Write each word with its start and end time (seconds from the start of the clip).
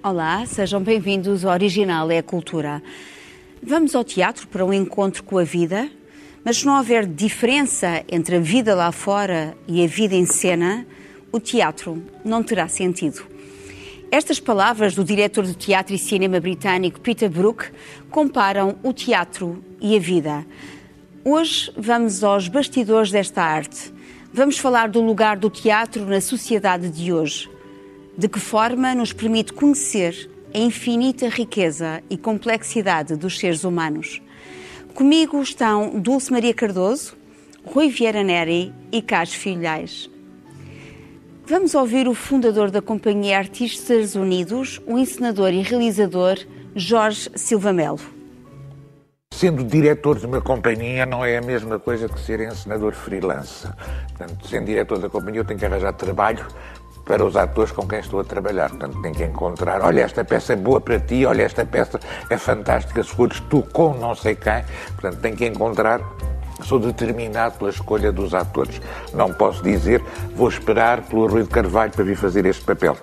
Olá, 0.00 0.46
sejam 0.46 0.80
bem-vindos 0.80 1.44
ao 1.44 1.52
Original 1.52 2.08
é 2.08 2.18
a 2.18 2.22
Cultura. 2.22 2.80
Vamos 3.60 3.96
ao 3.96 4.04
teatro 4.04 4.46
para 4.46 4.64
um 4.64 4.72
encontro 4.72 5.24
com 5.24 5.38
a 5.38 5.42
vida, 5.42 5.90
mas 6.44 6.58
se 6.58 6.66
não 6.66 6.78
houver 6.78 7.04
diferença 7.04 8.04
entre 8.08 8.36
a 8.36 8.38
vida 8.38 8.76
lá 8.76 8.92
fora 8.92 9.58
e 9.66 9.82
a 9.82 9.88
vida 9.88 10.14
em 10.14 10.24
cena, 10.24 10.86
o 11.32 11.40
teatro 11.40 12.00
não 12.24 12.44
terá 12.44 12.68
sentido. 12.68 13.26
Estas 14.08 14.38
palavras 14.38 14.94
do 14.94 15.02
diretor 15.02 15.44
de 15.44 15.54
teatro 15.54 15.92
e 15.92 15.98
cinema 15.98 16.38
britânico 16.38 17.00
Peter 17.00 17.28
Brook 17.28 17.68
comparam 18.08 18.76
o 18.84 18.92
teatro 18.92 19.64
e 19.80 19.96
a 19.96 19.98
vida. 19.98 20.46
Hoje 21.24 21.72
vamos 21.76 22.22
aos 22.22 22.46
bastidores 22.46 23.10
desta 23.10 23.42
arte. 23.42 23.92
Vamos 24.32 24.58
falar 24.58 24.88
do 24.88 25.00
lugar 25.00 25.36
do 25.36 25.50
teatro 25.50 26.06
na 26.06 26.20
sociedade 26.20 26.88
de 26.88 27.12
hoje. 27.12 27.57
De 28.18 28.28
que 28.28 28.40
forma 28.40 28.96
nos 28.96 29.12
permite 29.12 29.52
conhecer 29.52 30.28
a 30.52 30.58
infinita 30.58 31.28
riqueza 31.28 32.02
e 32.10 32.18
complexidade 32.18 33.14
dos 33.14 33.38
seres 33.38 33.62
humanos. 33.62 34.20
Comigo 34.92 35.40
estão 35.40 36.00
Dulce 36.00 36.32
Maria 36.32 36.52
Cardoso, 36.52 37.16
Rui 37.64 37.88
Vieira 37.88 38.24
Neri 38.24 38.74
e 38.90 39.00
Carlos 39.00 39.34
Filhais. 39.34 40.10
Vamos 41.46 41.76
ouvir 41.76 42.08
o 42.08 42.14
fundador 42.14 42.72
da 42.72 42.82
Companhia 42.82 43.38
Artistas 43.38 44.16
Unidos, 44.16 44.80
o 44.84 44.98
encenador 44.98 45.52
e 45.52 45.62
realizador 45.62 46.38
Jorge 46.74 47.30
Silva 47.36 47.72
Melo. 47.72 48.00
Sendo 49.32 49.62
diretor 49.62 50.18
de 50.18 50.26
uma 50.26 50.40
companhia 50.40 51.06
não 51.06 51.24
é 51.24 51.36
a 51.36 51.40
mesma 51.40 51.78
coisa 51.78 52.08
que 52.08 52.18
ser 52.18 52.40
encenador 52.40 52.94
freelance. 52.94 53.68
Portanto, 54.08 54.48
sendo 54.48 54.66
diretor 54.66 54.98
da 54.98 55.08
companhia 55.08 55.40
eu 55.40 55.44
tenho 55.44 55.60
que 55.60 55.64
arranjar 55.64 55.92
trabalho 55.92 56.44
para 57.08 57.24
os 57.24 57.34
atores 57.36 57.72
com 57.72 57.88
quem 57.88 58.00
estou 58.00 58.20
a 58.20 58.24
trabalhar. 58.24 58.68
Portanto, 58.68 59.00
tenho 59.00 59.14
que 59.14 59.24
encontrar, 59.24 59.80
olha, 59.80 60.02
esta 60.02 60.22
peça 60.22 60.52
é 60.52 60.56
boa 60.56 60.78
para 60.78 61.00
ti, 61.00 61.24
olha, 61.24 61.42
esta 61.42 61.64
peça 61.64 61.98
é 62.28 62.36
fantástica, 62.36 63.02
se 63.02 63.08
fores 63.08 63.40
tu 63.48 63.62
com 63.72 63.94
não 63.94 64.14
sei 64.14 64.34
quem. 64.34 64.62
Portanto, 64.92 65.20
tenho 65.22 65.36
que 65.36 65.46
encontrar 65.46 66.00
Sou 66.62 66.78
determinado 66.78 67.56
pela 67.58 67.70
escolha 67.70 68.10
dos 68.10 68.34
atores. 68.34 68.80
Não 69.14 69.32
posso 69.32 69.62
dizer, 69.62 70.02
vou 70.34 70.48
esperar 70.48 71.02
pelo 71.02 71.26
Rui 71.26 71.42
de 71.42 71.48
Carvalho 71.48 71.92
para 71.92 72.04
vir 72.04 72.16
fazer 72.16 72.44
este 72.46 72.64
papel. 72.64 72.96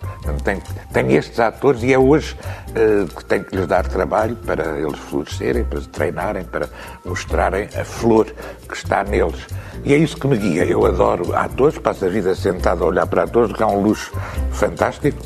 tenho, 0.44 0.62
tenho 0.92 1.12
estes 1.12 1.40
atores 1.40 1.82
e 1.84 1.94
é 1.94 1.98
hoje 1.98 2.36
uh, 2.70 3.08
que 3.08 3.26
tenho 3.26 3.44
que 3.44 3.56
lhes 3.56 3.68
dar 3.68 3.88
trabalho 3.88 4.36
para 4.36 4.78
eles 4.78 5.00
florescerem, 5.00 5.64
para 5.64 5.80
treinarem, 5.82 6.44
para 6.44 6.70
mostrarem 7.04 7.70
a 7.80 7.86
flor 7.86 8.26
que 8.68 8.76
está 8.76 9.04
neles. 9.04 9.48
E 9.84 9.94
é 9.94 9.98
isso 9.98 10.18
que 10.18 10.28
me 10.28 10.38
guia. 10.38 10.66
Eu 10.66 10.86
adoro 10.86 11.36
atores, 11.36 11.78
passo 11.78 12.06
a 12.06 12.10
vida 12.10 12.36
sentado 12.36 12.84
a 12.84 12.88
olhar 12.88 13.08
para 13.08 13.24
atores, 13.24 13.54
que 13.54 13.64
é 13.64 13.66
um 13.66 13.82
luxo 13.82 14.12
fantástico. 14.52 15.18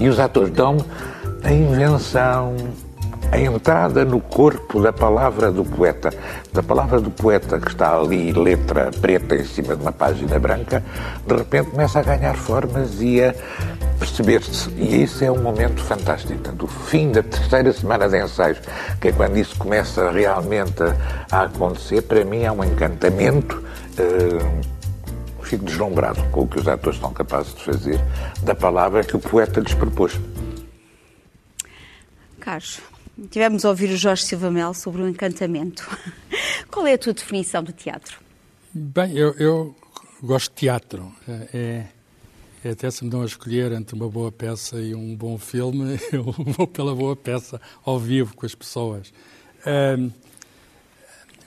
E 0.00 0.08
os 0.08 0.18
atores 0.18 0.50
dão-me 0.50 0.82
a 1.44 1.52
invenção, 1.52 2.56
a 3.32 3.38
entrada 3.38 4.04
no 4.04 4.20
corpo 4.20 4.82
da 4.82 4.92
palavra 4.92 5.50
do 5.50 5.64
poeta, 5.64 6.12
da 6.52 6.62
palavra 6.62 7.00
do 7.00 7.10
poeta 7.10 7.58
que 7.58 7.68
está 7.68 7.96
ali, 7.96 8.30
letra 8.30 8.90
preta 9.00 9.34
em 9.34 9.44
cima 9.44 9.74
de 9.74 9.80
uma 9.80 9.90
página 9.90 10.38
branca, 10.38 10.84
de 11.26 11.34
repente 11.34 11.70
começa 11.70 12.00
a 12.00 12.02
ganhar 12.02 12.36
formas 12.36 13.00
e 13.00 13.22
a 13.24 13.34
perceber-se. 13.98 14.68
E 14.76 15.02
isso 15.02 15.24
é 15.24 15.32
um 15.32 15.40
momento 15.42 15.82
fantástico. 15.82 16.34
Portanto, 16.34 16.64
o 16.64 16.68
fim 16.68 17.10
da 17.10 17.22
terceira 17.22 17.72
semana 17.72 18.06
de 18.06 18.22
ensaios, 18.22 18.58
que 19.00 19.08
é 19.08 19.12
quando 19.12 19.38
isso 19.38 19.56
começa 19.56 20.10
realmente 20.10 20.82
a, 20.82 21.38
a 21.38 21.42
acontecer, 21.44 22.02
para 22.02 22.22
mim 22.26 22.42
é 22.42 22.52
um 22.52 22.62
encantamento. 22.62 23.62
Uh, 23.98 24.82
fico 25.42 25.64
deslumbrado 25.64 26.22
com 26.30 26.42
o 26.42 26.48
que 26.48 26.58
os 26.58 26.68
atores 26.68 26.98
são 26.98 27.12
capazes 27.12 27.54
de 27.54 27.62
fazer 27.62 28.00
da 28.42 28.54
palavra 28.54 29.02
que 29.02 29.16
o 29.16 29.18
poeta 29.18 29.60
lhes 29.60 29.74
propôs. 29.74 30.18
Carlos, 32.40 32.80
Tivemos 33.30 33.64
a 33.64 33.70
ouvir 33.70 33.90
o 33.90 33.96
Jorge 33.96 34.24
Silva 34.24 34.50
Mel 34.50 34.72
sobre 34.74 35.02
o 35.02 35.08
encantamento. 35.08 35.86
Qual 36.70 36.86
é 36.86 36.94
a 36.94 36.98
tua 36.98 37.12
definição 37.12 37.62
de 37.62 37.72
teatro? 37.72 38.18
Bem, 38.72 39.12
eu, 39.16 39.34
eu 39.34 39.76
gosto 40.22 40.50
de 40.50 40.56
teatro. 40.56 41.12
É, 41.52 41.86
é, 42.64 42.70
até 42.70 42.90
se 42.90 43.04
me 43.04 43.10
dão 43.10 43.22
a 43.22 43.26
escolher 43.26 43.72
entre 43.72 43.94
uma 43.94 44.08
boa 44.08 44.32
peça 44.32 44.80
e 44.80 44.94
um 44.94 45.14
bom 45.14 45.36
filme, 45.36 45.98
eu 46.12 46.24
vou 46.24 46.66
pela 46.66 46.94
boa 46.94 47.14
peça, 47.14 47.60
ao 47.84 47.98
vivo, 47.98 48.34
com 48.34 48.46
as 48.46 48.54
pessoas. 48.54 49.12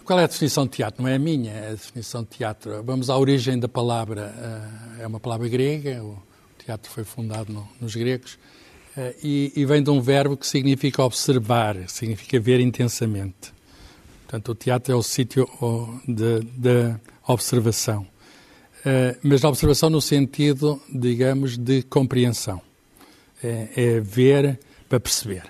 Qual 0.06 0.20
é 0.20 0.24
a 0.24 0.28
definição 0.28 0.66
de 0.66 0.74
teatro? 0.74 1.02
Não 1.02 1.10
é 1.10 1.16
a 1.16 1.20
minha, 1.20 1.52
é 1.52 1.68
a 1.70 1.72
definição 1.72 2.22
de 2.22 2.30
teatro. 2.30 2.84
Vamos 2.84 3.10
à 3.10 3.18
origem 3.18 3.58
da 3.58 3.68
palavra. 3.68 4.32
Uh, 4.38 5.02
é 5.02 5.08
uma 5.08 5.20
palavra 5.20 5.48
grega, 5.48 6.04
o 6.04 6.16
teatro 6.64 6.92
foi 6.92 7.04
fundado 7.04 7.52
no, 7.52 7.68
nos 7.82 7.96
gregos. 7.96 8.38
Uh, 8.98 9.14
e, 9.22 9.52
e, 9.56 9.66
vem 9.66 9.84
de 9.84 9.90
um 9.90 10.00
verbo 10.00 10.38
que 10.38 10.48
significa 10.48 11.04
observar, 11.04 11.76
significa 11.90 12.40
ver 12.40 12.62
intensamente. 12.62 13.54
Portanto, 14.24 14.52
o 14.54 14.56
teatro 14.56 14.94
é 14.94 14.96
o 14.96 15.04
sítio 15.04 15.50
da 16.08 17.00
observação. 17.28 18.08
Uh, 18.80 19.18
mas 19.24 19.44
a 19.44 19.50
observação 19.50 19.90
no 19.90 20.02
sentido, 20.02 20.82
digamos, 20.90 21.58
de 21.58 21.84
compreensão. 21.84 22.62
É, 23.44 23.70
é 23.76 24.00
ver 24.00 24.60
para 24.88 25.00
perceber. 25.00 25.44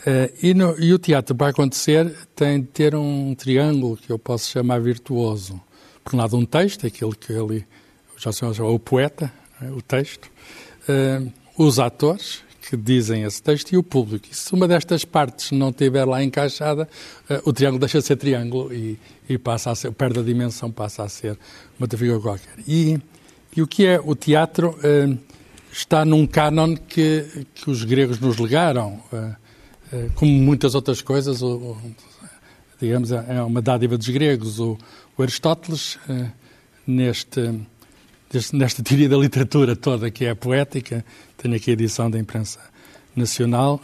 Uh, 0.00 0.32
e, 0.42 0.54
no, 0.54 0.78
e, 0.78 0.92
o 0.94 0.98
teatro, 0.98 1.34
para 1.34 1.48
acontecer, 1.48 2.14
tem 2.34 2.60
de 2.60 2.66
ter 2.68 2.94
um 2.94 3.34
triângulo 3.34 3.96
que 3.96 4.10
eu 4.10 4.18
posso 4.18 4.50
chamar 4.50 4.80
virtuoso. 4.80 5.60
Por 6.02 6.14
um 6.14 6.18
lado, 6.18 6.36
um 6.36 6.46
texto, 6.46 6.86
aquilo 6.86 7.14
que 7.14 7.32
ele 7.32 7.66
já 8.16 8.32
se 8.32 8.38
chama 8.38 8.70
o 8.70 8.78
poeta, 8.78 9.30
é, 9.60 9.70
o 9.70 9.82
texto, 9.82 10.30
uh, 10.88 11.32
os 11.58 11.78
atores, 11.78 12.42
que 12.68 12.76
dizem 12.76 13.24
esse 13.24 13.42
texto 13.42 13.72
e 13.72 13.76
o 13.76 13.82
público. 13.82 14.28
E 14.30 14.34
se 14.34 14.52
uma 14.52 14.68
destas 14.68 15.04
partes 15.04 15.50
não 15.50 15.70
estiver 15.70 16.04
lá 16.04 16.22
encaixada, 16.22 16.88
uh, 17.28 17.48
o 17.48 17.52
triângulo 17.52 17.80
deixa 17.80 17.98
de 17.98 18.04
ser 18.04 18.16
triângulo 18.16 18.72
e, 18.72 18.98
e, 19.28 19.38
passa 19.38 19.70
a 19.70 19.74
ser, 19.74 19.92
perde 19.92 20.20
a 20.20 20.22
dimensão, 20.22 20.70
passa 20.70 21.02
a 21.02 21.08
ser 21.08 21.38
uma 21.78 21.88
figura 21.88 22.20
qualquer. 22.20 22.54
E, 22.66 22.98
e, 23.56 23.62
o 23.62 23.66
que 23.66 23.86
é 23.86 24.00
o 24.02 24.14
teatro 24.14 24.78
uh, 24.78 25.18
está 25.72 26.04
num 26.04 26.26
cânon 26.26 26.76
que, 26.76 27.46
que 27.54 27.70
os 27.70 27.84
gregos 27.84 28.20
nos 28.20 28.36
legaram, 28.38 29.00
uh, 29.12 30.10
como 30.14 30.30
muitas 30.30 30.74
outras 30.76 31.02
coisas, 31.02 31.40
digamos, 32.80 33.10
é 33.10 33.42
uma 33.42 33.60
dádiva 33.60 33.98
dos 33.98 34.08
gregos. 34.08 34.60
O 34.60 34.78
Aristóteles, 35.18 35.98
neste 36.86 37.60
nesta 38.52 38.82
teoria 38.82 39.08
da 39.08 39.16
literatura 39.16 39.74
toda, 39.74 40.10
que 40.10 40.24
é 40.24 40.30
a 40.30 40.36
poética, 40.36 41.04
tenho 41.36 41.54
aqui 41.54 41.70
a 41.70 41.72
edição 41.72 42.10
da 42.10 42.18
imprensa 42.18 42.60
nacional, 43.14 43.80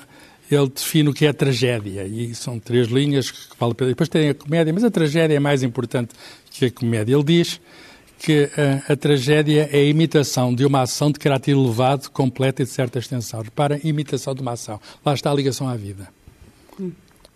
ele 0.51 0.69
define 0.69 1.09
o 1.09 1.13
que 1.13 1.27
é 1.27 1.31
a 1.31 1.35
tragédia, 1.35 2.05
e 2.05 2.35
são 2.35 2.59
três 2.61 2.87
linhas 2.87 3.31
que 3.31 3.57
vale 3.59 3.73
a 3.73 3.75
pena. 3.75 3.91
Depois 3.91 4.09
tem 4.09 4.29
a 4.29 4.35
comédia, 4.35 4.73
mas 4.73 4.85
a 4.85 4.91
tragédia 4.91 5.35
é 5.35 5.41
mais 5.41 5.63
importante 5.63 6.15
que 6.51 6.67
a 6.67 6.71
comédia. 6.71 7.15
Ele 7.15 7.25
diz 7.25 7.61
que 8.19 8.49
a, 8.89 8.93
a, 8.93 8.97
tragédia 8.97 9.69
é 9.73 9.79
a 9.79 9.85
imitação 9.85 10.55
de 10.55 10.65
uma 10.65 10.83
ação 10.83 11.11
de 11.11 11.19
caráter 11.19 11.51
elevado, 11.51 12.09
completa 12.11 12.63
e 12.63 12.65
de 12.65 12.71
certa 12.71 12.99
extensão. 12.99 13.43
Repara, 13.43 13.81
imitação 13.83 14.35
de 14.35 14.41
uma 14.41 14.53
ação. 14.53 14.81
Lá 15.05 15.13
está 15.13 15.31
a 15.31 15.35
ligação 15.35 15.69
à 15.69 15.77
vida. 15.77 16.09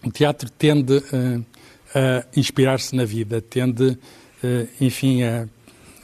O 0.03 0.11
teatro 0.11 0.49
tende 0.51 0.97
uh, 0.97 1.45
a 1.95 2.25
inspirar-se 2.37 2.95
na 2.95 3.05
vida, 3.05 3.43
tende, 3.43 3.85
uh, 3.91 4.69
enfim, 4.81 5.23
a 5.23 5.49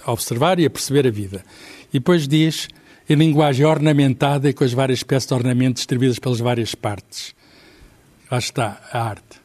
a 0.06 0.12
observar 0.12 0.60
e 0.60 0.64
a 0.64 0.70
perceber 0.70 1.06
a 1.06 1.10
vida. 1.10 1.44
E 1.90 1.98
depois 1.98 2.28
diz 2.28 2.68
em 3.08 3.16
linguagem 3.16 3.66
ornamentada 3.66 4.48
e 4.48 4.52
com 4.52 4.64
as 4.64 4.72
várias 4.72 5.02
peças 5.02 5.28
de 5.28 5.34
ornamento 5.34 5.76
distribuídas 5.76 6.18
pelas 6.18 6.38
várias 6.38 6.74
partes. 6.74 7.34
Lá 8.30 8.38
está 8.38 8.80
a 8.92 9.00
arte. 9.00 9.40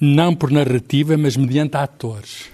Não 0.00 0.34
por 0.34 0.50
narrativa, 0.50 1.16
mas 1.16 1.36
mediante 1.36 1.76
atores. 1.76 2.46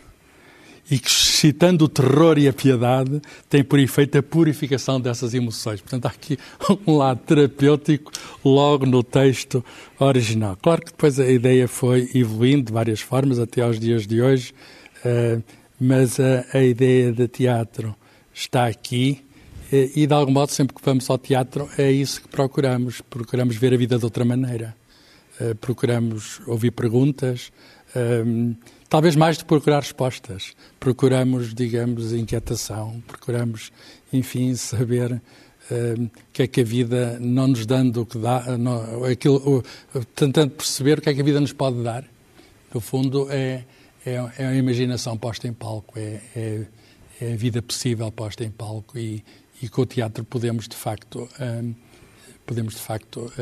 E 0.91 0.99
que, 0.99 1.11
citando 1.11 1.87
o 1.87 1.89
terror 1.89 2.39
e 2.39 2.47
a 2.47 2.53
piedade, 2.53 3.21
tem 3.49 3.65
por 3.65 3.79
efeito 3.79 4.19
a 4.19 4.23
purificação 4.23 5.01
dessas 5.01 5.33
emoções. 5.33 5.81
Portanto, 5.81 6.07
há 6.07 6.09
aqui 6.09 6.39
um 6.87 6.97
lado 6.97 7.21
terapêutico 7.21 8.13
logo 8.45 8.85
no 8.87 9.03
texto 9.03 9.65
original. 9.99 10.57
Claro 10.61 10.83
que 10.83 10.91
depois 10.91 11.19
a 11.19 11.31
ideia 11.31 11.67
foi 11.69 12.11
evoluindo 12.15 12.65
de 12.65 12.73
várias 12.73 13.01
formas 13.01 13.39
até 13.39 13.63
aos 13.63 13.79
dias 13.79 14.07
de 14.07 14.21
hoje. 14.21 14.53
Uh, 15.05 15.43
mas 15.81 16.19
a, 16.21 16.45
a 16.53 16.63
ideia 16.63 17.13
de 17.13 17.29
teatro 17.29 17.95
está 18.33 18.67
aqui 18.67 19.25
e, 19.73 20.07
de 20.07 20.15
algum 20.15 20.31
modo, 20.31 20.53
sempre 20.53 20.77
que 20.77 20.83
vamos 20.85 21.09
ao 21.11 21.19
teatro, 21.19 21.69
é 21.77 21.91
isso 21.91 22.23
que 22.23 22.29
procuramos. 22.29 23.01
Procuramos 23.01 23.57
ver 23.57 23.75
a 23.75 23.77
vida 23.77 23.99
de 23.99 24.05
outra 24.05 24.25
maneira. 24.25 24.77
Uh, 25.41 25.55
procuramos 25.57 26.41
ouvir 26.47 26.71
perguntas, 26.71 27.51
uh, 27.97 28.55
talvez 28.89 29.17
mais 29.17 29.37
de 29.37 29.45
procurar 29.45 29.81
respostas. 29.81 30.55
Procuramos, 30.79 31.53
digamos, 31.53 32.13
inquietação, 32.13 33.03
procuramos, 33.05 33.73
enfim, 34.13 34.55
saber 34.55 35.11
uh, 35.13 36.11
que 36.33 36.45
é 36.45 36.47
que 36.47 36.61
a 36.61 36.65
vida, 36.65 37.19
não 37.19 37.49
nos 37.49 37.67
dando 37.67 38.03
o 38.03 38.07
que 38.07 38.17
dá, 38.17 38.57
não, 38.57 39.05
aquilo, 39.05 39.65
tentando 40.15 40.53
perceber 40.53 40.99
o 41.01 41.03
que 41.03 41.11
é 41.11 41.15
que 41.15 41.21
a 41.21 41.25
vida 41.25 41.41
nos 41.41 41.53
pode 41.53 41.83
dar. 41.83 42.05
No 42.73 42.81
fundo, 42.81 43.27
é 43.29 43.65
é, 44.05 44.43
é 44.43 44.47
a 44.47 44.55
imaginação 44.55 45.17
posta 45.17 45.49
em 45.49 45.53
palco, 45.53 45.99
é, 45.99 46.21
é, 46.37 46.67
é, 47.21 47.33
a 47.33 47.37
vida 47.37 47.63
possível 47.63 48.11
posta 48.13 48.45
em 48.45 48.51
palco 48.51 48.99
e, 48.99 49.25
e 49.63 49.69
com 49.69 49.83
o 49.83 49.87
teatro 49.87 50.25
podemos, 50.25 50.69
de 50.69 50.77
facto, 50.77 51.29
um, 51.41 51.75
podemos 52.45 52.75
de 52.75 52.81
facto, 52.81 53.33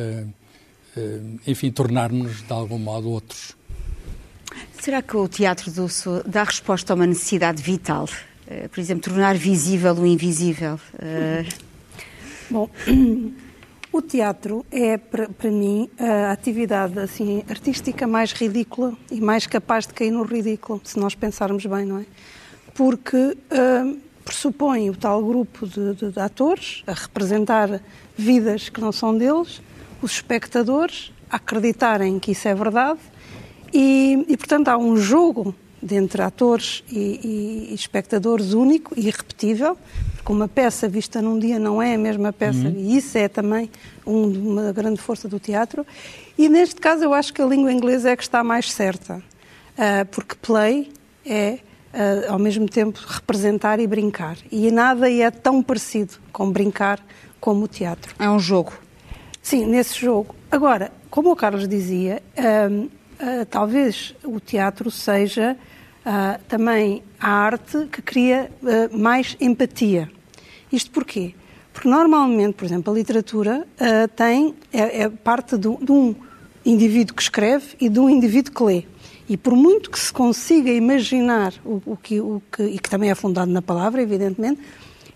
enfim, 1.46 1.72
tornar-nos 1.72 2.42
de 2.42 2.52
algum 2.52 2.78
modo 2.78 3.10
outros. 3.10 3.56
Será 4.78 5.02
que 5.02 5.16
o 5.16 5.26
teatro 5.26 5.72
do, 5.72 5.88
dá 6.26 6.44
resposta 6.44 6.92
a 6.92 6.94
uma 6.94 7.06
necessidade 7.06 7.60
vital? 7.62 8.08
Por 8.70 8.78
exemplo, 8.78 9.10
tornar 9.10 9.36
visível 9.36 9.94
o 9.94 10.06
invisível? 10.06 10.78
Bom, 12.48 12.70
o 13.92 14.00
teatro 14.00 14.64
é, 14.70 14.96
para, 14.96 15.50
mim, 15.50 15.88
a 15.98 16.32
atividade 16.32 16.98
assim, 16.98 17.44
artística 17.48 18.06
mais 18.06 18.32
ridícula 18.32 18.94
e 19.10 19.20
mais 19.20 19.46
capaz 19.46 19.86
de 19.86 19.92
cair 19.92 20.10
no 20.10 20.22
ridículo, 20.22 20.80
se 20.82 20.98
nós 20.98 21.14
pensarmos 21.14 21.66
bem, 21.66 21.84
não 21.84 21.98
é? 21.98 22.06
Porque 22.74 23.16
uh, 23.16 23.98
pressupõe 24.24 24.88
o 24.88 24.96
tal 24.96 25.22
grupo 25.22 25.66
de, 25.66 25.94
de, 25.94 26.10
de, 26.10 26.20
atores 26.20 26.82
a 26.86 26.92
representar 26.94 27.82
vidas 28.16 28.70
que 28.70 28.80
não 28.80 28.92
são 28.92 29.16
deles, 29.16 29.60
os 30.00 30.12
espectadores 30.12 31.12
a 31.30 31.36
acreditarem 31.36 32.18
que 32.18 32.32
isso 32.32 32.48
é 32.48 32.54
verdade 32.54 33.00
e, 33.72 34.24
e 34.28 34.36
portanto, 34.36 34.68
há 34.68 34.78
um 34.78 34.96
jogo 34.96 35.54
de 35.82 35.96
entre 35.96 36.22
atores 36.22 36.84
e, 36.90 37.68
e, 37.70 37.74
espectadores 37.74 38.52
único 38.52 38.94
e 38.96 39.08
irrepetível, 39.08 39.76
porque 40.14 40.32
uma 40.32 40.46
peça 40.46 40.88
vista 40.88 41.20
num 41.20 41.38
dia 41.38 41.58
não 41.58 41.82
é 41.82 41.94
a 41.94 41.98
mesma 41.98 42.32
peça, 42.32 42.68
uhum. 42.68 42.74
e 42.76 42.96
isso 42.96 43.18
é 43.18 43.26
também 43.26 43.68
um, 44.06 44.52
uma 44.52 44.72
grande 44.72 45.00
força 45.00 45.28
do 45.28 45.40
teatro. 45.40 45.84
E 46.38 46.48
neste 46.48 46.76
caso 46.76 47.02
eu 47.02 47.12
acho 47.12 47.34
que 47.34 47.42
a 47.42 47.46
língua 47.46 47.72
inglesa 47.72 48.10
é 48.10 48.16
que 48.16 48.22
está 48.22 48.44
mais 48.44 48.72
certa, 48.72 49.16
uh, 49.16 50.06
porque 50.12 50.36
play 50.36 50.92
é, 51.26 51.58
uh, 51.92 52.32
ao 52.32 52.38
mesmo 52.38 52.68
tempo, 52.68 53.00
representar 53.04 53.80
e 53.80 53.86
brincar. 53.86 54.36
E 54.52 54.70
nada 54.70 55.10
é 55.10 55.30
tão 55.30 55.60
parecido 55.62 56.14
com 56.32 56.48
brincar 56.48 57.04
como 57.40 57.64
o 57.64 57.68
teatro. 57.68 58.14
É 58.20 58.30
um 58.30 58.38
jogo. 58.38 58.72
Sim, 59.42 59.66
nesse 59.66 60.00
jogo. 60.00 60.32
Agora, 60.48 60.92
como 61.10 61.32
o 61.32 61.36
Carlos 61.36 61.66
dizia, 61.66 62.22
uh, 63.22 63.46
talvez 63.46 64.14
o 64.24 64.40
teatro 64.40 64.90
seja 64.90 65.56
uh, 66.04 66.42
também 66.48 67.02
a 67.20 67.30
arte 67.30 67.86
que 67.90 68.02
cria 68.02 68.50
uh, 68.62 68.98
mais 68.98 69.36
empatia. 69.40 70.10
Isto 70.70 70.90
porquê? 70.90 71.34
Porque 71.72 71.88
normalmente, 71.88 72.54
por 72.54 72.64
exemplo, 72.64 72.92
a 72.92 72.96
literatura 72.96 73.66
tem, 74.14 74.54
é, 74.70 75.02
é 75.02 75.08
parte 75.08 75.56
de, 75.56 75.74
de 75.76 75.90
um 75.90 76.14
indivíduo 76.66 77.14
que 77.14 77.22
escreve 77.22 77.76
e 77.80 77.88
de 77.88 77.98
um 77.98 78.10
indivíduo 78.10 78.52
que 78.52 78.62
lê. 78.62 78.84
E 79.26 79.36
por 79.38 79.54
muito 79.54 79.90
que 79.90 79.98
se 79.98 80.12
consiga 80.12 80.70
imaginar 80.70 81.54
o, 81.64 81.80
o, 81.86 81.96
que, 81.96 82.20
o 82.20 82.42
que, 82.54 82.62
e 82.62 82.78
que 82.78 82.90
também 82.90 83.10
é 83.10 83.14
fundado 83.14 83.50
na 83.50 83.62
palavra, 83.62 84.02
evidentemente, 84.02 84.60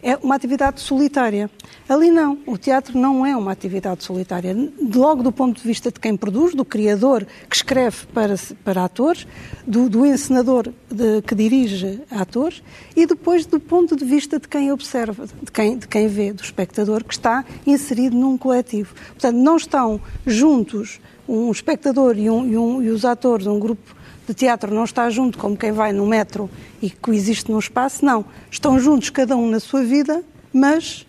é 0.03 0.17
uma 0.17 0.35
atividade 0.35 0.81
solitária. 0.81 1.51
Ali 1.89 2.11
não, 2.11 2.39
o 2.47 2.57
teatro 2.59 2.99
não 2.99 3.25
é 3.25 3.37
uma 3.37 3.53
atividade 3.53 4.05
solitária. 4.05 4.57
Logo 4.95 5.23
do 5.23 5.33
ponto 5.33 5.61
de 5.61 5.67
vista 5.67 5.91
de 5.91 5.99
quem 5.99 6.17
produz, 6.17 6.55
do 6.55 6.65
criador 6.65 7.27
que 7.49 7.57
escreve 7.57 8.07
para, 8.13 8.35
para 8.65 8.85
atores, 8.85 9.27
do, 9.67 9.89
do 9.89 10.05
encenador 10.05 10.73
de, 10.91 11.23
que 11.23 11.35
dirige 11.35 12.01
atores 12.11 12.63
e 12.95 13.07
depois 13.07 13.47
do 13.47 13.59
ponto 13.59 13.97
de 13.97 14.05
vista 14.05 14.39
de 14.39 14.49
quem 14.49 14.71
observa, 14.71 15.27
de 15.27 15.51
quem, 15.51 15.79
de 15.79 15.89
quem 15.89 16.09
vê, 16.09 16.33
do 16.33 16.43
espectador 16.43 17.03
que 17.05 17.15
está 17.15 17.45
inserido 17.67 18.17
num 18.17 18.37
coletivo. 18.37 18.95
Portanto, 19.13 19.37
não 19.37 19.57
estão 19.57 20.01
juntos 20.27 21.01
um 21.29 21.51
espectador 21.51 22.17
e, 22.17 22.31
um, 22.31 22.47
e, 22.47 22.57
um, 22.57 22.83
e 22.83 22.91
os 22.91 23.05
atores, 23.05 23.47
um 23.47 23.59
grupo 23.59 23.96
de 24.26 24.34
teatro 24.34 24.75
não 24.75 24.84
está 24.84 25.08
junto 25.11 25.38
como 25.38 25.56
quem 25.56 25.73
vai 25.73 25.93
no 25.93 26.06
metro 26.06 26.50
e 26.82 26.90
coexiste 26.90 27.50
num 27.50 27.58
espaço, 27.58 28.05
não. 28.05 28.25
Estão 28.50 28.78
juntos, 28.78 29.11
cada 29.11 29.37
um 29.37 29.49
na 29.49 29.61
sua 29.61 29.82
vida, 29.82 30.23
mas 30.52 31.06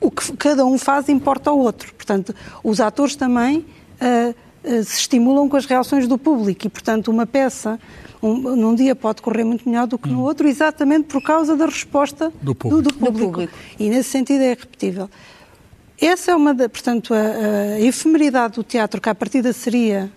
o 0.00 0.10
que 0.10 0.36
cada 0.36 0.64
um 0.64 0.78
faz 0.78 1.08
importa 1.08 1.50
ao 1.50 1.58
outro. 1.58 1.92
Portanto, 1.94 2.34
os 2.62 2.80
atores 2.80 3.16
também 3.16 3.58
uh, 4.00 4.34
uh, 4.64 4.84
se 4.84 5.00
estimulam 5.00 5.48
com 5.48 5.56
as 5.56 5.66
reações 5.66 6.06
do 6.06 6.16
público 6.16 6.66
e, 6.66 6.70
portanto, 6.70 7.08
uma 7.08 7.26
peça 7.26 7.78
um, 8.22 8.34
num 8.56 8.74
dia 8.74 8.94
pode 8.94 9.22
correr 9.22 9.44
muito 9.44 9.68
melhor 9.68 9.86
do 9.86 9.98
que 9.98 10.08
no 10.08 10.18
hum. 10.18 10.22
outro, 10.22 10.48
exatamente 10.48 11.06
por 11.06 11.22
causa 11.22 11.56
da 11.56 11.66
resposta 11.66 12.32
do 12.42 12.54
público. 12.54 12.82
Do, 12.82 12.88
do 12.88 12.94
público. 12.94 13.18
Do 13.18 13.32
público. 13.32 13.52
E 13.78 13.88
nesse 13.88 14.10
sentido 14.10 14.42
é 14.42 14.50
repetível. 14.50 15.08
Essa 16.00 16.30
é 16.30 16.36
uma, 16.36 16.54
da, 16.54 16.68
portanto, 16.68 17.12
a, 17.12 17.74
a 17.74 17.80
efemeridade 17.80 18.54
do 18.54 18.62
teatro, 18.62 19.00
que 19.00 19.08
à 19.08 19.14
partida 19.14 19.52
seria 19.52 20.10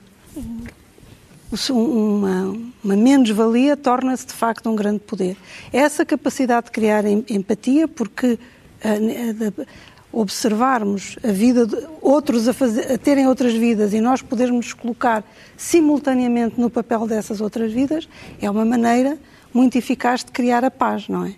uma, 1.70 2.58
uma 2.84 2.96
menos-valia 2.96 3.76
torna-se 3.76 4.28
de 4.28 4.34
facto 4.34 4.70
um 4.70 4.76
grande 4.76 5.00
poder. 5.00 5.36
Essa 5.72 6.06
capacidade 6.06 6.68
de 6.68 6.72
criar 6.72 7.06
empatia, 7.06 7.88
porque 7.88 8.34
uh, 8.34 9.66
observarmos 10.12 11.18
a 11.24 11.32
vida 11.32 11.66
de 11.66 11.78
outros 12.02 12.48
a, 12.48 12.54
fazer, 12.54 12.92
a 12.92 12.98
terem 12.98 13.28
outras 13.28 13.54
vidas 13.54 13.94
e 13.94 14.02
nós 14.02 14.22
podermos 14.22 14.68
nos 14.68 14.74
colocar 14.74 15.24
simultaneamente 15.56 16.60
no 16.60 16.70
papel 16.70 17.08
dessas 17.08 17.40
outras 17.40 17.72
vidas, 17.72 18.10
é 18.42 18.50
uma 18.50 18.66
maneira 18.66 19.18
muito 19.54 19.78
eficaz 19.78 20.24
de 20.24 20.32
criar 20.32 20.66
a 20.66 20.72
paz, 20.72 21.08
não 21.08 21.26
é? 21.26 21.34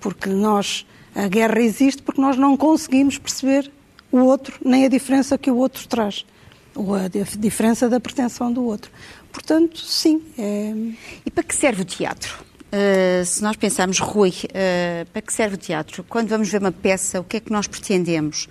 Porque 0.00 0.28
nós, 0.28 0.86
a 1.14 1.28
guerra 1.28 1.60
existe 1.60 2.02
porque 2.02 2.20
nós 2.20 2.36
não 2.36 2.56
conseguimos 2.56 3.18
perceber 3.18 3.70
o 4.10 4.18
outro, 4.18 4.58
nem 4.64 4.84
a 4.84 4.88
diferença 4.88 5.38
que 5.38 5.50
o 5.50 5.56
outro 5.56 5.86
traz, 5.88 6.24
ou 6.74 6.94
a 6.94 7.08
diferença 7.38 7.88
da 7.88 8.00
pretensão 8.00 8.52
do 8.52 8.64
outro. 8.64 8.90
Portanto, 9.36 9.78
sim. 9.78 10.22
É... 10.38 10.72
E 11.26 11.30
para 11.30 11.44
que 11.44 11.54
serve 11.54 11.82
o 11.82 11.84
teatro? 11.84 12.42
Uh, 12.72 13.22
se 13.22 13.42
nós 13.42 13.54
pensarmos, 13.54 13.98
Rui, 13.98 14.30
uh, 14.30 15.06
para 15.12 15.20
que 15.20 15.30
serve 15.30 15.56
o 15.56 15.58
teatro? 15.58 16.02
Quando 16.08 16.28
vamos 16.28 16.48
ver 16.48 16.58
uma 16.58 16.72
peça, 16.72 17.20
o 17.20 17.24
que 17.24 17.36
é 17.36 17.40
que 17.40 17.52
nós 17.52 17.66
pretendemos? 17.66 18.48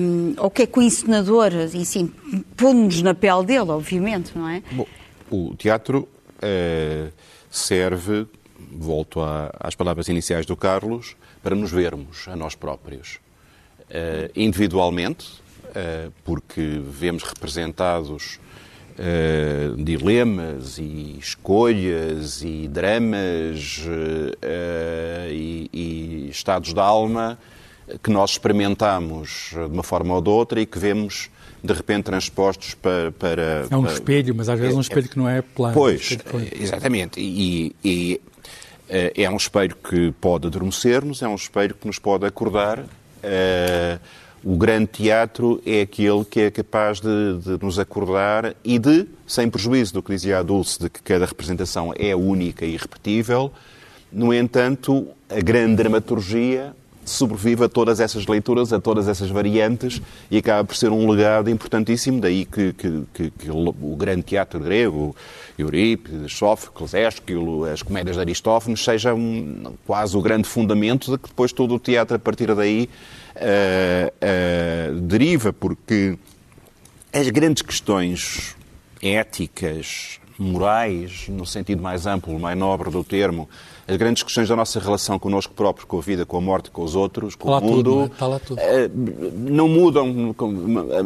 Um, 0.00 0.34
ou 0.38 0.46
o 0.46 0.50
que 0.50 0.62
é 0.62 0.66
que 0.66 0.78
o 0.78 0.82
encenador, 0.82 1.52
e 1.52 1.84
sim, 1.84 2.10
põe-nos 2.56 3.02
na 3.02 3.14
pele 3.14 3.44
dele, 3.44 3.70
obviamente, 3.70 4.32
não 4.34 4.48
é? 4.48 4.62
Bom, 4.72 4.86
o 5.30 5.54
teatro 5.54 6.08
uh, 6.38 7.12
serve, 7.50 8.26
volto 8.72 9.20
a, 9.20 9.54
às 9.60 9.74
palavras 9.74 10.08
iniciais 10.08 10.46
do 10.46 10.56
Carlos, 10.56 11.14
para 11.42 11.54
nos 11.54 11.70
vermos 11.70 12.26
a 12.26 12.34
nós 12.34 12.54
próprios. 12.54 13.18
individualmente, 14.34 15.42
porque 16.22 16.80
vemos 16.84 17.22
representados 17.22 18.38
uh, 19.00 19.82
dilemas 19.82 20.78
e 20.78 21.16
escolhas 21.18 22.42
e 22.42 22.68
dramas 22.68 23.78
uh, 23.86 25.30
e, 25.30 25.70
e, 25.72 26.28
estados 26.30 26.72
da 26.74 26.84
alma 26.84 27.38
que 28.02 28.10
nós 28.10 28.32
experimentamos 28.32 29.50
de 29.52 29.58
uma 29.58 29.82
forma 29.82 30.14
ou 30.14 30.20
de 30.20 30.28
outra 30.28 30.60
e 30.60 30.66
que 30.66 30.78
vemos 30.78 31.28
de 31.62 31.72
repente 31.72 32.04
transpostos 32.04 32.74
para. 32.74 33.10
para 33.12 33.66
é 33.68 33.76
um 33.76 33.82
para, 33.82 33.92
espelho, 33.92 34.34
mas 34.34 34.48
às 34.48 34.58
vezes 34.58 34.74
é 34.74 34.78
um 34.78 34.80
espelho 34.80 35.08
que 35.08 35.18
não 35.18 35.28
é 35.28 35.42
plano. 35.42 35.74
Pois, 35.74 36.16
exatamente. 36.52 37.20
E, 37.20 37.74
e, 37.84 38.20
é 38.88 39.28
um 39.28 39.36
espelho 39.36 39.76
que 39.76 40.12
pode 40.20 40.46
adormecer-nos, 40.46 41.20
é 41.22 41.28
um 41.28 41.34
espelho 41.34 41.74
que 41.74 41.86
nos 41.86 41.98
pode 41.98 42.26
acordar. 42.26 42.78
Uh, 42.78 44.00
o 44.44 44.56
grande 44.56 44.86
teatro 44.86 45.60
é 45.66 45.82
aquele 45.82 46.24
que 46.24 46.40
é 46.40 46.50
capaz 46.50 47.00
de, 47.00 47.38
de, 47.38 47.62
nos 47.62 47.78
acordar 47.78 48.54
e 48.64 48.78
de, 48.78 49.06
sem 49.26 49.50
prejuízo 49.50 49.94
do 49.94 50.02
que 50.02 50.12
dizia 50.12 50.38
a 50.38 50.42
Dulce, 50.42 50.80
de 50.80 50.88
que 50.88 51.02
cada 51.02 51.26
representação 51.26 51.92
é 51.98 52.14
única 52.16 52.64
e 52.64 52.74
irrepetível, 52.74 53.52
no 54.12 54.34
entanto, 54.34 55.06
a 55.28 55.40
grande 55.40 55.76
dramaturgia 55.76 56.74
sobrevive 57.04 57.64
a 57.64 57.68
todas 57.68 57.98
essas 58.00 58.26
leituras, 58.26 58.72
a 58.72 58.80
todas 58.80 59.08
essas 59.08 59.30
variantes 59.30 60.00
e 60.30 60.38
acaba 60.38 60.64
por 60.64 60.76
ser 60.76 60.90
um 60.90 61.10
legado 61.10 61.48
importantíssimo. 61.48 62.20
Daí 62.20 62.44
que, 62.44 62.72
que, 62.72 63.02
que, 63.12 63.30
que 63.30 63.50
o 63.50 63.96
grande 63.96 64.22
teatro 64.22 64.60
grego, 64.60 65.14
Eurípides, 65.58 66.32
Sófocles, 66.32 66.94
Ésquilo, 66.94 67.64
as 67.64 67.82
comédias 67.82 68.16
de 68.16 68.22
Aristófanes, 68.22 68.82
seja 68.82 69.14
um, 69.14 69.74
quase 69.86 70.16
o 70.16 70.22
grande 70.22 70.46
fundamento 70.46 71.12
de 71.12 71.18
que 71.18 71.28
depois 71.28 71.52
todo 71.52 71.74
o 71.74 71.78
teatro 71.78 72.16
a 72.16 72.18
partir 72.18 72.54
daí 72.54 72.88
uh, 73.36 75.00
deriva, 75.00 75.52
porque 75.52 76.18
as 77.12 77.28
grandes 77.30 77.62
questões 77.62 78.56
éticas, 79.02 80.20
morais, 80.38 81.26
no 81.28 81.44
sentido 81.44 81.82
mais 81.82 82.06
amplo, 82.06 82.38
mais 82.38 82.56
nobre 82.56 82.90
do 82.90 83.04
termo, 83.04 83.48
as 83.90 83.96
grandes 83.96 84.22
questões 84.22 84.48
da 84.48 84.54
nossa 84.54 84.78
relação 84.78 85.18
connosco 85.18 85.52
próprio, 85.52 85.84
com 85.84 85.98
a 85.98 86.00
vida, 86.00 86.24
com 86.24 86.36
a 86.36 86.40
morte, 86.40 86.70
com 86.70 86.84
os 86.84 86.94
outros, 86.94 87.34
com 87.34 87.50
o 87.50 87.60
mundo, 87.60 87.74
tudo, 87.74 88.12
não, 88.20 88.34
é? 88.34 88.38
tudo. 88.38 88.60
Eh, 88.60 88.90
não 89.34 89.68
mudam, 89.68 90.34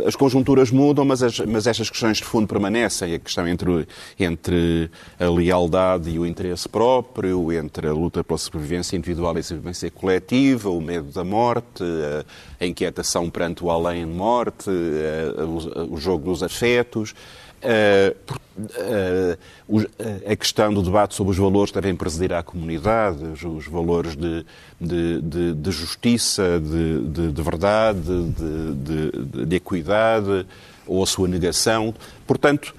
as 0.06 0.14
conjunturas 0.14 0.70
mudam, 0.70 1.02
mas, 1.02 1.22
as, 1.22 1.38
mas 1.40 1.66
estas 1.66 1.88
questões 1.88 2.18
de 2.18 2.24
fundo 2.24 2.46
permanecem. 2.46 3.14
A 3.14 3.18
questão 3.18 3.48
entre, 3.48 3.88
entre 4.20 4.90
a 5.18 5.30
lealdade 5.30 6.10
e 6.10 6.18
o 6.18 6.26
interesse 6.26 6.68
próprio, 6.68 7.50
entre 7.52 7.88
a 7.88 7.92
luta 7.92 8.22
pela 8.22 8.36
sobrevivência 8.38 8.96
individual 8.96 9.34
e 9.36 9.40
a 9.40 9.42
sobrevivência 9.42 9.90
coletiva, 9.90 10.68
o 10.68 10.80
medo 10.80 11.10
da 11.10 11.24
morte, 11.24 11.82
a 12.60 12.66
inquietação 12.66 13.30
perante 13.30 13.64
o 13.64 13.70
além-morte, 13.70 14.68
o 15.88 15.96
jogo 15.96 16.24
dos 16.26 16.42
afetos. 16.42 17.14
Uh, 17.64 18.14
uh, 18.58 19.88
a 20.30 20.36
questão 20.36 20.72
do 20.72 20.82
debate 20.82 21.14
sobre 21.14 21.30
os 21.30 21.38
valores 21.38 21.70
que 21.70 21.80
devem 21.80 21.96
presidir 21.96 22.32
à 22.34 22.42
comunidade, 22.42 23.24
os, 23.24 23.66
valores 23.66 24.14
de, 24.14 24.44
de, 24.78 25.20
de, 25.22 25.54
de 25.54 25.70
justiça, 25.70 26.60
de, 26.60 27.42
verdade, 27.42 28.00
de, 29.46 29.56
equidade 29.56 30.46
ou 30.86 31.02
a 31.02 31.06
sua 31.06 31.26
negação. 31.26 31.94
Portanto, 32.26 32.74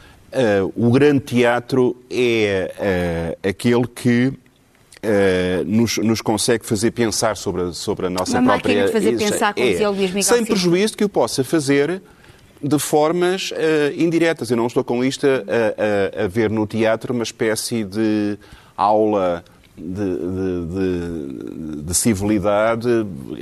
o 0.76 0.92
grande 0.92 1.22
teatro 1.22 1.98
é 2.10 3.36
aquele 3.44 3.88
que 3.88 4.34
Uh, 5.06 5.64
nos, 5.66 6.00
nos, 6.00 6.20
consegue 6.20 6.66
fazer 6.66 6.90
pensar 6.90 7.38
sobre 7.38 7.62
a, 7.62 7.72
sobre 7.74 8.08
a 8.08 8.10
nossa 8.10 8.40
Uma 8.40 8.54
própria... 8.54 8.74
Uma 8.74 8.82
máquina 8.82 8.86
de 8.88 8.92
fazer 8.92 9.18
pensar, 9.32 9.54
como 9.54 9.68
é, 9.68 9.70
dizia 9.70 9.88
o 9.88 9.94
Luís 9.94 10.10
Miguel 10.10 10.24
Sem 10.24 10.44
prejuízo 10.44 10.94
de 10.94 10.98
que 10.98 11.04
o 11.04 11.10
possa 11.10 11.44
fazer 11.44 12.02
de 12.62 12.80
formas 12.80 13.52
uh, 13.52 13.56
indiretas. 13.96 14.50
Eu 14.50 14.58
não 14.58 14.68
estou 14.68 14.84
com 14.84 15.04
isto 15.04 15.26
a, 15.26 16.22
a, 16.22 16.24
a, 16.24 16.28
ver 16.28 16.50
no 16.50 16.66
teatro 16.66 17.14
uma 17.14 17.24
espécie 17.24 17.84
de 17.84 18.38
aula 18.76 19.44
de, 19.78 19.84
de, 19.84 20.66
de, 21.76 21.82
de, 21.84 21.94
civilidade, 21.94 22.88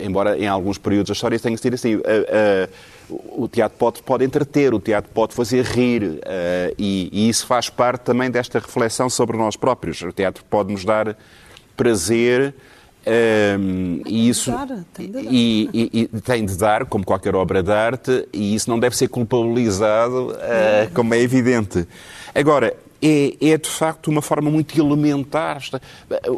embora 0.03 0.37
em 0.37 0.47
alguns 0.47 0.77
períodos 0.77 1.09
da 1.09 1.13
história 1.13 1.39
tenha 1.39 1.57
sido 1.57 1.75
assim. 1.75 1.95
Uh, 1.95 2.69
o 3.09 3.47
teatro 3.47 3.77
pode, 3.77 4.01
pode 4.01 4.25
entreter, 4.25 4.73
o 4.73 4.79
teatro 4.79 5.11
pode 5.13 5.35
fazer 5.35 5.63
rir, 5.65 6.21
e, 6.79 7.09
e 7.11 7.29
isso 7.29 7.45
faz 7.45 7.69
parte 7.69 8.01
também 8.03 8.31
desta 8.31 8.57
reflexão 8.59 9.09
sobre 9.09 9.37
nós 9.37 9.55
próprios. 9.55 10.01
O 10.01 10.11
teatro 10.11 10.43
pode 10.49 10.71
nos 10.71 10.85
dar 10.85 11.15
prazer 11.75 12.55
um, 13.05 14.01
e 14.05 14.29
isso 14.29 14.51
tem 14.93 15.11
de, 15.11 15.19
e, 15.19 15.69
e, 15.73 16.09
e, 16.13 16.21
tem 16.21 16.45
de 16.45 16.57
dar, 16.57 16.85
como 16.85 17.03
qualquer 17.03 17.35
obra 17.35 17.61
de 17.61 17.71
arte, 17.71 18.27
e 18.31 18.55
isso 18.55 18.69
não 18.69 18.79
deve 18.79 18.95
ser 18.95 19.09
culpabilizado, 19.09 20.31
uh, 20.31 20.93
como 20.93 21.13
é 21.13 21.19
evidente. 21.19 21.85
Agora, 22.33 22.73
é, 23.03 23.49
é, 23.49 23.57
de 23.57 23.69
facto 23.69 24.07
uma 24.07 24.21
forma 24.21 24.49
muito 24.49 24.79
elementar. 24.79 25.61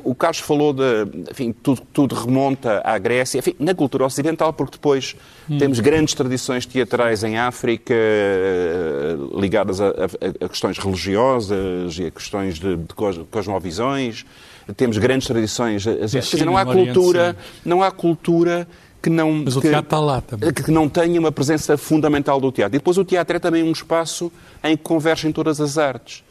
O 0.03 0.15
Carlos 0.15 0.39
falou 0.39 0.73
de. 0.73 0.83
Enfim, 1.31 1.53
tudo, 1.53 1.81
tudo 1.93 2.15
remonta 2.15 2.81
à 2.83 2.97
Grécia, 2.97 3.37
enfim, 3.37 3.55
na 3.59 3.75
cultura 3.75 4.05
ocidental, 4.05 4.51
porque 4.51 4.73
depois 4.73 5.15
hum. 5.47 5.59
temos 5.59 5.79
grandes 5.79 6.15
tradições 6.15 6.65
teatrais 6.65 7.23
em 7.23 7.37
África 7.37 7.93
eh, 7.93 9.15
ligadas 9.39 9.79
a, 9.79 9.89
a, 9.89 10.45
a 10.45 10.49
questões 10.49 10.79
religiosas 10.79 11.99
e 11.99 12.07
a 12.07 12.11
questões 12.11 12.59
de, 12.59 12.75
de 12.75 12.93
cosmovisões 13.29 14.25
temos 14.75 14.97
grandes 14.97 15.27
tradições 15.27 15.85
asiáticas. 15.85 16.41
Não 16.41 16.57
há 16.57 16.65
cultura, 16.65 17.37
não 17.63 17.83
há 17.83 17.91
cultura 17.91 18.67
que 19.05 19.09
não, 19.11 19.31
Mas 19.31 19.55
o 19.55 19.61
que, 19.61 19.69
teatro 19.69 19.85
está 19.85 19.99
lá 19.99 20.19
também. 20.19 20.51
que 20.51 20.71
não 20.71 20.89
tenha 20.89 21.19
uma 21.19 21.31
presença 21.31 21.77
fundamental 21.77 22.41
do 22.41 22.51
teatro. 22.51 22.75
E 22.75 22.79
depois 22.79 22.97
o 22.97 23.05
teatro 23.05 23.37
é 23.37 23.39
também 23.39 23.61
um 23.61 23.71
espaço 23.71 24.31
em 24.63 24.75
que 24.75 24.81
convergem 24.81 25.31
todas 25.31 25.61
as 25.61 25.77
artes. 25.77 26.23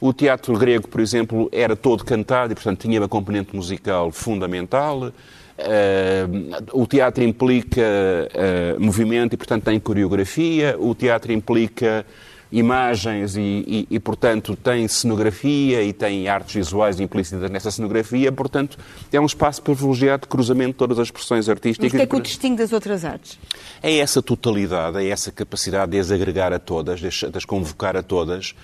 O 0.00 0.12
teatro 0.12 0.56
grego, 0.58 0.88
por 0.88 1.00
exemplo, 1.00 1.48
era 1.50 1.74
todo 1.74 2.04
cantado 2.04 2.52
e, 2.52 2.54
portanto, 2.54 2.80
tinha 2.80 3.00
uma 3.00 3.08
componente 3.08 3.54
musical 3.56 4.12
fundamental. 4.12 5.12
Uh, 5.58 6.54
o 6.72 6.86
teatro 6.86 7.24
implica 7.24 7.80
uh, 7.80 8.80
movimento 8.80 9.32
e, 9.32 9.36
portanto, 9.36 9.64
tem 9.64 9.80
coreografia. 9.80 10.76
O 10.78 10.94
teatro 10.94 11.32
implica 11.32 12.04
imagens 12.52 13.36
e, 13.36 13.40
e, 13.40 13.86
e, 13.90 13.98
portanto, 13.98 14.54
tem 14.54 14.86
cenografia 14.86 15.82
e 15.82 15.92
tem 15.92 16.28
artes 16.28 16.54
visuais 16.54 17.00
implícitas 17.00 17.50
nessa 17.50 17.70
cenografia, 17.70 18.30
portanto, 18.30 18.78
é 19.12 19.20
um 19.20 19.26
espaço 19.26 19.62
privilegiado 19.62 20.22
de 20.22 20.28
cruzamento 20.28 20.72
de 20.72 20.76
todas 20.76 20.98
as 20.98 21.08
expressões 21.08 21.48
artísticas. 21.48 21.92
Mas 21.92 21.94
o 21.94 21.96
que 21.96 22.02
é 22.02 22.06
que 22.06 22.16
o 22.16 22.20
distingue 22.20 22.56
das 22.56 22.72
outras 22.72 23.04
artes? 23.04 23.38
É 23.82 23.98
essa 23.98 24.22
totalidade, 24.22 24.98
é 24.98 25.08
essa 25.08 25.32
capacidade 25.32 25.92
de 25.92 25.98
as 25.98 26.10
agregar 26.10 26.52
a 26.52 26.58
todas, 26.58 27.00
de 27.00 27.08
as 27.08 27.44
convocar 27.44 27.96
a 27.96 28.02
todas, 28.02 28.54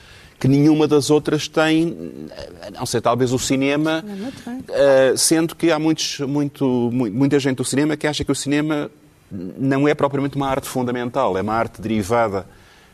que 0.42 0.48
nenhuma 0.48 0.88
das 0.88 1.08
outras 1.08 1.46
tem, 1.46 1.96
a 2.66 2.70
não 2.72 2.84
ser 2.84 3.00
talvez 3.00 3.32
o 3.32 3.38
cinema, 3.38 4.04
uh, 4.04 5.16
sendo 5.16 5.54
que 5.54 5.70
há 5.70 5.78
muitos, 5.78 6.18
muito, 6.18 6.90
muita 6.92 7.38
gente 7.38 7.58
do 7.58 7.64
cinema 7.64 7.96
que 7.96 8.08
acha 8.08 8.24
que 8.24 8.32
o 8.32 8.34
cinema 8.34 8.90
não 9.30 9.86
é 9.86 9.94
propriamente 9.94 10.34
uma 10.34 10.48
arte 10.48 10.66
fundamental, 10.66 11.38
é 11.38 11.42
uma 11.42 11.54
arte 11.54 11.80
derivada 11.80 12.44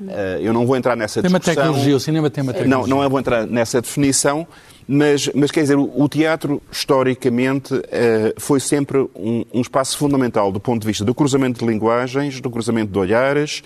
eh, 0.06 0.40
eu 0.42 0.52
não 0.52 0.66
vou 0.66 0.76
entrar 0.76 0.94
nessa 0.94 1.22
tem 1.22 1.30
discussão. 1.30 1.54
Tem 1.54 1.62
uma 1.62 1.70
tecnologia, 1.70 1.96
o 1.96 2.00
cinema 2.00 2.28
tem 2.28 2.42
uma 2.42 2.52
tecnologia. 2.52 2.94
Não, 2.94 3.02
não 3.02 3.08
vou 3.08 3.18
entrar 3.18 3.46
nessa 3.46 3.80
definição, 3.80 4.46
mas, 4.86 5.30
mas 5.34 5.50
quer 5.50 5.62
dizer, 5.62 5.78
o, 5.78 6.06
teatro, 6.06 6.60
historicamente, 6.70 7.80
eh, 7.90 8.34
foi 8.36 8.60
sempre 8.60 8.98
um, 9.16 9.44
um, 9.54 9.60
espaço 9.62 9.96
fundamental 9.96 10.52
do 10.52 10.60
ponto 10.60 10.82
de 10.82 10.86
vista 10.86 11.02
do 11.02 11.14
cruzamento 11.14 11.60
de 11.60 11.66
linguagens, 11.66 12.42
do 12.42 12.50
cruzamento 12.50 12.92
de 12.92 12.98
olhares 12.98 13.62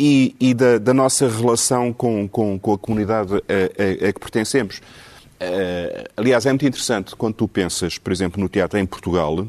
e, 0.00 0.34
e 0.40 0.54
da, 0.54 0.78
da, 0.78 0.94
nossa 0.94 1.28
relação 1.28 1.92
com, 1.92 2.26
com, 2.26 2.58
com 2.58 2.72
a 2.72 2.78
comunidade 2.78 3.34
a, 3.34 3.36
a, 3.36 4.08
a 4.08 4.12
que 4.14 4.18
pertencemos. 4.18 4.78
Uh, 4.78 6.08
aliás, 6.16 6.46
é 6.46 6.48
muito 6.48 6.64
interessante 6.64 7.14
quando 7.14 7.34
tu 7.34 7.46
pensas, 7.46 7.98
por 7.98 8.10
exemplo, 8.10 8.40
no 8.40 8.48
teatro 8.48 8.78
em 8.78 8.86
Portugal, 8.86 9.40
uh, 9.40 9.48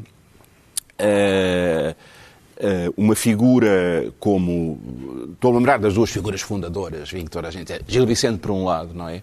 eh, 2.64 2.92
uma 2.96 3.16
figura 3.16 4.12
como. 4.20 4.78
Estou 5.32 5.52
a 5.52 5.56
lembrar 5.56 5.78
das 5.78 5.94
duas 5.94 6.10
figuras 6.10 6.42
fundadoras, 6.42 7.10
vim 7.10 7.24
toda 7.24 7.48
a 7.48 7.50
gente. 7.50 7.72
É 7.72 7.80
Gil 7.88 8.06
Vicente, 8.06 8.38
por 8.38 8.50
um 8.50 8.64
lado, 8.64 8.94
não 8.94 9.08
é? 9.08 9.22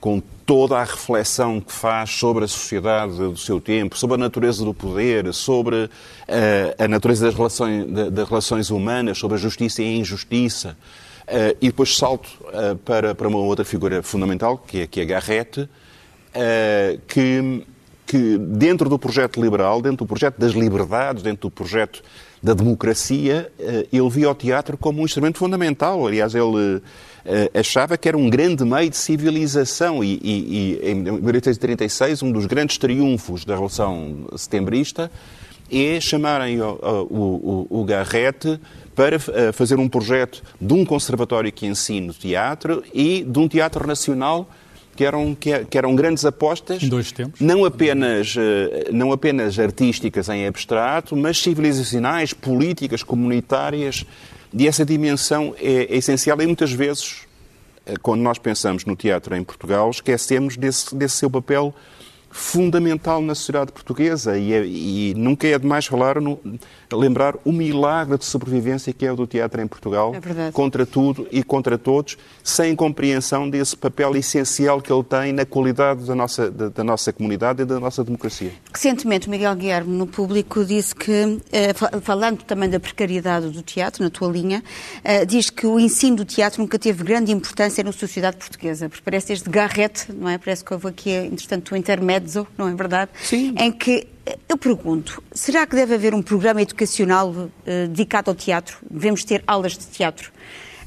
Com 0.00 0.22
toda 0.48 0.78
a 0.78 0.84
reflexão 0.84 1.60
que 1.60 1.70
faz 1.70 2.08
sobre 2.12 2.44
a 2.44 2.48
sociedade 2.48 3.18
do 3.18 3.36
seu 3.36 3.60
tempo, 3.60 3.98
sobre 3.98 4.14
a 4.14 4.18
natureza 4.18 4.64
do 4.64 4.72
poder, 4.72 5.34
sobre 5.34 5.76
uh, 5.76 5.90
a 6.78 6.88
natureza 6.88 7.26
das 7.26 7.34
relações, 7.34 7.86
das 8.10 8.26
relações 8.26 8.70
humanas, 8.70 9.18
sobre 9.18 9.36
a 9.36 9.38
justiça 9.38 9.82
e 9.82 9.84
a 9.84 9.96
injustiça. 9.98 10.74
Uh, 11.24 11.54
e 11.60 11.66
depois 11.66 11.94
salto 11.94 12.30
uh, 12.44 12.76
para, 12.78 13.14
para 13.14 13.28
uma 13.28 13.36
outra 13.40 13.62
figura 13.62 14.02
fundamental, 14.02 14.56
que 14.56 14.80
é, 14.80 14.86
que 14.86 15.02
é 15.02 15.04
Garrett, 15.04 15.68
que, 17.06 17.66
que 18.06 18.38
dentro 18.38 18.88
do 18.88 18.98
projeto 18.98 19.38
liberal, 19.38 19.82
dentro 19.82 19.98
do 19.98 20.06
projeto 20.06 20.38
das 20.38 20.52
liberdades, 20.52 21.22
dentro 21.22 21.48
do 21.48 21.50
projeto 21.50 22.02
da 22.42 22.54
democracia, 22.54 23.50
ele 23.92 24.08
via 24.08 24.30
o 24.30 24.34
teatro 24.34 24.78
como 24.78 25.02
um 25.02 25.04
instrumento 25.04 25.38
fundamental. 25.38 26.06
Aliás, 26.06 26.34
ele 26.34 26.80
achava 27.54 27.96
que 27.96 28.08
era 28.08 28.16
um 28.16 28.30
grande 28.30 28.64
meio 28.64 28.88
de 28.90 28.96
civilização 28.96 30.02
e, 30.02 30.18
e, 30.22 30.78
e 30.82 30.90
em 30.90 30.94
1836 30.94 32.22
um 32.22 32.32
dos 32.32 32.46
grandes 32.46 32.78
triunfos 32.78 33.44
da 33.44 33.54
Revolução 33.54 34.26
Setembrista 34.36 35.10
é 35.70 36.00
chamarem 36.00 36.60
o, 36.60 36.78
o, 37.10 37.66
o, 37.70 37.80
o 37.80 37.84
Garrett 37.84 38.58
para 38.98 39.14
eh, 39.14 39.52
fazer 39.52 39.78
um 39.78 39.88
projeto 39.88 40.42
de 40.60 40.74
um 40.74 40.84
conservatório 40.84 41.52
que 41.52 41.66
ensine 41.66 42.12
teatro 42.12 42.82
e 42.92 43.22
de 43.22 43.38
um 43.38 43.46
teatro 43.46 43.86
nacional 43.86 44.50
que 44.96 45.04
eram, 45.04 45.36
que, 45.36 45.78
eram 45.78 45.94
grandes 45.94 46.24
apostas, 46.24 46.82
não 47.38 47.64
apenas, 47.64 48.34
eh, 48.36 48.88
não 48.92 49.12
apenas 49.12 49.56
artísticas 49.56 50.28
em 50.28 50.46
abstrato, 50.48 51.16
mas 51.16 51.40
civilizacionais, 51.40 52.32
políticas, 52.32 53.04
comunitárias, 53.04 54.04
e 54.52 54.66
essa 54.66 54.84
dimensão 54.84 55.54
é, 55.58 55.94
é 55.94 55.96
essencial 55.96 56.40
e 56.40 56.46
muitas 56.46 56.72
vezes, 56.72 57.26
eh, 57.84 57.94
quando 58.00 58.20
nós 58.20 58.38
pensamos 58.38 58.84
no 58.84 58.96
teatro 58.96 59.34
em 59.36 59.44
Portugal, 59.44 59.90
esquecemos 59.90 60.56
desse, 60.56 60.94
desse 60.94 61.16
seu 61.16 61.30
papel 61.30 61.74
fundamental 62.38 63.20
na 63.20 63.34
sociedade 63.34 63.72
portuguesa 63.72 64.38
e, 64.38 64.52
é, 64.52 64.64
e 64.64 65.12
nunca 65.16 65.46
é 65.48 65.58
demais 65.58 65.86
falar 65.86 66.20
no, 66.20 66.38
lembrar 66.92 67.34
o 67.44 67.50
milagre 67.50 68.16
de 68.16 68.24
sobrevivência 68.24 68.92
que 68.92 69.04
é 69.04 69.12
o 69.12 69.16
do 69.16 69.26
teatro 69.26 69.60
em 69.60 69.66
Portugal, 69.66 70.14
é 70.14 70.52
contra 70.52 70.86
tudo 70.86 71.26
e 71.32 71.42
contra 71.42 71.76
todos, 71.76 72.16
sem 72.42 72.76
compreensão 72.76 73.50
desse 73.50 73.76
papel 73.76 74.16
essencial 74.16 74.80
que 74.80 74.90
ele 74.90 75.02
tem 75.02 75.32
na 75.32 75.44
qualidade 75.44 76.06
da 76.06 76.14
nossa, 76.14 76.48
da, 76.48 76.68
da 76.68 76.84
nossa 76.84 77.12
comunidade 77.12 77.62
e 77.62 77.64
da 77.64 77.80
nossa 77.80 78.04
democracia. 78.04 78.52
Recentemente, 78.72 79.28
Miguel 79.28 79.56
Guilherme, 79.56 79.96
no 79.96 80.06
público, 80.06 80.64
disse 80.64 80.94
que, 80.94 81.40
eh, 81.50 81.74
falando 82.02 82.44
também 82.44 82.70
da 82.70 82.78
precariedade 82.78 83.50
do 83.50 83.62
teatro, 83.62 84.04
na 84.04 84.10
tua 84.10 84.28
linha, 84.30 84.62
eh, 85.02 85.24
diz 85.24 85.50
que 85.50 85.66
o 85.66 85.80
ensino 85.80 86.18
do 86.18 86.24
teatro 86.24 86.62
nunca 86.62 86.78
teve 86.78 87.02
grande 87.02 87.32
importância 87.32 87.82
na 87.82 87.90
sociedade 87.90 88.36
portuguesa, 88.36 88.88
porque 88.88 89.02
parece 89.04 89.28
desde 89.28 89.50
Garrett, 89.50 90.12
não 90.12 90.28
é? 90.28 90.38
Parece 90.38 90.64
que 90.64 90.72
houve 90.72 90.86
aqui, 90.86 91.10
entretanto, 91.10 91.74
o 91.74 91.76
não 92.56 92.68
é 92.68 92.74
verdade? 92.74 93.10
Sim. 93.22 93.54
Em 93.58 93.72
que 93.72 94.06
eu 94.48 94.58
pergunto, 94.58 95.22
será 95.32 95.66
que 95.66 95.74
deve 95.74 95.94
haver 95.94 96.14
um 96.14 96.22
programa 96.22 96.60
educacional 96.60 97.30
uh, 97.30 97.50
dedicado 97.88 98.30
ao 98.30 98.34
teatro? 98.34 98.78
Devemos 98.90 99.24
ter 99.24 99.42
aulas 99.46 99.72
de 99.72 99.86
teatro? 99.86 100.30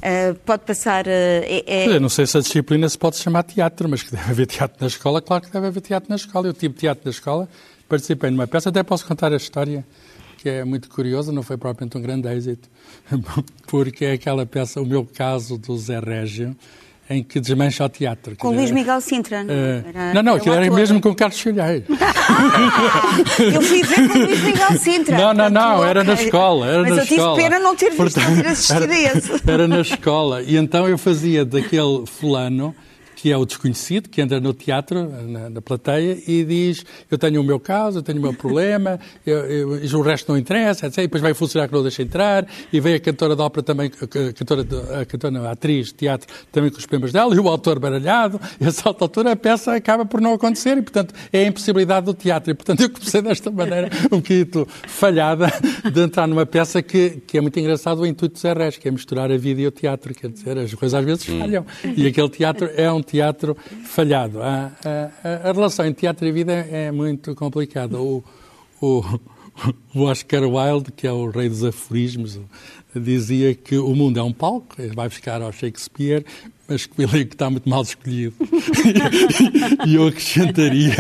Uh, 0.02 0.34
pode 0.46 0.64
passar. 0.64 1.06
Uh, 1.06 1.10
é, 1.10 1.86
é... 1.86 2.00
não 2.00 2.10
sei 2.10 2.26
se 2.26 2.38
a 2.38 2.42
disciplina 2.42 2.90
se 2.90 2.98
pode 2.98 3.18
chamar 3.18 3.44
teatro, 3.44 3.88
mas 3.88 4.02
que 4.02 4.12
deve 4.16 4.32
haver 4.32 4.48
teatro 4.48 4.78
na 4.82 4.88
escola, 4.88 5.22
claro 5.22 5.44
que 5.44 5.52
deve 5.52 5.68
haver 5.68 5.82
teatro 5.82 6.10
na 6.10 6.16
escola. 6.16 6.48
Eu 6.48 6.54
tive 6.54 6.74
teatro 6.74 7.04
na 7.06 7.12
escola, 7.12 7.48
participei 7.88 8.32
numa 8.32 8.48
peça, 8.48 8.70
até 8.70 8.82
posso 8.84 9.06
contar 9.06 9.32
a 9.32 9.38
história, 9.38 9.86
que 10.38 10.50
é 10.50 10.64
muito 10.64 10.90
curiosa, 10.90 11.32
não 11.32 11.44
foi 11.44 11.58
propriamente 11.58 11.98
um 11.98 12.02
grande 12.02 12.28
êxito, 12.28 12.68
porque 13.68 14.06
é 14.06 14.14
aquela 14.14 14.46
peça, 14.46 14.82
o 14.82 14.86
meu 14.86 15.06
caso 15.06 15.58
do 15.58 15.78
Zé 15.78 16.00
Régio, 16.00 16.56
em 17.12 17.24
que 17.24 17.40
desmancha 17.40 17.86
o 17.86 17.90
teatro. 17.90 18.36
Com 18.38 18.52
Luís 18.52 18.72
Miguel 18.72 19.02
Sintra, 19.02 19.44
não 19.44 19.54
é? 19.54 19.84
Era, 19.88 20.14
não, 20.14 20.24
não, 20.24 20.36
aquilo 20.36 20.56
era, 20.56 20.66
era 20.66 20.76
mesmo 20.76 21.02
com 21.02 21.14
Carlos 21.14 21.40
Filheiro. 21.40 21.86
eu 23.54 23.62
fui 23.62 23.84
ver 23.84 24.08
com 24.10 24.18
Luís 24.18 24.44
Miguel 24.44 24.80
Sintra. 24.80 25.18
Não, 25.18 25.34
não, 25.34 25.50
não, 25.50 25.86
era 25.86 26.04
na 26.04 26.14
escola. 26.14 26.68
Era 26.68 26.82
Mas 26.82 26.92
na 26.92 26.98
eu 26.98 27.04
tive 27.04 27.16
escola. 27.16 27.36
pena 27.36 27.60
não 27.60 27.76
ter 27.76 27.90
visto, 27.90 27.98
Portanto, 27.98 28.30
não 28.30 28.42
ter 28.42 28.48
assistido 28.48 28.84
era, 28.84 28.94
a 28.94 29.18
esse. 29.18 29.32
Era 29.46 29.68
na 29.68 29.82
escola. 29.82 30.42
E 30.42 30.56
então 30.56 30.88
eu 30.88 30.98
fazia 30.98 31.44
daquele 31.44 32.06
fulano 32.06 32.74
que 33.22 33.32
é 33.32 33.38
o 33.38 33.46
desconhecido, 33.46 34.10
que 34.10 34.20
entra 34.20 34.40
no 34.40 34.52
teatro, 34.52 35.08
na, 35.08 35.48
na, 35.48 35.62
plateia, 35.62 36.18
e 36.28 36.44
diz: 36.44 36.84
Eu 37.10 37.20
tenho 37.20 37.40
o 37.40 37.44
meu 37.44 37.60
caso, 37.60 38.00
eu 38.00 38.02
tenho 38.02 38.18
o 38.18 38.22
meu 38.22 38.34
problema, 38.34 39.00
eu, 39.24 39.46
eu, 39.46 40.00
o 40.00 40.02
resto 40.02 40.32
não 40.32 40.40
interessa, 40.40 40.88
etc. 40.88 40.98
E 40.98 41.02
depois 41.04 41.22
vai 41.22 41.32
funcionar 41.36 41.68
que 41.68 41.74
não 41.74 41.84
deixa 41.84 42.02
entrar, 42.02 42.48
e 42.74 42.80
vem 42.80 42.96
a 42.96 43.00
cantora 43.00 43.36
de 43.36 43.42
ópera 43.44 43.62
também, 43.62 43.92
a 44.02 44.34
cantora, 44.34 44.66
a, 45.00 45.06
cantora 45.06 45.32
não, 45.32 45.46
a 45.46 45.52
atriz 45.52 45.88
de 45.90 45.94
teatro 45.94 46.28
também 46.52 46.72
com 46.72 46.80
os 46.80 46.86
problemas 46.88 47.14
dela, 47.14 47.36
e 47.36 47.40
o 47.40 47.48
autor 47.48 47.78
baralhado, 47.78 48.42
e 48.60 48.66
a 48.66 48.72
certa 48.72 49.06
altura 49.06 49.34
a 49.34 49.36
peça 49.36 49.76
acaba 49.76 50.04
por 50.04 50.20
não 50.20 50.34
acontecer, 50.34 50.76
e 50.80 50.82
portanto 50.82 51.14
é 51.32 51.44
a 51.44 51.48
impossibilidade 51.48 52.08
do 52.08 52.16
teatro. 52.16 52.50
E 52.50 52.56
portanto 52.56 52.82
eu 52.82 52.90
comecei 52.90 53.22
desta 53.22 53.52
maneira, 53.52 53.88
um 54.12 54.18
bocadinho 54.18 54.68
falhada, 54.88 55.46
de 55.94 56.02
entrar 56.02 56.26
numa 56.26 56.48
peça 56.48 56.82
que, 56.82 57.22
que 57.28 57.38
é 57.38 57.42
muito 57.42 57.60
engraçado 57.60 58.02
o 58.02 58.06
intuito 58.08 58.34
de 58.34 58.42
Zé 58.42 58.54
Reis, 58.54 58.78
que 58.80 58.88
é 58.88 58.92
misturar 58.92 59.32
a 59.32 59.38
vida 59.38 59.62
e 59.62 59.68
o 59.68 59.72
teatro, 59.72 60.12
quer 60.16 60.32
dizer, 60.32 60.58
as 60.58 60.74
coisas 60.74 61.00
às 61.00 61.06
vezes 61.06 61.24
falham. 61.24 61.64
E 61.96 62.08
aquele 62.08 62.30
teatro 62.30 62.68
é 62.76 62.92
um 62.92 63.11
teatro 63.12 63.58
falhado. 63.86 64.42
A, 64.42 64.72
a, 65.24 65.50
a, 65.50 65.52
relação 65.52 65.86
entre 65.86 66.02
teatro 66.02 66.26
e 66.26 66.32
vida 66.32 66.54
é 66.54 66.92
muito 66.92 67.36
complicada. 67.36 68.00
O, 68.00 68.24
o, 68.82 69.04
o, 69.94 70.04
Oscar 70.04 70.44
Wilde, 70.44 70.92
que 70.94 71.06
é 71.06 71.12
o 71.12 71.30
rei 71.30 71.50
dos 71.50 71.64
aforismos, 71.64 72.40
dizia 72.96 73.54
que 73.54 73.78
o 73.78 73.94
mundo 73.94 74.20
é 74.20 74.24
um 74.24 74.32
palco, 74.32 74.76
vai 74.96 75.10
buscar 75.10 75.42
ao 75.42 75.52
Shakespeare, 75.52 76.26
mas 76.68 76.86
que 76.86 77.02
o 77.02 77.04
elenco 77.04 77.34
está 77.34 77.50
muito 77.50 77.70
mal 77.70 77.82
escolhido. 77.82 78.34
e 79.86 79.96
eu 79.96 80.08
acrescentaria 80.08 80.96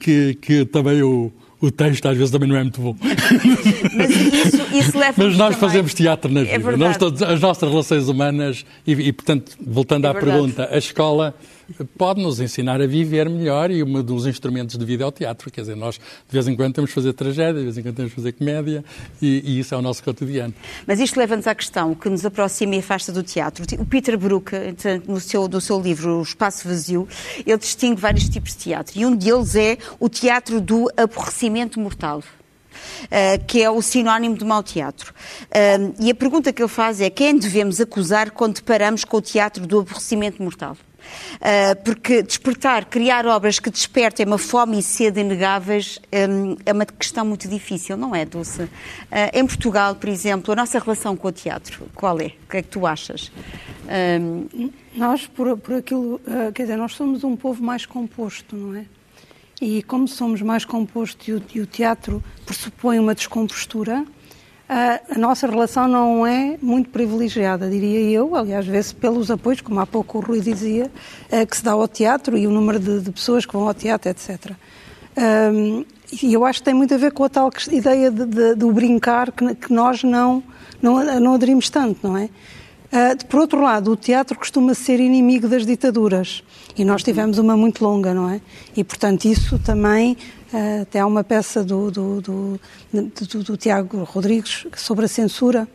que, 0.00 0.34
que 0.34 0.64
também 0.64 1.02
o, 1.02 1.30
o 1.60 1.70
texto 1.70 2.06
às 2.06 2.16
vezes 2.16 2.30
também 2.30 2.48
não 2.48 2.56
é 2.56 2.62
muito 2.62 2.80
bom. 2.80 2.96
Mas, 3.00 4.10
isso, 4.10 4.62
isso 4.72 4.98
Mas 4.98 5.36
nós 5.36 5.36
também. 5.36 5.52
fazemos 5.52 5.94
teatro 5.94 6.32
na 6.32 6.42
vida. 6.42 6.54
É 6.54 6.76
nós 6.76 6.96
todos, 6.96 7.22
as 7.22 7.40
nossas 7.40 7.68
relações 7.68 8.08
humanas, 8.08 8.64
e, 8.86 8.92
e 8.92 9.12
portanto, 9.12 9.52
voltando 9.64 10.06
é 10.06 10.10
à 10.10 10.12
verdade. 10.12 10.32
pergunta, 10.32 10.68
a 10.72 10.78
escola 10.78 11.34
pode 11.96 12.22
nos 12.22 12.40
ensinar 12.40 12.80
a 12.80 12.86
viver 12.86 13.28
melhor 13.28 13.70
e 13.70 13.82
um 13.82 14.02
dos 14.02 14.26
instrumentos 14.26 14.76
de 14.76 14.84
vida 14.84 15.04
é 15.04 15.06
o 15.06 15.12
teatro. 15.12 15.50
Quer 15.50 15.62
dizer, 15.62 15.76
nós 15.76 15.96
de 15.96 16.32
vez 16.32 16.46
em 16.48 16.56
quando 16.56 16.74
temos 16.74 16.90
que 16.90 16.94
fazer 16.94 17.12
tragédia, 17.12 17.54
de 17.54 17.64
vez 17.64 17.78
em 17.78 17.82
quando 17.82 17.96
temos 17.96 18.10
que 18.10 18.16
fazer 18.16 18.32
comédia 18.32 18.84
e, 19.20 19.42
e 19.44 19.58
isso 19.58 19.74
é 19.74 19.78
o 19.78 19.82
nosso 19.82 20.02
cotidiano. 20.02 20.54
Mas 20.86 21.00
isto 21.00 21.18
leva-nos 21.18 21.46
à 21.46 21.54
questão 21.54 21.94
que 21.94 22.08
nos 22.08 22.24
aproxima 22.24 22.76
e 22.76 22.78
afasta 22.78 23.12
do 23.12 23.22
teatro. 23.22 23.64
O 23.78 23.84
Peter 23.84 24.18
Brook, 24.18 24.52
no 25.06 25.20
seu, 25.20 25.48
seu 25.60 25.80
livro 25.80 26.18
O 26.18 26.22
Espaço 26.22 26.66
Vazio, 26.66 27.08
ele 27.46 27.58
distingue 27.58 28.00
vários 28.00 28.28
tipos 28.28 28.52
de 28.52 28.58
teatro 28.58 28.98
e 28.98 29.06
um 29.06 29.14
deles 29.14 29.54
é 29.54 29.78
o 29.98 30.08
teatro 30.08 30.60
do 30.60 30.90
aborrecimento 30.96 31.78
mortal. 31.78 32.22
Uh, 33.04 33.44
que 33.46 33.62
é 33.62 33.68
o 33.68 33.82
sinónimo 33.82 34.38
de 34.38 34.44
mau 34.44 34.62
teatro. 34.62 35.12
Uh, 35.46 35.94
e 36.00 36.10
a 36.10 36.14
pergunta 36.14 36.52
que 36.52 36.62
ele 36.62 36.68
faz 36.68 37.00
é 37.00 37.10
quem 37.10 37.36
devemos 37.36 37.80
acusar 37.80 38.30
quando 38.30 38.54
deparamos 38.54 39.04
com 39.04 39.16
o 39.16 39.20
teatro 39.20 39.66
do 39.66 39.80
aborrecimento 39.80 40.42
mortal? 40.42 40.76
Uh, 41.36 41.82
porque 41.84 42.22
despertar, 42.22 42.84
criar 42.84 43.26
obras 43.26 43.58
que 43.58 43.70
despertem 43.70 44.26
uma 44.26 44.38
fome 44.38 44.78
e 44.78 44.82
sede 44.82 45.20
inegáveis 45.20 45.98
um, 46.12 46.56
é 46.64 46.72
uma 46.72 46.86
questão 46.86 47.24
muito 47.24 47.48
difícil, 47.48 47.96
não 47.96 48.14
é, 48.14 48.24
Dulce? 48.24 48.62
Uh, 48.62 48.70
em 49.32 49.46
Portugal, 49.46 49.94
por 49.94 50.08
exemplo, 50.08 50.52
a 50.52 50.56
nossa 50.56 50.78
relação 50.78 51.16
com 51.16 51.28
o 51.28 51.32
teatro, 51.32 51.88
qual 51.94 52.18
é? 52.20 52.26
O 52.26 52.50
que 52.50 52.56
é 52.58 52.62
que 52.62 52.68
tu 52.68 52.86
achas? 52.86 53.32
Um... 54.18 54.70
Nós, 54.94 55.26
por, 55.26 55.56
por 55.56 55.76
aquilo, 55.76 56.20
uh, 56.26 56.52
quer 56.52 56.62
dizer, 56.62 56.76
nós 56.76 56.94
somos 56.94 57.22
um 57.22 57.36
povo 57.36 57.62
mais 57.62 57.86
composto, 57.86 58.56
não 58.56 58.76
é? 58.76 58.84
E 59.60 59.82
como 59.82 60.08
somos 60.08 60.40
mais 60.40 60.64
composto 60.64 61.30
e 61.30 61.34
o, 61.34 61.42
e 61.54 61.60
o 61.60 61.66
teatro 61.66 62.22
pressupõe 62.46 62.98
uma 62.98 63.14
descompostura, 63.14 64.04
a 64.72 65.18
nossa 65.18 65.48
relação 65.48 65.88
não 65.88 66.24
é 66.24 66.56
muito 66.62 66.90
privilegiada, 66.90 67.68
diria 67.68 68.00
eu, 68.08 68.36
aliás, 68.36 68.64
vê-se 68.64 68.94
pelos 68.94 69.30
apoios, 69.30 69.60
como 69.60 69.80
há 69.80 69.86
pouco 69.86 70.18
o 70.18 70.20
Rui 70.20 70.40
dizia, 70.40 70.90
que 71.48 71.56
se 71.56 71.64
dá 71.64 71.72
ao 71.72 71.88
teatro 71.88 72.38
e 72.38 72.46
o 72.46 72.50
número 72.50 72.78
de, 72.78 73.00
de 73.00 73.10
pessoas 73.10 73.44
que 73.44 73.52
vão 73.52 73.66
ao 73.66 73.74
teatro, 73.74 74.08
etc. 74.08 74.52
Um, 75.16 75.84
e 76.22 76.32
eu 76.32 76.44
acho 76.44 76.60
que 76.60 76.64
tem 76.64 76.74
muito 76.74 76.94
a 76.94 76.96
ver 76.96 77.12
com 77.12 77.24
a 77.24 77.28
tal 77.28 77.50
ideia 77.70 78.10
de, 78.10 78.24
de, 78.24 78.54
do 78.54 78.72
brincar 78.72 79.30
que, 79.30 79.54
que 79.54 79.72
nós 79.72 80.02
não, 80.02 80.42
não, 80.80 81.20
não 81.20 81.34
aderimos 81.34 81.68
tanto, 81.68 82.06
não 82.06 82.16
é? 82.16 82.24
Uh, 82.92 83.26
por 83.26 83.40
outro 83.40 83.60
lado, 83.60 83.92
o 83.92 83.96
teatro 83.96 84.36
costuma 84.36 84.74
ser 84.74 84.98
inimigo 84.98 85.46
das 85.46 85.64
ditaduras 85.64 86.42
e 86.76 86.84
nós 86.84 87.04
tivemos 87.04 87.38
uma 87.38 87.56
muito 87.56 87.84
longa, 87.84 88.12
não 88.12 88.28
é? 88.28 88.40
E, 88.76 88.82
portanto, 88.82 89.26
isso 89.26 89.58
também 89.60 90.16
até 90.82 91.00
há 91.00 91.06
uma 91.06 91.22
peça 91.22 91.62
do, 91.62 91.90
do, 91.90 92.20
do, 92.20 92.60
do, 93.44 93.56
Tiago 93.56 94.02
Rodrigues 94.04 94.66
sobre 94.76 95.04
a 95.04 95.08
censura 95.08 95.68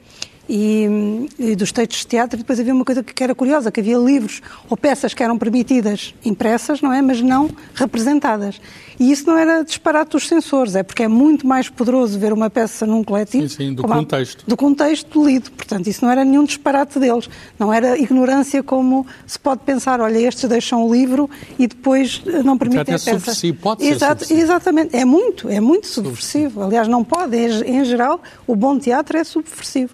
e, 0.47 1.27
e, 1.37 1.55
dos 1.55 1.71
textos 1.71 1.99
de 1.99 2.07
teatro. 2.07 2.37
E 2.37 2.41
depois 2.41 2.59
havia 2.59 2.73
uma 2.73 2.85
coisa 2.85 3.03
que 3.03 3.23
era 3.23 3.33
curiosa, 3.33 3.71
que 3.71 3.79
havia 3.79 3.97
livros 3.97 4.41
ou 4.69 4.77
peças 4.77 5.13
que 5.13 5.23
eram 5.23 5.37
permitidas 5.37 6.13
impressas, 6.23 6.81
não 6.81 6.91
é? 6.91 7.01
Mas 7.01 7.21
não 7.21 7.49
representadas. 7.73 8.59
E 8.99 9.11
isso 9.11 9.27
não 9.27 9.37
era 9.37 9.63
disparate 9.63 10.11
dos 10.11 10.27
censores, 10.27 10.75
é 10.75 10.83
porque 10.83 11.03
é 11.03 11.07
muito 11.07 11.45
mais 11.45 11.67
poderoso 11.67 12.17
ver 12.17 12.31
uma 12.31 12.49
peça 12.49 12.85
num 12.85 13.03
coletivo... 13.03 13.49
Sim, 13.49 13.55
sim, 13.55 13.73
do 13.73 13.83
contexto. 13.83 14.43
A, 14.45 14.49
do 14.49 14.55
contexto 14.55 15.25
lido. 15.25 15.51
Portanto, 15.51 15.87
isso 15.87 16.03
não 16.03 16.11
era 16.11 16.23
nenhum 16.23 16.45
disparate 16.45 16.97
deles. 16.97 17.29
Não 17.59 17.73
era 17.73 17.97
ignorância 17.97 18.63
como 18.63 19.05
se 19.27 19.37
pode 19.37 19.61
pensar, 19.61 19.99
olha, 19.99 20.17
estes 20.17 20.47
deixam 20.47 20.85
o 20.85 20.93
livro 20.93 21.29
e 21.59 21.67
depois 21.67 22.21
não 22.43 22.57
permitem 22.57 22.81
a 22.81 22.85
peça. 22.85 23.09
É 23.09 23.13
subversivo, 23.13 23.57
pode 23.59 23.85
Exato, 23.85 24.21
ser 24.21 24.27
subversivo. 24.27 24.41
Exatamente, 24.41 24.95
é 24.95 25.05
muito, 25.05 25.49
é 25.49 25.59
muito 25.59 25.87
subversivo. 25.87 26.63
Aliás, 26.63 26.87
não 26.87 27.03
pode, 27.03 27.35
em, 27.35 27.79
em 27.79 27.85
geral, 27.85 28.21
o 28.47 28.55
bom 28.55 28.79
teatro 28.79 29.17
é 29.17 29.23
subversivo. 29.23 29.93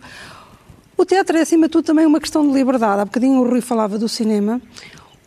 O 1.01 1.05
teatro 1.05 1.35
é, 1.35 1.41
acima 1.41 1.65
de 1.65 1.71
tudo, 1.71 1.83
também 1.83 2.05
uma 2.05 2.19
questão 2.19 2.47
de 2.47 2.53
liberdade. 2.53 3.01
Há 3.01 3.05
bocadinho 3.05 3.41
o 3.41 3.49
Rui 3.49 3.59
falava 3.59 3.97
do 3.97 4.07
cinema, 4.07 4.61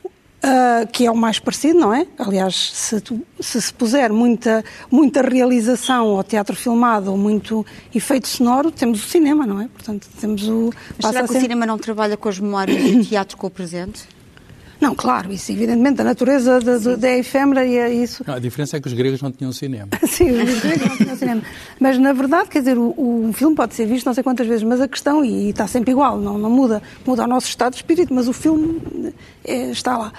uh, 0.04 0.87
que 0.92 1.04
é 1.04 1.10
o 1.10 1.16
mais 1.16 1.40
parecido, 1.40 1.80
não 1.80 1.92
é? 1.92 2.06
Aliás, 2.16 2.70
se, 2.72 3.00
tu, 3.00 3.20
se 3.40 3.60
se 3.60 3.74
puser 3.74 4.12
muita, 4.12 4.64
muita 4.88 5.20
realização 5.20 6.16
ao 6.16 6.22
teatro 6.22 6.54
filmado 6.54 7.10
ou 7.10 7.18
muito 7.18 7.66
efeito 7.92 8.28
sonoro, 8.28 8.70
temos 8.70 9.04
o 9.04 9.08
cinema, 9.08 9.44
não 9.44 9.60
é? 9.60 9.66
Portanto, 9.66 10.06
temos 10.20 10.46
o... 10.46 10.70
Mas 11.02 11.10
será 11.10 11.26
que 11.26 11.37
o 11.37 11.40
cinema 11.40 11.66
não 11.66 11.76
trabalha 11.76 12.16
com 12.16 12.28
as 12.28 12.38
memórias 12.38 12.80
e 12.80 12.94
o 12.94 13.04
teatro 13.04 13.37
com 13.37 13.48
o 13.48 13.50
presente? 13.50 14.13
Não, 14.80 14.94
claro, 14.94 15.32
isso 15.32 15.52
evidentemente, 15.52 16.00
a 16.00 16.04
natureza 16.04 16.60
da, 16.60 16.96
da 16.96 17.10
efêmera 17.16 17.64
e 17.64 17.76
é 17.76 17.92
isso. 17.92 18.24
Não, 18.26 18.34
a 18.34 18.38
diferença 18.38 18.76
é 18.76 18.80
que 18.80 18.88
os 18.88 18.92
gregos 18.92 19.22
não 19.22 19.30
tinham 19.30 19.52
cinema. 19.52 19.88
Sim, 20.06 20.30
os 20.32 20.60
gregos 20.60 20.88
não 20.88 20.96
tinham 20.96 21.16
cinema. 21.16 21.42
Mas, 21.78 21.98
na 21.98 22.12
verdade, 22.12 22.48
quer 22.48 22.60
dizer, 22.60 22.76
o, 22.78 22.94
o, 23.28 23.30
filme 23.32 23.54
pode 23.54 23.74
ser 23.74 23.87
visto 23.87 24.06
não 24.06 24.14
sei 24.14 24.22
quantas 24.22 24.46
vezes, 24.46 24.62
mas 24.62 24.80
a 24.80 24.88
questão, 24.88 25.24
e, 25.24 25.46
e 25.46 25.50
está 25.50 25.66
sempre 25.66 25.92
igual, 25.92 26.18
não, 26.18 26.37
não 26.37 26.50
muda, 26.50 26.82
muda 27.06 27.24
o 27.24 27.26
nosso 27.26 27.48
estado 27.48 27.72
de 27.72 27.78
espírito, 27.78 28.12
mas 28.12 28.28
o 28.28 28.32
filme 28.32 29.12
é, 29.44 29.70
está 29.70 29.96
lá. 29.96 30.12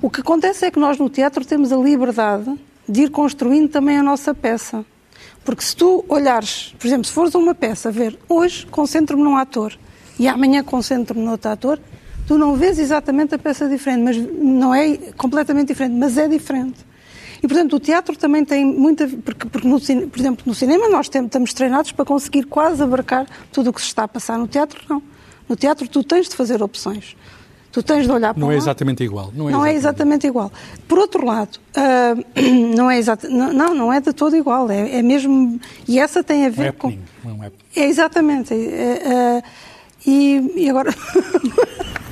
O 0.00 0.10
que 0.10 0.20
acontece 0.20 0.64
é 0.64 0.70
que 0.70 0.78
nós 0.78 0.98
no 0.98 1.08
teatro 1.08 1.44
temos 1.44 1.72
a 1.72 1.76
liberdade 1.76 2.52
de 2.88 3.02
ir 3.02 3.10
construindo 3.10 3.68
também 3.68 3.96
a 3.96 4.02
nossa 4.02 4.34
peça. 4.34 4.84
Porque 5.44 5.62
se 5.62 5.76
tu 5.76 6.04
olhares, 6.08 6.74
por 6.78 6.86
exemplo, 6.86 7.04
se 7.04 7.12
fores 7.12 7.34
a 7.34 7.38
uma 7.38 7.54
peça 7.54 7.90
ver, 7.90 8.18
hoje 8.28 8.66
concentro-me 8.66 9.22
num 9.22 9.36
ator 9.36 9.78
e 10.18 10.28
amanhã 10.28 10.62
concentro-me 10.62 11.24
no 11.24 11.32
outro 11.32 11.50
ator, 11.50 11.80
tu 12.26 12.36
não 12.36 12.56
vês 12.56 12.78
exatamente 12.78 13.34
a 13.34 13.38
peça 13.38 13.68
diferente, 13.68 14.02
mas 14.02 14.16
não 14.16 14.74
é 14.74 14.96
completamente 15.16 15.68
diferente, 15.68 15.94
mas 15.94 16.18
é 16.18 16.28
diferente. 16.28 16.84
E, 17.42 17.46
portanto, 17.46 17.76
o 17.76 17.80
teatro 17.80 18.16
também 18.16 18.44
tem 18.44 18.64
muita. 18.64 19.06
Porque, 19.06 19.46
porque 19.46 19.68
no, 19.68 19.78
por 19.80 20.18
exemplo, 20.18 20.44
no 20.46 20.54
cinema 20.54 20.88
nós 20.88 21.08
temos, 21.08 21.28
estamos 21.28 21.52
treinados 21.52 21.92
para 21.92 22.04
conseguir 22.04 22.44
quase 22.44 22.82
abarcar 22.82 23.26
tudo 23.52 23.70
o 23.70 23.72
que 23.72 23.80
se 23.80 23.88
está 23.88 24.04
a 24.04 24.08
passar. 24.08 24.38
No 24.38 24.48
teatro, 24.48 24.80
não. 24.88 25.02
No 25.48 25.54
teatro, 25.54 25.86
tu 25.88 26.02
tens 26.02 26.28
de 26.28 26.34
fazer 26.34 26.62
opções. 26.62 27.16
Tu 27.70 27.82
tens 27.82 28.06
de 28.06 28.10
olhar 28.10 28.32
para 28.32 28.40
Não 28.40 28.48
um 28.48 28.52
é 28.52 28.56
exatamente 28.56 29.04
igual. 29.04 29.30
Não 29.34 29.48
é, 29.48 29.52
Não 29.52 29.66
é 29.66 29.74
exatamente 29.74 30.26
igual. 30.26 30.50
Por 30.88 30.98
outro 30.98 31.26
lado, 31.26 31.58
uh, 31.76 32.40
não 32.74 32.90
é 32.90 33.00
não, 33.28 33.74
não 33.74 33.92
é 33.92 34.00
de 34.00 34.14
todo 34.14 34.34
igual. 34.34 34.70
É, 34.70 34.98
é 34.98 35.02
mesmo. 35.02 35.60
E 35.86 35.98
essa 35.98 36.24
tem 36.24 36.46
a 36.46 36.48
Um 36.48 36.52
ver 36.52 36.72
com. 36.72 36.88
happening, 36.88 37.04
não 37.22 37.44
é 37.44 37.48
um. 37.48 37.52
É 37.76 37.86
exatamente. 37.86 38.54
É, 38.54 38.56
é, 38.56 39.42
e, 40.06 40.52
e 40.56 40.70
agora. 40.70 40.94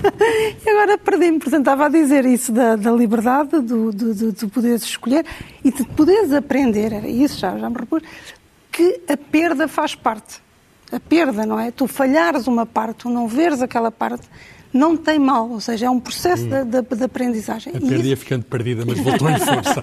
e 0.64 0.71
agora 0.71 0.99
perdi-me. 0.99 1.38
Portanto, 1.38 1.61
estava 1.61 1.87
a 1.87 1.88
dizer 1.88 2.25
isso 2.27 2.53
da, 2.53 2.77
da 2.77 2.90
liberdade, 2.90 3.61
do, 3.61 3.90
do, 3.93 4.14
do, 4.14 4.33
de 4.33 4.47
poderes 4.47 4.83
escolher 4.83 5.25
e 5.64 5.71
de 5.71 5.85
poderes 5.85 6.33
aprender. 6.33 6.93
Era 6.93 7.09
isso, 7.09 7.38
já, 7.38 7.57
já 7.59 7.71
me 7.71 7.77
repus. 7.77 8.03
Que 8.71 9.01
a 9.09 9.17
perda 9.17 9.69
faz 9.69 9.95
parte. 9.95 10.43
A 10.93 11.01
perda, 11.01 11.47
não 11.47 11.59
é? 11.59 11.71
Tu 11.71 11.87
falhares 11.87 12.47
uma 12.47 12.67
parte, 12.67 12.99
tu 12.99 13.11
não 13.11 13.27
veres 13.27 13.62
aquela 13.62 13.90
parte, 13.90 14.29
não 14.73 14.97
tem 14.97 15.19
mal. 15.19 15.49
Ou 15.51 15.61
seja, 15.61 15.87
é 15.87 15.90
um 15.90 15.99
processo 15.99 16.45
de, 16.45 16.83
de, 16.83 17.05
aprendizagem. 17.05 17.73
A 17.75 17.81
perda 17.81 17.95
isso- 17.97 18.05
ia 18.07 18.17
ficando 18.17 18.45
perdida, 18.45 18.85
mas 18.87 18.99
voltou 18.99 19.29
em 19.31 19.38
força. 19.38 19.83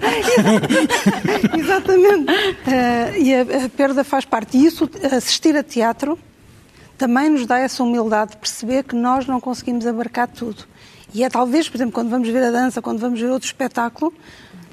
Exatamente. 1.58 2.32
Eh, 2.66 3.18
e 3.18 3.34
a, 3.34 3.64
a 3.64 3.68
perda 3.68 4.04
faz 4.04 4.24
parte. 4.24 4.56
E 4.56 4.66
isso, 4.66 4.88
assistir 5.10 5.56
a 5.56 5.62
teatro, 5.62 6.18
também 7.02 7.28
nos 7.28 7.46
dá 7.46 7.58
essa 7.58 7.82
humildade 7.82 8.30
de 8.32 8.36
perceber 8.36 8.84
que 8.84 8.94
nós 8.94 9.26
não 9.26 9.40
conseguimos 9.40 9.84
abarcar 9.88 10.28
tudo. 10.28 10.62
E 11.12 11.24
é 11.24 11.28
talvez, 11.28 11.68
por 11.68 11.76
exemplo, 11.76 11.92
quando 11.92 12.08
vamos 12.10 12.28
ver 12.28 12.44
a 12.44 12.50
dança, 12.52 12.80
quando 12.80 13.00
vamos 13.00 13.20
ver 13.20 13.28
outro 13.28 13.44
espetáculo, 13.46 14.14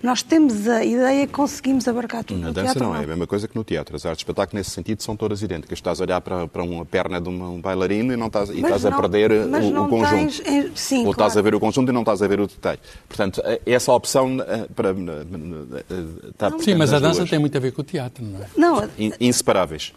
nós 0.03 0.21
temos 0.21 0.67
a 0.67 0.85
ideia 0.85 1.25
que 1.25 1.33
conseguimos 1.33 1.87
abarcar 1.87 2.23
tudo. 2.23 2.39
Na 2.39 2.51
dança 2.51 2.61
teatro, 2.73 2.83
não 2.83 2.95
é 2.95 3.03
a 3.03 3.07
mesma 3.07 3.25
coisa 3.25 3.47
que 3.47 3.55
no 3.55 3.63
teatro. 3.63 3.95
As 3.95 4.05
artes 4.05 4.19
de 4.19 4.23
espetáculo, 4.25 4.59
nesse 4.59 4.69
sentido, 4.69 5.01
são 5.01 5.15
todas 5.17 5.41
idênticas. 5.41 5.79
Estás 5.79 5.99
a 5.99 6.03
olhar 6.03 6.21
para, 6.21 6.47
para 6.47 6.61
uma 6.63 6.85
perna 6.85 7.19
de 7.19 7.27
uma- 7.29 7.49
um 7.49 7.59
bailarino 7.59 8.13
e, 8.13 8.15
não 8.15 8.27
estás, 8.27 8.49
e 8.49 8.61
Mas 8.61 8.63
estás 8.65 8.85
a 8.85 8.89
não- 8.91 9.01
perder 9.01 9.47
mas 9.47 9.65
o, 9.65 9.71
não 9.71 9.85
o 9.85 9.89
conjunto. 9.89 10.11
tens, 10.11 10.41
eh, 10.45 10.69
sim, 10.75 11.03
Ou 11.05 11.11
estás 11.11 11.33
claro. 11.33 11.39
a 11.39 11.41
ver 11.41 11.55
o 11.55 11.59
conjunto 11.59 11.89
e 11.89 11.91
não 11.91 12.01
estás 12.01 12.21
a 12.21 12.27
ver 12.27 12.39
o 12.39 12.45
detalhe. 12.47 12.79
Portanto, 13.07 13.41
eh, 13.43 13.59
essa 13.65 13.91
opção 13.91 14.37
eh, 14.39 14.67
para, 14.75 14.91
eh, 14.91 16.29
está 16.29 16.51
Sim, 16.59 16.75
mas 16.75 16.93
a 16.93 16.99
dança 16.99 17.17
duas. 17.21 17.29
tem 17.31 17.39
muito 17.39 17.57
a 17.57 17.59
ver 17.59 17.71
com 17.73 17.81
o 17.81 17.83
teatro, 17.83 18.23
não 18.23 18.39
é? 18.39 18.45
Não, 18.55 18.87
In- 18.99 19.13
Inseparáveis. 19.19 19.91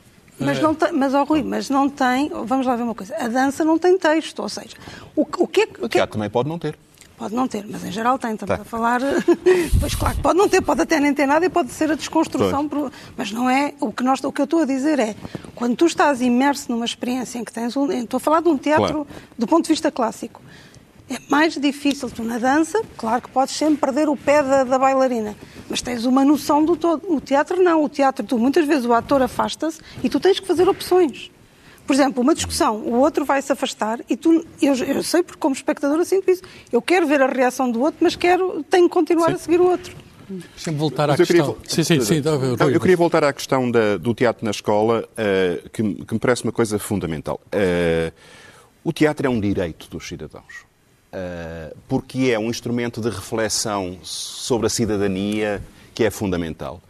Mas 0.45 0.61
não 0.61 0.75
tem, 0.75 0.93
mas, 0.93 1.15
ó, 1.15 1.25
Rui, 1.25 1.43
mas 1.43 1.71
não 1.71 1.89
tem, 1.89 2.31
vamos 2.45 2.67
lá 2.67 2.77
ver 2.77 2.83
uma 2.83 2.95
coisa, 2.95 3.15
a 3.17 3.29
dança 3.29 3.65
não 3.65 3.79
tem 3.79 3.97
texto, 3.99 4.41
ou 4.41 4.49
seja, 4.49 4.77
o, 5.17 5.25
que- 5.25 5.43
o 5.43 5.47
que 5.47 5.61
é 5.63 5.67
que... 5.67 5.83
O 5.83 5.87
é 5.87 5.89
teatro 5.89 6.15
também 6.15 6.29
pode 6.31 6.49
não 6.49 6.59
ter. 6.59 6.77
Pode 7.17 7.35
não 7.37 7.47
ter, 7.47 7.65
mas 7.71 7.85
em 7.85 7.93
geral 7.93 8.19
tem. 8.19 8.33
Estamos 8.33 8.57
Tá. 8.57 8.63
a 8.63 8.65
falar. 8.65 9.01
pois 9.79 9.95
claro, 9.95 10.17
que 10.17 10.23
pode 10.23 10.37
não 10.39 10.49
ter, 10.49 10.61
pode 10.61 10.81
até 10.81 10.99
nem 10.99 11.15
ter 11.15 11.25
nada 11.27 11.47
e 11.47 11.49
pode 11.49 11.71
ser 11.71 11.89
a 11.93 11.95
desconstrução. 11.95 12.69
por- 12.69 12.91
Mas 13.17 13.31
não 13.31 13.49
é. 13.49 13.75
O 13.81 13.93
que, 13.93 14.03
nós, 14.03 14.25
o 14.25 14.33
que 14.33 14.41
eu 14.41 14.45
estou 14.45 14.63
a 14.63 14.65
dizer 14.65 14.99
é 14.99 15.15
quando 15.55 15.77
tu 15.77 15.87
estás 15.87 16.21
imerso 16.21 16.73
numa 16.73 16.85
experiência 16.85 17.39
em 17.39 17.45
que 17.45 17.53
tens 17.53 17.77
um. 17.77 17.93
Estou 17.93 18.17
a 18.17 18.21
falar 18.21 18.41
de 18.43 18.49
um 18.49 18.57
teatro 18.59 18.87
Claro. 19.05 19.07
do 19.39 19.47
ponto 19.47 19.63
de 19.65 19.69
vista 19.69 19.89
clássico. 19.93 20.41
É 21.14 21.18
mais 21.29 21.55
difícil 21.59 22.09
tu 22.11 22.22
na 22.22 22.38
dança, 22.38 22.81
claro 22.96 23.20
que 23.22 23.29
podes 23.29 23.55
sempre 23.55 23.77
perder 23.79 24.09
o 24.09 24.16
pé 24.16 24.42
da, 24.42 24.64
da 24.64 24.79
bailarina, 24.79 25.37
mas 25.68 25.83
tens 25.83 26.05
uma 26.07 26.25
noção 26.25 26.64
do 26.64 26.75
todo. 26.77 27.03
O 27.12 27.20
teatro 27.20 27.62
não, 27.62 27.85
o 27.85 27.88
teatro, 27.88 28.25
tu 28.25 28.38
muitas 28.38 28.66
vezes 28.66 28.85
o 28.87 28.92
ator 28.94 29.20
afasta-se 29.20 29.81
e 30.03 30.09
tu 30.09 30.18
tens 30.18 30.40
que 30.40 30.46
fazer 30.46 30.68
opções. 30.68 31.31
Por 31.87 31.92
exemplo, 31.94 32.22
uma 32.22 32.35
discussão, 32.35 32.77
o 32.77 32.94
outro 33.01 33.25
vai 33.25 33.42
se 33.42 33.53
afastar 33.53 34.01
e 34.09 34.16
tu, 34.16 34.46
eu, 34.62 34.75
eu 34.75 35.03
sei 35.03 35.22
porque 35.22 35.38
como 35.38 35.55
espectadora 35.55 36.05
sinto 36.05 36.31
isso. 36.31 36.42
Eu 36.72 36.81
quero 36.81 37.07
ver 37.07 37.20
a 37.20 37.27
reação 37.27 37.70
do 37.70 37.81
outro, 37.83 37.98
mas 38.01 38.14
quero, 38.16 38.62
tenho 38.70 38.88
que 38.88 38.94
continuar 38.94 39.29
Sim. 39.31 39.35
a 39.35 39.38
seguir 39.38 39.61
o 39.61 39.68
outro. 39.68 39.94
Deixa-me 40.31 40.79
voltar 40.79 41.11
à 41.11 41.14
eu 41.14 41.16
queria 41.27 41.42
questão. 41.42 41.46
vol- 41.46 41.59
Sim, 41.68 41.83
sim, 41.85 42.01
sim. 42.01 42.14
está 42.18 42.33
a 42.33 42.37
ver, 42.38 42.57
Não, 42.57 42.70
eu 42.70 42.81
queria 42.81 42.96
voltar 42.96 43.22
à 43.25 43.33
questão 43.33 43.70
da- 43.70 43.98
do 43.98 44.14
teatro 44.14 44.44
na 44.44 44.53
escola, 44.53 45.07
eh, 45.16 45.61
que, 45.72 45.83
me- 45.83 45.94
que 46.07 46.14
me 46.14 46.20
parece 46.20 46.44
uma 46.44 46.53
coisa 46.53 46.79
fundamental. 46.79 47.38
Eh, 47.51 48.12
o 48.85 48.92
teatro 48.92 49.27
é 49.27 49.31
um 49.31 49.40
direito 49.40 49.90
dos 49.90 50.07
cidadãos, 50.09 50.64
porque 51.88 52.31
é 52.31 52.38
um 52.38 52.48
instrumento 52.48 53.01
de 53.01 53.11
reflexão 53.11 53.98
sobre 54.03 54.66
a 54.66 54.70
cidadania 54.70 55.62
que 55.94 56.05
é 56.05 56.11
fundamental. 56.11 56.81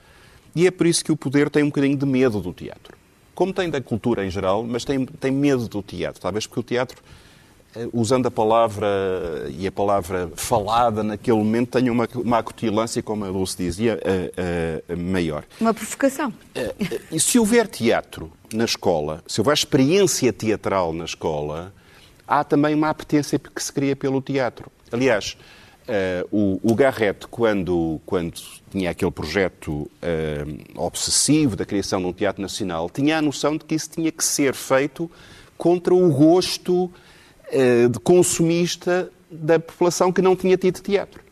E 0.55 0.67
é 0.67 0.71
por 0.71 0.87
isso 0.87 1.05
que 1.05 1.11
o 1.11 1.17
poder 1.17 1.51
tem 1.51 1.63
um 1.63 1.67
bocadinho 1.67 1.97
de 1.97 2.07
medo 2.07 2.41
do 2.41 2.53
teatro. 2.53 2.97
Como 3.35 3.53
tem 3.53 3.71
da 3.71 3.81
cultura 3.81 4.25
em 4.25 4.31
geral, 4.31 4.63
mas 4.63 4.85
tem, 4.85 5.05
tem 5.07 5.31
medo 5.31 5.67
do 5.67 5.83
teatro. 5.83 6.21
Talvez 6.21 6.47
porque 6.47 6.61
o 6.61 6.63
teatro 6.63 7.03
eh, 7.75 7.89
usando 7.93 8.27
a 8.27 8.31
palavra 8.31 8.87
e 9.49 9.67
a 9.67 9.73
palavra 9.73 10.31
falada 10.37 11.03
naquele 11.03 11.39
momento, 11.39 11.71
tenha 11.71 11.91
uma, 11.91 12.07
uma 12.15 12.39
acutilância, 12.39 13.03
como 13.03 13.25
a 13.25 13.31
Dulce 13.31 13.57
dizia, 13.57 13.99
eh, 14.05 14.83
eh, 14.89 14.97
maior. 14.97 15.45
Uma 15.59 15.73
provocação. 15.73 16.33
Eh, 16.55 16.75
eh, 16.79 17.01
E 17.11 17.19
se 17.19 17.39
houver 17.39 17.67
teatro 17.67 18.31
na 18.53 18.67
escola, 18.67 19.25
se 19.27 19.41
houver 19.41 19.55
experiência 19.55 20.31
teatral 20.33 20.93
na 20.93 21.07
escola, 21.07 21.73
há 22.27 22.45
também 22.45 22.75
uma 22.75 22.89
apetência 22.91 23.39
que 23.39 23.63
se 23.63 23.73
cria 23.73 23.95
pelo 23.97 24.21
teatro. 24.23 24.71
Aliás, 24.91 25.37
eh, 25.89 26.25
o, 26.31 26.61
o 26.63 26.75
Garrett, 26.75 27.27
quando, 27.29 28.01
quando 28.07 28.35
tinha 28.71 28.91
aquele 28.91 29.11
projeto 29.11 29.91
eh, 30.01 30.45
obsessivo 30.77 31.57
da 31.57 31.65
criação 31.65 32.01
de 32.01 32.07
um 32.07 32.13
teatro 32.13 32.41
nacional, 32.43 32.89
tinha 32.91 33.19
a 33.19 33.23
noção 33.23 33.57
de 33.57 33.65
que 33.65 33.75
isso 33.75 33.91
tinha 33.91 34.11
que 34.13 34.25
ser 34.25 34.55
feito 34.55 35.11
contra 35.59 35.95
o 35.95 36.09
gosto 36.11 36.91
eh, 37.51 37.89
de 37.89 37.99
consumista 37.99 39.11
da 39.31 39.59
população 39.59 40.13
que 40.13 40.21
não 40.23 40.37
tinha 40.37 40.57
tido 40.57 40.81
teatro. 40.81 41.23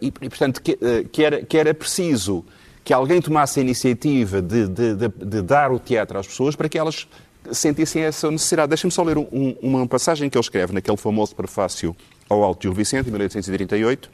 E, 0.00 0.06
e, 0.06 0.10
portanto, 0.28 0.60
que, 0.60 0.76
que 1.12 1.22
era, 1.24 1.44
que 1.44 1.56
era 1.56 1.72
preciso 1.72 2.44
que 2.82 2.92
alguém 2.92 3.20
tomasse 3.20 3.60
a 3.60 3.62
iniciativa 3.62 4.42
de, 4.42 4.66
de- 4.66 4.94
de- 4.96 5.08
de 5.08 5.42
dar 5.42 5.70
o 5.70 5.78
teatro 5.78 6.18
às 6.18 6.26
pessoas 6.26 6.56
para 6.56 6.68
que 6.68 6.76
elas 6.78 7.06
sentissem 7.52 8.02
essa 8.02 8.30
necessidade. 8.30 8.68
Deixa-me 8.70 8.92
só 8.92 9.02
ler 9.02 9.18
um- 9.18 9.56
uma 9.62 9.86
passagem 9.86 10.28
que 10.28 10.36
ele 10.36 10.44
escreve 10.44 10.72
naquele 10.72 10.96
famoso 10.96 11.34
prefácio 11.34 11.94
ao 12.28 12.42
Alto 12.42 12.62
Gil 12.62 12.72
Vicente, 12.72 13.08
em 13.08 13.10
1838, 13.10 14.10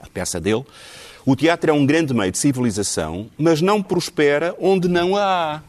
a 0.00 0.06
peça 0.08 0.40
dele. 0.40 0.64
O 1.24 1.36
teatro 1.36 1.70
é 1.70 1.74
um 1.74 1.86
grande 1.86 2.12
meio 2.12 2.32
de 2.32 2.38
civilização, 2.38 3.30
mas 3.38 3.60
não 3.60 3.82
prospera 3.82 4.56
onde 4.60 4.88
não 4.88 5.16
a 5.16 5.22
há 5.56 5.62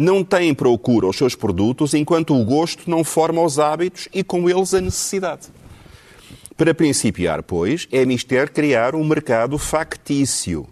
não 0.00 0.22
tem 0.22 0.54
procura 0.54 1.08
os 1.08 1.16
seus 1.16 1.34
produtos 1.34 1.92
enquanto 1.92 2.32
o 2.32 2.44
gosto 2.44 2.88
não 2.88 3.02
forma 3.02 3.42
os 3.42 3.58
hábitos 3.58 4.08
e 4.14 4.22
com 4.22 4.48
eles 4.48 4.72
a 4.72 4.80
necessidade. 4.80 5.48
Para 6.56 6.72
principiar, 6.72 7.42
pois, 7.42 7.88
é 7.90 8.04
mister 8.04 8.52
criar 8.52 8.94
um 8.94 9.02
mercado 9.02 9.58
factício. 9.58 10.68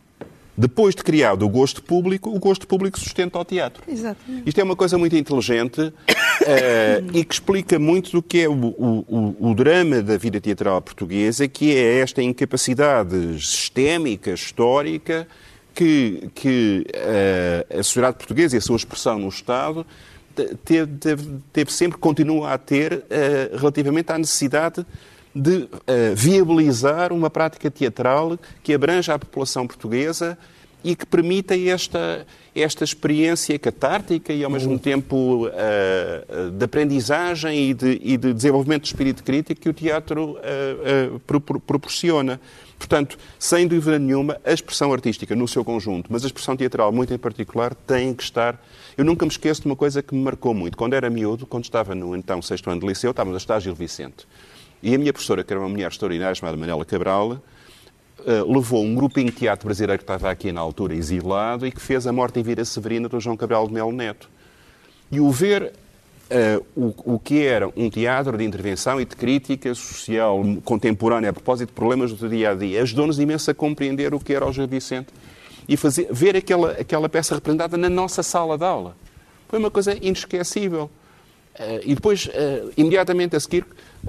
Depois 0.59 0.95
de 0.95 1.03
criado 1.03 1.45
o 1.45 1.49
gosto 1.49 1.83
público, 1.83 2.31
o 2.35 2.39
gosto 2.39 2.67
público 2.67 2.99
sustenta 2.99 3.39
o 3.39 3.45
teatro. 3.45 3.83
Exatamente. 3.87 4.43
Isto 4.49 4.59
é 4.61 4.65
uma 4.65 4.75
coisa 4.77 4.97
muito 4.97 5.15
inteligente 5.15 5.93
eh, 6.47 7.03
e 7.13 7.25
que 7.25 7.35
explica 7.35 7.79
muito 7.79 8.11
do 8.13 8.23
que 8.23 8.41
é 8.41 8.49
o, 8.49 8.53
o- 8.55 9.37
o- 9.51 9.55
drama 9.55 10.01
da 10.03 10.17
vida 10.17 10.41
teatral 10.41 10.81
portuguesa, 10.81 11.47
que 11.47 11.75
é 11.77 11.99
esta 12.01 12.23
incapacidade 12.23 13.39
sistémica, 13.45 14.31
histórica, 14.33 15.27
que, 15.75 16.31
que 16.35 16.87
eh, 16.93 17.67
a 17.79 17.83
sociedade 17.83 18.17
portuguesa 18.17 18.57
e 18.57 18.59
a 18.59 18.63
sua 18.63 18.77
expressão 18.77 19.19
no 19.19 19.29
Estado 19.29 19.85
te- 20.35 20.55
teve, 20.65 20.93
teve- 20.99 21.29
teve 21.53 21.73
sempre, 21.73 21.99
continua 21.99 22.53
a 22.55 22.59
ter, 22.59 23.05
eh, 23.11 23.51
relativamente 23.55 24.11
à 24.11 24.17
necessidade 24.19 24.87
de 25.37 25.69
eh, 25.87 26.13
viabilizar 26.15 27.13
uma 27.13 27.29
prática 27.29 27.71
teatral 27.71 28.39
que 28.63 28.73
abranja 28.73 29.13
a 29.15 29.19
população 29.19 29.67
portuguesa 29.67 30.39
e 30.83 30.95
que 30.95 31.05
permita 31.05 31.55
esta, 31.59 32.27
esta 32.55 32.85
experiência 32.85 33.59
catártica 33.59 34.33
e, 34.33 34.43
ao 34.45 34.51
mesmo 34.51 34.79
tempo, 34.79 35.49
eh, 35.53 36.25
eh, 36.29 36.51
de 36.51 36.65
aprendizagem 36.65 37.71
e 37.71 37.75
de, 37.75 38.01
e 38.03 38.17
de 38.17 38.33
desenvolvimento 38.33 38.83
de 38.83 38.89
espírito 38.89 39.23
crítico 39.25 39.61
que 39.61 39.69
o 39.69 39.75
teatro 39.75 40.39
eh, 40.43 40.77
eh, 40.85 41.11
pro- 41.27 41.41
pro- 41.41 41.61
proporciona. 41.61 42.41
Portanto, 42.79 43.19
sem 43.39 43.67
dúvida 43.67 43.99
nenhuma, 43.99 44.39
a 44.45 44.53
expressão 44.53 44.93
artística 44.93 45.35
no 45.35 45.49
seu 45.49 45.65
conjunto, 45.65 46.09
mas 46.11 46.25
a 46.25 46.27
expressão 46.29 46.57
teatral 46.57 46.93
muito 46.93 47.13
em 47.13 47.19
particular, 47.19 47.75
tem 47.75 48.15
que 48.15 48.23
estar... 48.23 48.63
Eu 48.97 49.05
nunca 49.05 49.27
me 49.27 49.31
esqueço 49.31 49.63
de 49.63 49.67
uma 49.67 49.77
coisa 49.77 50.03
que 50.03 50.15
me 50.15 50.23
marcou 50.23 50.55
muito. 50.55 50.77
Quando 50.77 50.95
era 50.95 51.11
miúdo, 51.11 51.47
quando 51.47 51.65
estava 51.65 51.95
no 51.95 52.15
então 52.15 52.41
sexto 52.41 52.71
ano 52.71 52.81
de 52.81 52.87
liceu, 52.87 53.11
estávamos 53.11 53.35
a 53.37 53.39
estar 53.39 53.61
Gil 53.61 53.75
Vicente. 53.75 54.27
E 54.83 54.95
a 54.95 54.99
minha 54.99 55.13
professora, 55.13 55.43
que 55.43 55.53
era 55.53 55.61
uma 55.61 55.69
mulher 55.69 55.89
extraordinária, 55.89 56.35
chamada 56.35 56.57
Manela 56.57 56.85
Cabral, 56.85 57.41
eh, 58.27 58.43
levou 58.43 58.83
um 58.83 58.95
grupinho 58.95 59.31
de 59.31 59.37
teatro 59.37 59.67
brasileiro 59.67 59.99
que 59.99 60.03
estava 60.03 60.29
aqui 60.31 60.51
na 60.51 60.61
altura 60.61 60.95
exilado 60.97 61.65
e 61.65 61.71
que 61.71 61.81
fez 61.81 62.09
a 62.09 62.13
Morte 62.13 62.41
em 62.41 62.43
Vira 62.43 62.65
Severina 62.65 63.09
do 63.09 63.21
João 63.21 63.37
Cabral 63.37 63.69
de 63.69 63.73
Melo 63.73 63.93
Neto. 63.93 64.29
E 65.13 65.21
o 65.21 65.31
ver 65.31 65.73
eh, 66.29 66.61
o, 66.75 67.15
o 67.15 67.19
que 67.21 67.45
era 67.45 67.69
um 67.77 67.89
teatro 67.89 68.37
de 68.37 68.43
intervenção 68.43 69.01
e 69.01 69.05
de 69.05 69.15
crítica 69.15 69.73
social 69.75 70.43
contemporânea 70.65 71.31
a 71.31 71.33
propósito 71.33 71.69
de 71.69 71.75
problemas 71.75 72.13
do 72.13 72.29
dia 72.29 72.51
a 72.51 72.55
dia 72.57 72.83
ajudou-nos 72.83 73.21
imenso 73.21 73.49
a 73.49 73.55
compreender 73.55 74.13
o 74.13 74.19
que 74.19 74.33
era 74.35 74.45
o 74.45 74.53
Gil 74.53 74.67
Vicente 74.67 75.09
e 75.69 75.77
fazer, 75.77 76.09
ver 76.11 76.37
aquela, 76.37 76.73
aquela 76.73 77.09
peça 77.09 77.35
representada 77.35 77.77
na 77.77 77.89
nossa 77.89 78.25
sala 78.25 78.59
de 78.59 78.65
aula. 78.65 78.97
Foi 79.49 79.61
uma 79.61 79.71
coisa 79.71 79.97
inesquecível. 80.03 80.91
Eh, 81.55 81.83
e 81.85 81.95
depois, 81.95 82.29
imediatamente 82.77 83.37
a 83.37 83.41
seguir, 83.41 83.65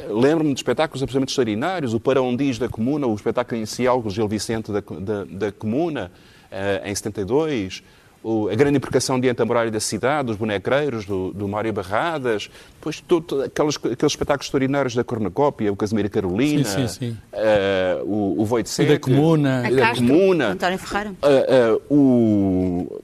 lembro-me 0.10 0.54
de 0.54 0.60
espetáculos 0.60 1.02
absolutamente 1.04 1.32
extraordinários, 1.32 1.94
o 1.94 2.00
Paraondiz 2.00 2.58
da 2.60 2.68
Comuna, 2.70 3.08
o 3.08 3.16
espetáculo 3.16 3.58
inicial 3.58 4.02
com 4.02 4.08
o 4.08 4.12
Gil 4.12 4.28
Vicente 4.28 4.72
da, 4.72 4.82
da, 5.00 5.24
da 5.30 5.52
Comuna, 5.52 6.12
eh, 6.52 6.82
em 6.86 6.94
72, 6.96 7.84
o- 8.24 8.50
a 8.50 8.56
grande 8.56 8.78
implicação 8.78 9.20
de 9.20 9.30
antamorário 9.30 9.72
da 9.72 9.80
cidade, 9.80 10.32
os 10.32 10.38
bonecreiros 10.38 11.06
do, 11.06 11.32
do 11.34 11.48
Mário 11.48 11.72
Barradas, 11.72 12.50
depois 12.76 13.00
todo, 13.00 13.44
aqueles, 13.44 13.76
aqueles 13.78 14.12
espetáculos 14.12 14.48
extraordinários 14.48 14.96
da 14.96 15.04
Cornucópia, 15.04 15.72
o 15.72 15.76
Casimiro 15.76 16.10
Carolina, 16.10 16.64
Sim, 16.64 16.88
sim, 16.88 17.12
sim. 17.12 17.18
eh, 17.34 18.02
o, 18.04 18.44
o 18.44 18.60
E 18.60 18.86
da 18.86 19.00
Comuna. 19.00 19.60
A 19.68 19.70
da 19.70 19.76
Castro, 19.78 20.08
Comuna, 20.08 20.48
António 20.50 20.78
Ferreira. 20.80 21.14
ah, 21.22 21.80
o, 21.90 23.02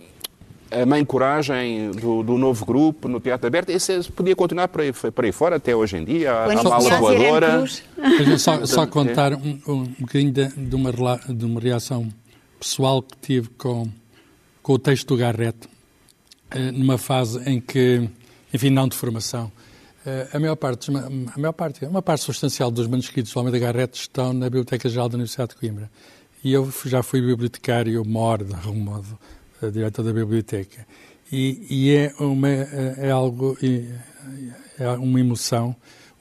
a 0.81 0.85
Mãe 0.85 1.03
Coragem 1.05 1.91
do, 1.91 2.23
do 2.23 2.37
novo 2.37 2.65
grupo 2.65 3.07
no 3.07 3.19
Teatro 3.19 3.47
Aberto, 3.47 3.69
esse 3.69 4.11
podia 4.11 4.35
continuar 4.35 4.67
por 4.67 4.81
aí, 4.81 4.91
por 4.91 5.25
aí 5.25 5.31
fora 5.31 5.57
até 5.57 5.75
hoje 5.75 5.97
em 5.97 6.03
dia. 6.03 6.31
A, 6.31 6.63
Mala 6.63 6.79
Voadora. 6.79 7.63
Mas 7.97 8.41
só, 8.41 8.65
só 8.65 8.85
Portanto, 8.85 8.89
contar 8.89 9.33
um, 9.33 9.59
um 9.67 9.83
bocadinho 9.99 10.31
de, 10.31 10.47
de 10.47 10.75
uma, 10.75 10.91
de 11.27 11.45
uma 11.45 11.59
reação 11.59 12.09
pessoal 12.59 13.01
que 13.01 13.17
tive 13.21 13.49
com, 13.49 13.87
com 14.61 14.73
o 14.73 14.79
texto 14.79 15.07
do 15.07 15.17
Garrett, 15.17 15.67
eh, 16.51 16.71
numa 16.71 16.97
fase 16.97 17.41
em 17.45 17.59
que, 17.59 18.09
enfim, 18.53 18.69
não 18.69 18.87
de 18.87 18.95
formação, 18.95 19.51
eh, 20.05 20.29
a 20.33 20.39
maior 20.39 20.55
parte, 20.55 20.89
a 20.89 21.37
maior 21.37 21.51
parte, 21.51 21.85
uma 21.85 22.01
parte 22.01 22.23
substancial 22.23 22.71
dos 22.71 22.87
manuscritos 22.87 23.33
do 23.33 23.39
Homem 23.39 23.51
da 23.51 23.59
Garrett 23.59 23.99
estão 23.99 24.33
na 24.33 24.45
Biblioteca 24.45 24.87
Geral 24.87 25.09
da 25.09 25.15
Universidade 25.15 25.51
de 25.51 25.55
Coimbra. 25.57 25.91
E 26.43 26.51
eu 26.51 26.71
já 26.85 27.01
fui 27.03 27.21
bibliotecário, 27.21 28.03
moro, 28.05 28.45
de 28.45 28.53
algum 28.53 28.79
modo, 28.79 29.17
diretor 29.71 30.03
da 30.03 30.13
biblioteca. 30.13 30.85
E, 31.31 31.65
e 31.69 31.91
é, 31.91 32.13
uma, 32.19 32.49
é 32.49 32.95
é 32.97 33.11
algo, 33.11 33.57
é 34.79 34.87
uma 34.89 35.19
emoção 35.19 35.75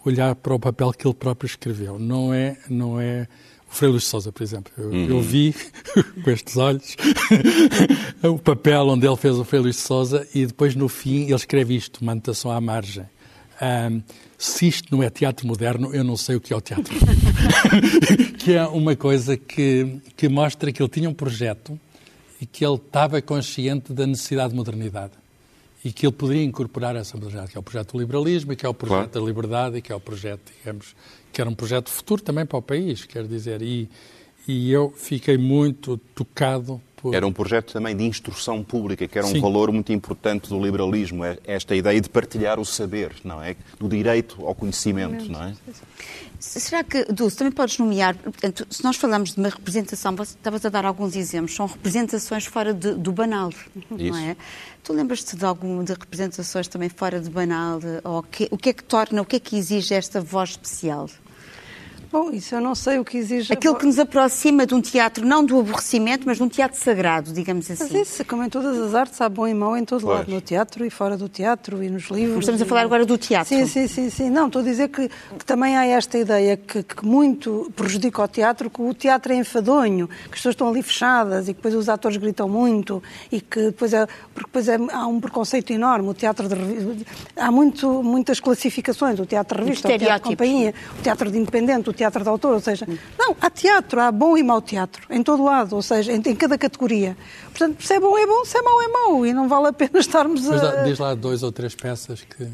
olhar 0.05 0.35
para 0.35 0.55
o 0.55 0.59
papel 0.59 0.93
que 0.93 1.07
ele 1.07 1.15
próprio 1.15 1.47
escreveu. 1.47 1.99
Não 1.99 2.33
é, 2.33 2.57
não 2.69 3.01
é 3.01 3.29
o 3.71 3.75
Frei 3.75 3.91
Luís 3.91 4.05
Souza, 4.05 4.33
por 4.33 4.43
exemplo. 4.43 4.73
Eu, 4.77 4.89
uhum. 4.89 5.07
eu 5.09 5.21
vi 5.21 5.55
com 6.25 6.31
estes 6.31 6.57
olhos 6.57 6.97
o 8.23 8.39
papel 8.39 8.89
onde 8.89 9.07
ele 9.07 9.17
fez 9.17 9.37
o 9.37 9.45
Frei 9.45 9.61
Luís 9.61 9.77
Souza 9.77 10.27
e 10.35 10.47
depois 10.47 10.75
no 10.75 10.89
fim 10.89 11.25
ele 11.25 11.35
escreve 11.35 11.77
isto, 11.77 12.01
uma 12.01 12.13
anotação 12.13 12.51
à 12.51 12.61
margem. 12.61 13.05
Um, 13.61 14.03
se 14.37 14.67
isto 14.67 14.95
não 14.95 15.03
é 15.05 15.09
teatro 15.09 15.47
moderno, 15.47 15.95
eu 15.95 16.03
não 16.03 16.17
sei 16.17 16.35
o 16.35 16.41
que 16.41 16.53
é 16.53 16.57
o 16.57 16.61
teatro. 16.61 16.93
que 18.39 18.55
é 18.55 18.67
uma 18.67 18.97
coisa 18.97 19.37
que, 19.37 20.01
que 20.17 20.29
mostra 20.29 20.73
que 20.73 20.83
ele 20.83 20.89
tinha 20.89 21.09
um 21.09 21.15
projeto 21.15 21.79
e 22.43 22.47
que 22.47 22.67
ele 22.67 22.75
estava 22.75 23.23
consciente 23.23 23.93
da 23.93 24.05
necessidade 24.05 24.51
de 24.51 24.57
modernidade 24.57 25.13
e 25.85 25.93
que 25.93 26.05
ele 26.05 26.13
poderia 26.13 26.43
incorporar 26.43 26.97
essa 26.97 27.17
modernidade, 27.17 27.53
que 27.53 27.57
é 27.57 27.61
o 27.61 27.63
projeto 27.63 27.93
do 27.93 28.01
liberalismo, 28.01 28.57
que 28.57 28.67
é 28.67 28.69
o 28.69 28.75
projeto 28.75 29.11
claro. 29.13 29.27
da 29.27 29.33
liberdade 29.33 29.77
e 29.77 29.83
que 29.83 29.93
é 29.93 29.95
o 29.95 30.01
projeto, 30.01 30.53
digamos, 30.59 30.97
que 31.33 31.41
era 31.41 31.49
um 31.49 31.55
projeto 31.55 31.89
futuro 31.89 32.21
também 32.21 32.45
para 32.45 32.59
o 32.59 32.63
país, 32.63 33.05
quer 33.05 33.29
dizer, 33.29 33.63
e, 33.63 33.89
e 34.49 34.73
eu 34.73 34.93
fiquei 34.97 35.39
muito 35.39 35.97
tocado 36.17 36.83
por... 37.03 37.15
Era 37.15 37.27
um 37.27 37.33
projeto 37.33 37.73
também 37.73 37.97
de 37.97 38.05
instrução 38.05 38.63
pública, 38.63 39.09
que 39.09 39.19
era 39.19 39.27
um 39.27 39.33
Sim. 39.33 39.41
valor 39.41 39.73
muito 39.73 39.93
importante 39.93 40.49
do 40.49 40.63
liberalismo, 40.63 41.25
é 41.25 41.37
esta 41.45 41.75
ideia 41.75 42.01
de 42.01 42.09
partilhar 42.09 42.61
o 42.61 42.65
saber, 42.65 43.13
não 43.25 43.43
é? 43.43 43.57
Do 43.79 43.89
direito 43.89 44.47
ao 44.47 44.55
conhecimento, 44.55 45.31
não 45.31 45.43
é? 45.43 45.55
Será 46.39 46.85
que, 46.85 47.05
Dulce, 47.05 47.37
também 47.37 47.53
podes 47.53 47.79
nomear, 47.79 48.15
portanto, 48.17 48.67
se 48.71 48.85
nós 48.85 48.97
falamos 48.97 49.35
de 49.35 49.41
uma 49.41 49.49
representação, 49.49 50.15
você 50.15 50.35
estavas 50.35 50.65
a 50.65 50.69
dar 50.69 50.85
alguns 50.85 51.17
exemplos, 51.17 51.55
são 51.55 51.67
representações 51.67 52.47
fora 52.47 52.73
de, 52.73 52.95
do 52.95 53.13
banal, 53.13 53.51
Isso. 53.51 53.97
não 53.99 54.19
é? 54.19 54.37
Tu 54.85 54.93
lembras-te 54.93 55.37
de 55.37 55.45
alguma 55.45 55.83
de 55.85 55.93
representações 55.93 56.69
também 56.69 56.89
fora 56.89 57.21
do 57.21 57.31
banal? 57.31 57.81
Ou 58.05 58.23
que, 58.23 58.49
o 58.51 58.59
que 58.59 58.71
é 58.71 58.73
que 58.73 58.83
torna, 58.83 59.23
o 59.23 59.25
que 59.25 59.37
é 59.37 59.41
que 59.41 59.57
exige 59.57 59.95
esta 59.95 60.21
voz 60.21 60.51
especial? 60.51 61.09
Bom, 62.13 62.31
isso 62.31 62.55
eu 62.55 62.61
não 62.61 62.75
sei 62.75 62.99
o 62.99 63.05
que 63.07 63.17
exige. 63.17 63.51
Aquilo 63.51 63.75
que 63.75 63.87
nos 63.87 63.99
aproxima 63.99 64.67
de 64.67 64.75
um 64.75 64.83
teatro, 64.83 65.25
não 65.25 65.43
do 65.43 65.59
aborrecimento, 65.59 66.25
mas 66.27 66.37
de 66.37 66.43
um 66.43 66.49
teatro 66.49 66.79
sagrado, 66.79 67.33
digamos 67.33 67.71
assim. 67.71 67.85
Mas 67.91 68.09
isso, 68.09 68.23
como 68.27 68.45
em 68.45 68.51
todas 68.51 68.79
as 68.79 68.95
artes, 68.95 69.19
há 69.19 69.31
bom 69.31 69.49
e 69.49 69.55
mau 69.55 69.75
em 69.75 69.83
todo 69.83 70.03
pois. 70.03 70.19
lado, 70.19 70.31
no 70.31 70.43
teatro 70.43 70.85
e 70.85 70.91
fora 70.91 71.17
do 71.17 71.27
teatro 71.27 71.83
e 71.83 71.89
nos 71.89 72.11
livros. 72.11 72.37
Mas 72.37 72.45
estamos 72.45 72.61
a 72.61 72.67
falar 72.67 72.83
agora 72.83 73.07
do 73.07 73.17
teatro. 73.17 73.49
Sim, 73.49 73.65
sim, 73.67 73.89
sim. 73.89 74.11
sim. 74.11 74.29
Não, 74.29 74.49
estou 74.49 74.61
a 74.61 74.65
dizer 74.65 74.89
que, 74.89 75.09
que 75.09 75.45
também 75.47 75.75
há 75.75 75.87
esta 75.87 76.19
ideia 76.19 76.55
que, 76.55 76.83
que, 76.83 77.03
muito 77.03 77.73
prejudica 77.75 78.21
o 78.21 78.29
teatro, 78.29 78.69
que 78.69 78.83
o 78.83 78.93
teatro 78.93 79.33
é 79.33 79.37
enfadonho, 79.37 80.07
que 80.07 80.25
as 80.25 80.31
pessoas 80.33 80.53
estão 80.53 80.69
ali 80.69 80.83
fechadas 80.83 81.49
e 81.49 81.55
que 81.55 81.61
depois 81.61 81.75
os 81.75 81.89
atores 81.89 82.19
gritam 82.19 82.47
muito 82.47 83.03
e 83.31 83.41
que 83.41 83.63
depois, 83.63 83.95
é, 83.95 84.07
porque 84.35 84.49
depois 84.49 84.69
é, 84.69 84.77
há 84.93 85.07
um 85.07 85.19
preconceito 85.19 85.73
enorme. 85.73 86.11
O 86.11 86.15
teatro 86.15 86.47
de, 86.47 87.07
há 87.35 87.51
muito, 87.51 88.03
muitas 88.03 88.39
classificações, 88.39 89.19
o 89.19 89.25
teatro 89.25 89.59
de 89.59 89.65
revista, 89.65 89.89
o 89.89 89.99
teatro 89.99 90.15
de 90.15 90.37
companhia, 90.37 90.75
o 90.99 91.03
teatro 91.03 91.31
de 91.31 91.39
independente, 91.39 91.89
o 91.89 91.93
teatro 91.93 92.02
de 92.11 92.29
autor, 92.29 92.55
ou 92.55 92.61
seja, 92.61 92.87
não, 93.19 93.37
há 93.41 93.51
teatro, 93.51 94.01
há 94.01 94.11
bom 94.11 94.37
e 94.37 94.43
mau 94.43 94.61
teatro, 94.61 95.03
em 95.11 95.23
todo 95.23 95.43
lado, 95.43 95.77
ou 95.77 95.83
seja, 95.83 96.13
em, 96.13 96.17
em 96.17 96.35
cada 96.35 96.59
categoria. 96.59 97.17
Portanto, 97.51 97.83
se 97.83 97.95
é 97.95 98.01
bom 98.01 98.17
é 98.19 98.27
bom, 98.27 98.45
se 98.45 98.59
é 98.59 98.63
mau 98.63 98.83
é 98.83 98.89
mau, 98.89 99.27
e 99.27 99.33
não 99.33 99.49
vale 99.49 99.69
a 99.69 99.73
pena 99.73 99.99
estarmos 100.01 100.49
a... 100.51 100.57
Mas 100.57 100.85
diz 100.85 100.99
lá 100.99 101.15
dois 101.15 101.43
ou 101.43 101.53
três 101.53 101.75
peças 101.75 102.23
que... 102.23 102.49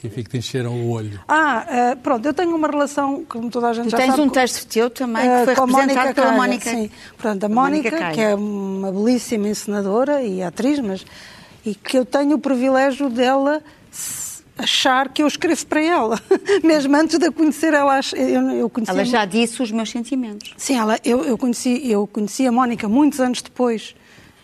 que 0.00 0.22
te 0.22 0.38
encheram 0.38 0.72
o 0.74 0.90
olho. 0.90 1.20
Ah, 1.26 1.66
uh, 1.94 1.96
pronto, 1.98 2.24
eu 2.26 2.34
tenho 2.34 2.54
uma 2.54 2.68
relação, 2.68 3.24
como 3.28 3.50
toda 3.50 3.68
a 3.68 3.72
gente 3.72 3.86
tu 3.86 3.90
já 3.90 3.96
tens 3.96 4.06
sabe... 4.06 4.18
tens 4.18 4.28
um 4.28 4.30
texto 4.30 4.66
teu 4.66 4.90
também 4.90 5.22
que 5.22 5.44
foi 5.44 5.54
uh, 5.54 5.66
representado 5.66 6.14
pela 6.14 6.32
Mónica. 6.32 6.70
Sim, 6.70 6.90
portanto, 7.16 7.44
a 7.44 7.48
Mónica, 7.48 7.90
Mónica 7.90 8.12
que 8.12 8.20
é 8.20 8.34
uma 8.34 8.92
belíssima 8.92 9.48
encenadora 9.48 10.22
e 10.22 10.42
atriz, 10.42 10.78
mas 10.80 11.04
e 11.64 11.74
que 11.74 11.98
eu 11.98 12.04
tenho 12.04 12.36
o 12.36 12.38
privilégio 12.38 13.10
dela 13.10 13.62
achar 14.58 15.08
que 15.08 15.22
eu 15.22 15.26
escrevo 15.26 15.64
para 15.66 15.80
ela, 15.80 16.20
mesmo 16.62 16.94
antes 16.96 17.18
de 17.18 17.26
a 17.26 17.32
conhecer 17.32 17.72
ela. 17.72 18.00
Eu, 18.14 18.50
eu 18.50 18.72
ela 18.86 19.04
já 19.04 19.24
disse 19.24 19.62
os 19.62 19.70
meus 19.70 19.90
sentimentos. 19.90 20.52
Sim, 20.56 20.76
ela, 20.76 20.98
eu, 21.04 21.24
eu, 21.24 21.38
conheci, 21.38 21.88
eu 21.90 22.06
conheci 22.06 22.46
a 22.46 22.52
Mónica 22.52 22.88
muitos 22.88 23.20
anos 23.20 23.40
depois 23.40 23.94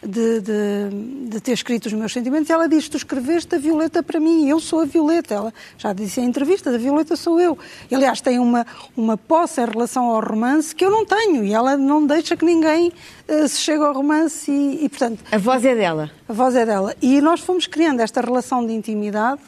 de, 0.07 0.41
de, 0.41 1.29
de, 1.31 1.41
ter 1.41 1.53
escrito 1.53 1.87
os 1.87 1.93
meus 1.93 2.13
sentimentos 2.13 2.49
e 2.49 2.53
ela 2.53 2.69
disse, 2.69 2.91
tu 2.91 2.97
escreveste 2.97 3.55
a 3.55 3.59
Violeta 3.59 4.03
para 4.03 4.21
mim, 4.21 4.49
eu 4.49 4.61
sou 4.61 4.81
a 4.81 4.85
Violeta. 4.85 5.35
Ela 5.35 5.55
já 5.79 5.93
disse 5.93 6.21
em 6.21 6.25
entrevista, 6.25 6.71
a 6.71 6.79
Violeta 6.79 7.17
sou 7.17 7.41
eu. 7.41 7.59
E, 7.91 7.95
aliás, 7.95 8.21
tem 8.21 8.39
uma, 8.39 8.67
uma 8.97 9.17
posse 9.17 9.61
em 9.61 9.65
relação 9.65 10.05
ao 10.05 10.21
romance 10.21 10.75
que 10.75 10.85
eu 10.85 10.91
não 10.91 11.05
tenho 11.05 11.45
e 11.45 11.53
ela 11.53 11.77
não 11.77 12.07
deixa 12.07 12.37
que 12.37 12.45
ninguém 12.45 12.93
uh, 13.29 13.49
se 13.49 13.61
chegue 13.61 13.83
ao 13.83 13.95
romance 13.95 14.51
e, 14.51 14.85
e, 14.85 14.89
portanto... 14.89 15.25
A 15.33 15.39
voz 15.39 15.65
é 15.65 15.75
dela. 15.75 16.11
A 16.29 16.33
voz 16.33 16.55
é 16.55 16.67
dela. 16.67 16.95
E 17.01 17.21
nós 17.21 17.41
fomos 17.41 17.67
criando 17.67 18.01
esta 18.01 18.21
relação 18.21 18.65
de 18.67 18.73
intimidade 18.73 19.41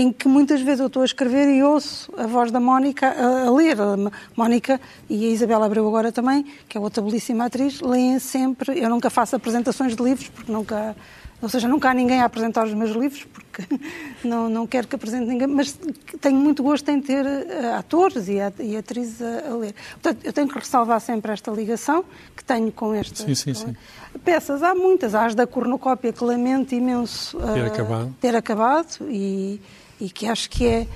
em 0.00 0.12
que 0.12 0.26
muitas 0.26 0.60
vezes 0.60 0.80
eu 0.80 0.88
estou 0.88 1.02
a 1.02 1.04
escrever 1.04 1.48
e 1.48 1.62
ouço 1.62 2.12
a 2.16 2.26
voz 2.26 2.50
da 2.50 2.58
Mónica 2.58 3.06
a, 3.06 3.46
a 3.46 3.50
ler. 3.50 3.80
A 3.80 3.96
Mónica 4.36 4.80
e 5.08 5.26
a 5.26 5.30
Isabela 5.30 5.66
Abreu 5.66 5.86
agora 5.86 6.10
também, 6.10 6.44
que 6.68 6.76
é 6.76 6.80
outra 6.80 7.00
belíssima 7.00 7.44
atriz, 7.44 7.80
leem 7.80 8.18
sempre. 8.18 8.78
Eu 8.78 8.88
nunca 8.88 9.08
faço 9.08 9.36
apresentações 9.36 9.94
de 9.94 10.02
livros, 10.02 10.28
porque 10.28 10.50
nunca. 10.50 10.96
Ou 11.42 11.48
seja, 11.48 11.68
nunca 11.68 11.90
há 11.90 11.94
ninguém 11.94 12.22
a 12.22 12.24
apresentar 12.24 12.64
os 12.64 12.72
meus 12.72 12.92
livros, 12.92 13.24
porque 13.24 13.62
não, 14.24 14.48
não 14.48 14.66
quero 14.66 14.88
que 14.88 14.96
apresente 14.96 15.26
ninguém, 15.26 15.46
mas 15.46 15.78
tenho 16.20 16.36
muito 16.36 16.62
gosto 16.62 16.88
em 16.88 17.00
ter 17.00 17.24
uh, 17.24 17.74
atores 17.78 18.28
e, 18.28 18.38
e 18.60 18.76
atrizes 18.76 19.20
a, 19.20 19.50
a, 19.50 19.56
ler. 19.56 19.74
Portanto, 19.92 20.24
eu 20.24 20.32
tenho 20.32 20.48
que 20.48 20.58
ressalvar 20.58 20.98
sempre 21.00 21.32
esta 21.32 21.50
ligação 21.50 22.04
que 22.34 22.42
tenho 22.42 22.72
com 22.72 22.94
estas 22.94 23.18
sim, 23.18 23.34
sim, 23.34 23.52
sim. 23.52 23.76
peças. 24.24 24.62
Há 24.62 24.74
muitas, 24.74 25.14
há 25.14 25.26
as 25.26 25.34
da 25.34 25.46
cornucópia 25.46 26.12
que 26.12 26.24
lamento 26.24 26.74
imenso 26.74 27.36
uh, 27.36 27.52
ter 27.52 27.66
acabado, 27.66 28.14
ter 28.20 28.36
acabado 28.36 28.98
e, 29.02 29.60
e 30.00 30.10
que 30.10 30.26
acho 30.26 30.50
que 30.50 30.66
é 30.66 30.86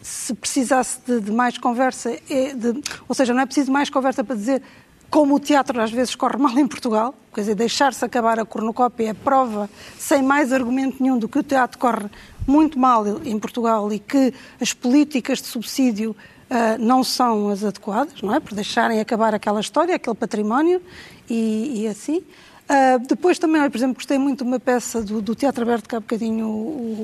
se 0.00 0.32
precisasse 0.32 0.98
de, 1.06 1.20
de 1.20 1.32
mais 1.32 1.58
conversa, 1.58 2.10
é 2.30 2.54
de, 2.54 2.82
ou 3.08 3.14
seja, 3.14 3.34
não 3.34 3.42
é 3.42 3.46
preciso 3.46 3.70
mais 3.70 3.90
conversa 3.90 4.24
para 4.24 4.36
dizer 4.36 4.62
como 5.10 5.34
o 5.34 5.40
teatro 5.40 5.80
às 5.80 5.90
vezes 5.90 6.14
corre 6.14 6.36
mal 6.36 6.56
em 6.58 6.66
Portugal, 6.66 7.14
quer 7.34 7.42
dizer, 7.42 7.54
deixar-se 7.54 8.04
acabar 8.04 8.38
a 8.38 8.44
cornucópia 8.44 9.10
é 9.10 9.14
prova, 9.14 9.68
sem 9.98 10.22
mais 10.22 10.52
argumento 10.52 11.02
nenhum, 11.02 11.18
do 11.18 11.28
que 11.28 11.38
o 11.38 11.42
teatro 11.42 11.78
corre 11.78 12.06
muito 12.46 12.78
mal 12.78 13.04
em 13.24 13.38
Portugal 13.38 13.92
e 13.92 13.98
que 13.98 14.32
as 14.60 14.72
políticas 14.72 15.40
de 15.40 15.46
subsídio 15.46 16.14
uh, 16.50 16.78
não 16.78 17.02
são 17.02 17.48
as 17.48 17.64
adequadas, 17.64 18.20
não 18.22 18.34
é? 18.34 18.40
Por 18.40 18.54
deixarem 18.54 19.00
acabar 19.00 19.34
aquela 19.34 19.60
história, 19.60 19.94
aquele 19.94 20.16
património 20.16 20.82
e, 21.28 21.82
e 21.82 21.88
assim. 21.88 22.22
Uh, 22.68 22.98
depois 23.06 23.38
também, 23.38 23.62
por 23.70 23.78
exemplo, 23.78 23.94
gostei 23.94 24.18
muito 24.18 24.44
de 24.44 24.50
uma 24.50 24.60
peça 24.60 25.00
do, 25.00 25.22
do 25.22 25.34
Teatro 25.34 25.62
Aberto, 25.62 25.88
que 25.88 25.96
há 25.96 26.00
bocadinho 26.00 26.46
o, 26.46 26.50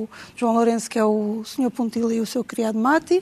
o, 0.02 0.08
João 0.36 0.52
Lourenço, 0.52 0.90
que 0.90 0.98
é 0.98 1.04
o 1.04 1.42
Sr. 1.42 1.70
Pontilha 1.70 2.12
e 2.12 2.20
o 2.20 2.26
seu 2.26 2.44
criado 2.44 2.78
Mati. 2.78 3.18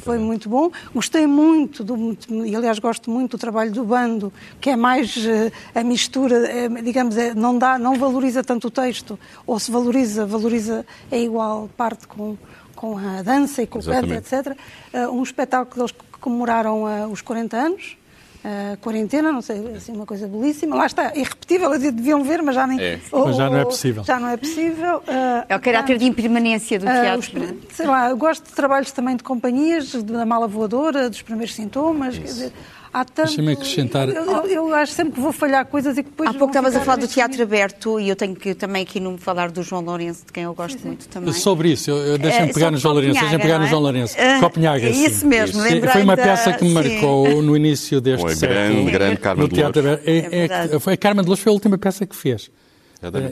Foi 0.00 0.18
muito 0.18 0.48
bom. 0.48 0.72
Gostei 0.92 1.24
muito, 1.24 1.84
do, 1.84 2.18
e 2.44 2.56
aliás 2.56 2.80
gosto 2.80 3.08
muito 3.08 3.32
do 3.32 3.38
trabalho 3.38 3.70
do 3.70 3.84
bando, 3.84 4.32
que 4.60 4.70
é 4.70 4.76
mais 4.76 5.16
uh, 5.16 5.52
a 5.72 5.84
mistura, 5.84 6.48
é, 6.48 6.68
digamos, 6.82 7.16
é, 7.16 7.32
não, 7.32 7.56
dá, 7.56 7.78
não 7.78 7.94
valoriza 7.96 8.42
tanto 8.42 8.66
o 8.66 8.70
texto, 8.72 9.16
ou 9.46 9.60
se 9.60 9.70
valoriza, 9.70 10.26
valoriza 10.26 10.84
é 11.12 11.20
igual 11.20 11.70
parte 11.76 12.08
com, 12.08 12.36
com 12.74 12.98
a 12.98 13.22
dança 13.22 13.62
e 13.62 13.68
com 13.68 13.78
o 13.78 13.84
canto, 13.84 14.12
etc. 14.12 14.56
Uh, 14.92 15.12
um 15.12 15.22
espetáculo 15.22 15.72
que 15.72 15.80
eles 15.80 15.94
comemoraram 16.20 17.10
os 17.12 17.20
40 17.20 17.56
anos 17.56 17.96
uh, 18.44 18.76
quarentena, 18.78 19.32
não 19.32 19.42
sei, 19.42 19.74
assim, 19.76 19.92
uma 19.92 20.06
coisa 20.06 20.26
belíssima. 20.26 20.76
Lá 20.76 20.86
está, 20.86 21.12
irrepetível, 21.16 21.78
deviam 21.78 22.22
ver, 22.22 22.42
mas 22.42 22.54
já 22.54 22.66
nem. 22.66 22.80
É. 22.80 23.00
Ou, 23.10 23.26
mas 23.26 23.36
já 23.36 23.50
não 23.50 23.58
é 23.58 23.64
possível. 23.64 24.04
Já 24.04 24.20
não 24.20 24.28
é 24.28 24.36
possível. 24.36 24.98
Uh, 24.98 25.44
é 25.48 25.56
o 25.56 25.60
caráter 25.60 25.98
de 25.98 26.04
impermanência 26.04 26.78
do 26.78 26.86
teatro. 26.86 27.40
Uh, 27.40 27.44
os, 27.68 27.74
sei 27.74 27.86
lá, 27.86 28.10
eu 28.10 28.16
gosto 28.16 28.44
de 28.44 28.52
trabalhos 28.52 28.92
também 28.92 29.16
de 29.16 29.22
companhias, 29.22 29.94
da 30.02 30.26
mala 30.26 30.46
voadora, 30.46 31.08
dos 31.08 31.22
primeiros 31.22 31.54
sintomas. 31.54 32.14
Isso. 32.14 32.22
Quer 32.22 32.28
dizer, 32.28 32.52
há 32.94 33.04
tanto... 33.04 33.26
Deixa-me 33.26 33.52
acrescentar... 33.52 34.08
Eu, 34.08 34.24
eu, 34.24 34.46
eu, 34.46 34.74
acho 34.74 34.92
sempre 34.92 35.14
que 35.14 35.20
vou 35.20 35.32
falhar 35.32 35.66
coisas 35.66 35.98
e 35.98 36.02
que 36.04 36.08
depois... 36.08 36.30
Há 36.30 36.32
pouco 36.32 36.46
estavas 36.46 36.76
a 36.76 36.80
falar 36.80 36.96
do 36.98 37.08
teatro 37.08 37.42
aberto 37.42 37.98
e 37.98 38.08
eu 38.08 38.14
tenho 38.14 38.36
que 38.36 38.54
também 38.54 38.84
aqui 38.84 39.00
não 39.00 39.18
falar 39.18 39.50
do 39.50 39.62
João 39.62 39.82
Lourenço, 39.82 40.24
de 40.24 40.32
quem 40.32 40.44
eu 40.44 40.54
gosto 40.54 40.76
sim, 40.76 40.82
sim. 40.82 40.88
muito 40.88 41.08
também. 41.08 41.32
Sobre 41.32 41.72
isso, 41.72 41.90
eu, 41.90 41.96
eu 41.96 42.18
deixa-me 42.18 42.50
é, 42.50 42.52
pegar 42.52 42.70
no 42.70 42.78
João 42.78 42.94
Lourenço, 42.94 43.20
deixa-me 43.20 43.42
pegar 43.42 43.58
no 43.58 43.66
João 43.66 43.82
Lourenço. 43.82 44.16
Copenhaga, 44.40 44.92
sim. 44.92 45.04
Isso 45.04 45.26
mesmo, 45.26 45.66
isso. 45.66 45.88
Foi 45.90 46.02
uma 46.02 46.16
peça 46.16 46.52
que 46.52 46.64
me 46.64 46.70
marcou 46.70 47.42
no 47.42 47.56
início 47.56 48.00
deste 48.00 48.22
Foi 48.22 48.36
século. 48.36 48.84
Grande, 48.84 48.90
grande 48.90 49.16
Carmen 49.16 49.48
de 49.48 49.60
Lourdes. 49.60 49.84
É, 50.04 50.74
é, 50.74 50.78
foi 50.78 50.92
a 50.94 50.96
Carmen 50.96 51.22
de 51.22 51.28
Lourdes 51.28 51.42
foi 51.42 51.50
a 51.50 51.54
última 51.54 51.76
peça 51.76 52.06
que 52.06 52.14
fez. 52.14 52.50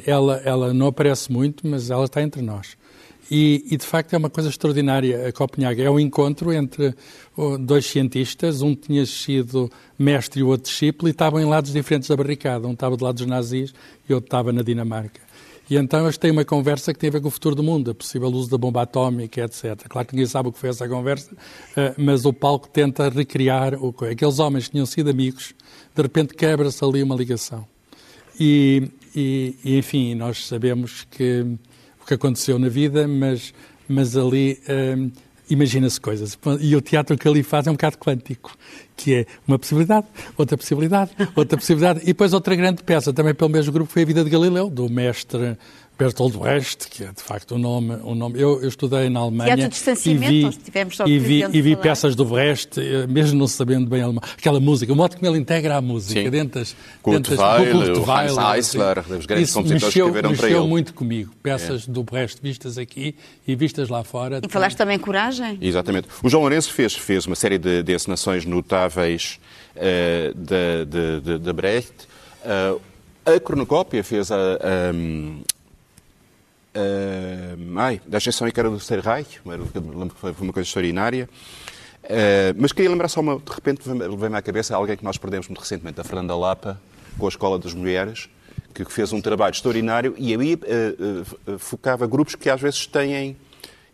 Ela, 0.07 0.42
ela 0.44 0.75
não 0.75 0.88
aparece 0.88 1.33
muito, 1.33 1.66
mas 1.66 1.90
ela 1.90 2.05
está 2.05 2.20
entre 2.20 2.42
nós. 2.42 2.77
E, 3.30 3.64
e, 3.70 3.76
de 3.76 3.87
facto 3.87 4.12
é 4.12 4.18
uma 4.18 4.28
coisa 4.28 4.50
extraordinária 4.50 5.28
a 5.28 5.32
Copenhague. 5.32 5.82
É 5.82 5.90
um 5.90 5.98
encontro 5.98 6.52
entre 6.52 6.94
dois 7.61 7.87
cientistas, 7.87 8.61
um 8.61 8.74
tinha 8.74 9.06
sido 9.06 9.70
mestre 9.98 10.40
e 10.40 10.42
o 10.42 10.48
outro 10.48 10.70
discípulo, 10.70 11.08
e 11.08 11.12
estavam 11.12 11.40
em 11.40 11.44
lados 11.44 11.72
diferentes 11.72 12.08
da 12.08 12.16
barricada. 12.16 12.66
Um 12.66 12.72
estava 12.72 12.96
do 12.96 13.04
lado 13.04 13.16
dos 13.16 13.26
nazis 13.26 13.72
e 14.08 14.12
outro 14.12 14.26
estava 14.26 14.52
na 14.52 14.62
Dinamarca. 14.62 15.20
E 15.70 15.76
então 15.76 16.02
eles 16.02 16.18
têm 16.18 16.30
uma 16.30 16.44
conversa 16.44 16.92
que 16.92 16.98
tem 16.98 17.08
a 17.08 17.12
ver 17.12 17.22
com 17.22 17.28
o 17.28 17.30
futuro 17.30 17.54
do 17.54 17.62
mundo, 17.62 17.92
a 17.92 17.94
possível 17.94 18.28
uso 18.28 18.50
da 18.50 18.58
bomba 18.58 18.82
atómica, 18.82 19.42
etc. 19.42 19.88
Claro 19.88 20.06
que 20.06 20.14
ninguém 20.14 20.26
sabe 20.26 20.50
o 20.50 20.52
que 20.52 20.58
foi 20.58 20.68
essa 20.68 20.87
conversa, 20.87 21.30
eh, 21.76 21.94
mas 21.96 22.26
o 22.26 22.32
palco 22.32 22.68
tenta 22.68 23.08
recriar 23.08 23.82
o 23.82 23.90
que 23.90 24.04
aqueles 24.04 24.38
homens 24.38 24.66
que 24.66 24.72
tinham 24.72 24.85
sido 24.85 25.08
amigos, 25.08 25.54
de 25.94 26.02
repente 26.02 26.35
quebra-se 26.35 26.85
ali 26.85 27.02
uma 27.02 27.14
ligação. 27.14 27.66
E, 28.38 28.90
e, 29.14 29.56
e, 29.64 29.78
enfim, 29.78 30.14
nós 30.14 30.46
sabemos 30.46 31.06
que 31.11 31.46
o 32.02 32.06
que 32.06 32.14
aconteceu 32.14 32.58
na 32.58 32.68
vida, 32.68 33.06
mas, 33.06 33.54
mas 33.88 34.16
ali 34.16 34.58
um, 34.96 35.10
imagina-se 35.48 36.00
coisas. 36.00 36.38
E 36.60 36.74
o 36.74 36.80
teatro 36.80 37.16
que 37.16 37.28
ali 37.28 37.42
faz 37.42 37.66
é 37.66 37.70
um 37.70 37.74
bocado 37.74 37.98
quântico, 37.98 38.56
que 38.96 39.14
é 39.14 39.26
uma 39.46 39.58
possibilidade, 39.58 40.06
outra 40.36 40.56
possibilidade, 40.56 41.10
outra 41.36 41.56
possibilidade, 41.56 42.00
e 42.02 42.06
depois 42.06 42.32
outra 42.32 42.54
grande 42.56 42.82
peça, 42.82 43.12
também 43.12 43.34
pelo 43.34 43.50
mesmo 43.50 43.72
grupo, 43.72 43.90
foi 43.90 44.02
a 44.02 44.06
Vida 44.06 44.24
de 44.24 44.30
Galileu, 44.30 44.68
do 44.68 44.88
mestre 44.88 45.56
Bertolt 46.02 46.36
Brecht, 46.36 46.88
que 46.88 47.04
é 47.04 47.12
de 47.12 47.22
facto 47.22 47.52
o 47.52 47.54
um 47.54 47.58
nome. 47.58 47.94
Um 48.02 48.14
nome. 48.14 48.40
Eu, 48.40 48.60
eu, 48.60 48.68
estudei 48.68 49.08
na 49.08 49.20
Alemanha 49.20 49.54
e 50.04 50.14
vi, 50.16 50.46
e 51.06 51.18
vi, 51.18 51.44
e 51.52 51.62
vi 51.62 51.76
peças 51.76 52.16
do 52.16 52.24
Brecht, 52.24 52.80
eh, 52.80 53.06
mesmo 53.06 53.38
não 53.38 53.46
sabendo 53.46 53.88
bem 53.88 54.02
alemão. 54.02 54.22
Aquela 54.36 54.58
música, 54.58 54.92
o 54.92 54.96
modo 54.96 55.16
como 55.16 55.30
ele 55.30 55.38
integra 55.38 55.76
a 55.76 55.80
música, 55.80 56.22
Sim. 56.22 56.30
dentro 56.30 56.60
das... 56.60 56.74
Kurt 57.02 57.28
Weill, 57.28 58.00
o 58.00 58.10
Hans 58.10 58.36
Eisler, 58.56 59.02
grandes 59.26 59.48
Isso 59.48 59.54
compositores 59.54 59.82
mexeu, 59.84 59.90
que 59.90 60.10
escreveram 60.10 60.34
para 60.34 60.46
mexeu 60.46 60.60
ele. 60.62 60.68
muito 60.68 60.94
comigo. 60.94 61.32
Peças 61.42 61.86
do 61.86 62.02
Brecht 62.02 62.40
vistas 62.42 62.78
aqui 62.78 63.14
e 63.46 63.54
vistas 63.54 63.88
lá 63.88 64.02
fora. 64.02 64.40
E 64.42 64.48
falaste 64.50 64.76
também 64.76 64.98
coragem? 64.98 65.58
Exatamente. 65.60 66.08
O 66.22 66.28
João 66.28 66.42
Lourenço 66.42 66.72
fez, 66.72 66.94
fez 66.94 67.26
uma 67.26 67.36
série 67.36 67.58
de, 67.58 67.82
de 67.82 67.94
encenações 67.94 68.44
notáveis 68.44 69.38
uh, 69.76 70.34
de, 70.34 70.84
de, 70.86 71.20
de, 71.20 71.38
de 71.38 71.52
Brecht. 71.52 71.92
Uh, 72.44 72.80
a 73.24 73.38
Cronocópia 73.38 74.02
fez 74.02 74.32
a, 74.32 74.36
a, 74.36 74.92
Uh, 76.74 77.78
ai, 77.78 78.00
da 78.06 78.16
exceção 78.16 78.50
que 78.50 78.58
era 78.58 78.70
do 78.70 78.76
Terceiro 78.76 79.02
Reich, 79.02 79.40
lembro 79.44 79.66
que 80.14 80.18
foi 80.18 80.35
uma 80.40 80.52
coisa 80.52 80.66
extraordinária. 80.66 81.28
Uh, 82.04 82.56
mas 82.56 82.72
queria 82.72 82.90
lembrar 82.90 83.08
só 83.08 83.20
uma, 83.20 83.38
de 83.38 83.52
repente 83.52 83.87
levei-me 83.88 84.37
à 84.37 84.42
cabeça 84.42 84.74
alguém 84.74 84.96
que 84.96 85.04
nós 85.04 85.18
perdemos 85.18 85.48
muito 85.48 85.61
recentemente, 85.61 86.00
a 86.00 86.04
Fernanda 86.04 86.35
Lapa, 86.35 86.80
com 87.18 87.26
a 87.26 87.28
Escola 87.28 87.58
das 87.58 87.74
Mulheres, 87.74 88.28
que 88.72 88.85
fez 88.87 89.12
um 89.12 89.20
trabalho 89.20 89.52
extraordinário 89.52 90.14
e 90.16 90.35
aí 90.35 90.54
uh, 90.54 91.58
focava 91.58 92.06
grupos 92.06 92.35
que 92.35 92.48
às 92.48 92.61
vezes 92.61 92.87
têm, 92.87 93.37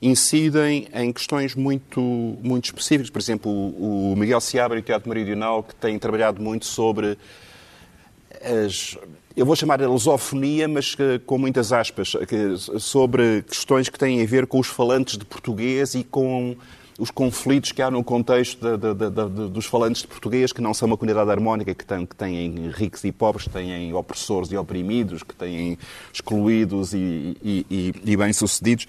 incidem 0.01 0.87
em 0.95 1.12
questões 1.12 1.57
muito, 1.57 2.01
muito 2.01 2.67
específicas. 2.67 3.11
Por 3.11 3.19
exemplo, 3.19 3.51
o, 3.51 4.12
o 4.12 4.17
Miguel 4.17 4.41
Seabra 4.41 4.79
e 4.79 4.81
o 4.81 4.85
Teatro 4.85 5.09
Meridional, 5.09 5.64
que 5.64 5.75
têm 5.75 5.99
trabalhado 5.99 6.41
muito 6.41 6.64
sobre 6.64 7.19
as, 8.43 8.97
eu 9.37 9.47
vou 9.47 9.55
chamar 9.55 9.83
a 9.83 9.88
lusofonia, 9.88 10.67
mas 10.67 10.97
com 11.27 11.38
muitas 11.38 11.73
aspas, 11.73 12.12
sobre 12.79 13.43
questões 13.43 13.88
que 13.88 13.99
têm 13.99 14.23
a 14.23 14.27
ver 14.27 14.47
com 14.47 14.59
os 14.59 14.67
falantes 14.67 15.17
de 15.17 15.25
português 15.25 15.95
e 15.95 16.05
com 16.05 16.57
os 16.99 17.12
conflitos 17.12 17.71
que 17.71 17.81
há 17.81 17.91
no 17.91 18.03
contexto 18.03 18.77
de, 18.77 18.95
de, 18.95 19.11
de, 19.11 19.49
dos 19.51 19.67
falantes 19.67 20.03
de 20.03 20.09
português, 20.09 20.53
que 20.53 20.61
não 20.61 20.75
são 20.75 20.88
uma 20.88 20.97
comunidade 20.97 21.31
harmónica, 21.31 21.73
que, 21.73 21.85
que 21.85 22.17
têm 22.17 22.71
ricos 22.71 23.05
e 23.05 23.12
pobres, 23.12 23.45
que 23.45 23.51
têm 23.51 23.95
opressores 23.95 24.51
e 24.51 24.57
oprimidos, 24.57 25.23
que 25.23 25.35
têm 25.35 25.79
excluídos 26.12 26.93
e, 26.93 27.37
e, 27.41 27.95
e 28.05 28.17
bem-sucedidos. 28.17 28.88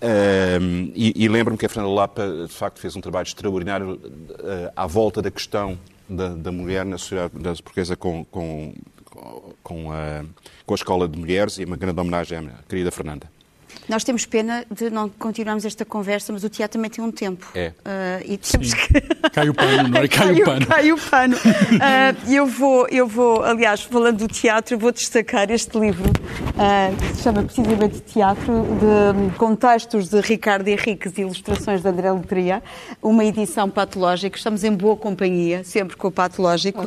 Um, 0.00 0.90
e, 0.94 1.12
e 1.14 1.28
lembro-me 1.28 1.58
que 1.58 1.66
a 1.66 1.68
Fernanda 1.68 1.94
Lapa, 1.94 2.46
de 2.48 2.52
facto, 2.52 2.80
fez 2.80 2.96
um 2.96 3.00
trabalho 3.02 3.26
extraordinário 3.26 3.92
uh, 3.92 4.72
à 4.74 4.86
volta 4.86 5.20
da 5.20 5.30
questão 5.30 5.78
da, 6.10 6.28
da 6.34 6.52
mulher 6.52 6.84
na 6.84 6.98
sociedade 6.98 7.62
portuguesa 7.62 7.96
com, 7.96 8.24
com 8.24 8.74
com 9.62 9.92
a, 9.92 10.24
com 10.64 10.74
a 10.74 10.76
Escola 10.76 11.08
de 11.08 11.18
Mulheres 11.18 11.58
e 11.58 11.64
uma 11.64 11.76
grande 11.76 12.00
homenagem 12.00 12.38
à 12.38 12.62
querida 12.68 12.90
Fernanda. 12.90 13.30
Nós 13.90 14.04
temos 14.04 14.24
pena 14.24 14.64
de 14.70 14.88
não 14.88 15.08
continuarmos 15.08 15.64
esta 15.64 15.84
conversa, 15.84 16.32
mas 16.32 16.44
o 16.44 16.48
teatro 16.48 16.78
também 16.78 16.88
tem 16.88 17.04
um 17.04 17.10
tempo. 17.10 17.48
É. 17.56 17.72
Uh, 17.84 18.32
e 18.32 18.38
temos 18.38 18.70
Sim. 18.70 18.76
que... 18.76 19.00
Cai 19.34 19.48
o 19.48 19.54
pano, 19.54 19.88
não 19.88 19.98
é? 19.98 20.06
Cai, 20.06 20.32
cai 20.32 20.42
o 20.42 20.44
pano. 20.44 20.66
Cai 20.66 20.92
o 20.92 20.98
pano. 20.98 21.36
Uh, 21.36 22.30
eu, 22.32 22.46
vou, 22.46 22.86
eu 22.88 23.08
vou, 23.08 23.42
aliás, 23.42 23.82
falando 23.82 24.18
do 24.18 24.28
teatro, 24.28 24.78
vou 24.78 24.92
destacar 24.92 25.50
este 25.50 25.76
livro, 25.76 26.08
uh, 26.08 26.96
que 26.96 27.16
se 27.16 27.22
chama 27.24 27.42
precisamente 27.42 28.00
Teatro, 28.02 28.64
de 28.78 29.36
contextos 29.36 30.08
de 30.08 30.20
Ricardo 30.20 30.68
Henriques 30.68 31.18
e 31.18 31.22
ilustrações 31.22 31.82
de 31.82 31.88
André 31.88 32.12
Letria, 32.12 32.62
uma 33.02 33.24
edição 33.24 33.68
patológica. 33.68 34.36
Estamos 34.36 34.62
em 34.62 34.72
boa 34.72 34.96
companhia, 34.96 35.64
sempre 35.64 35.96
com 35.96 36.06
o 36.06 36.12
patológico. 36.12 36.84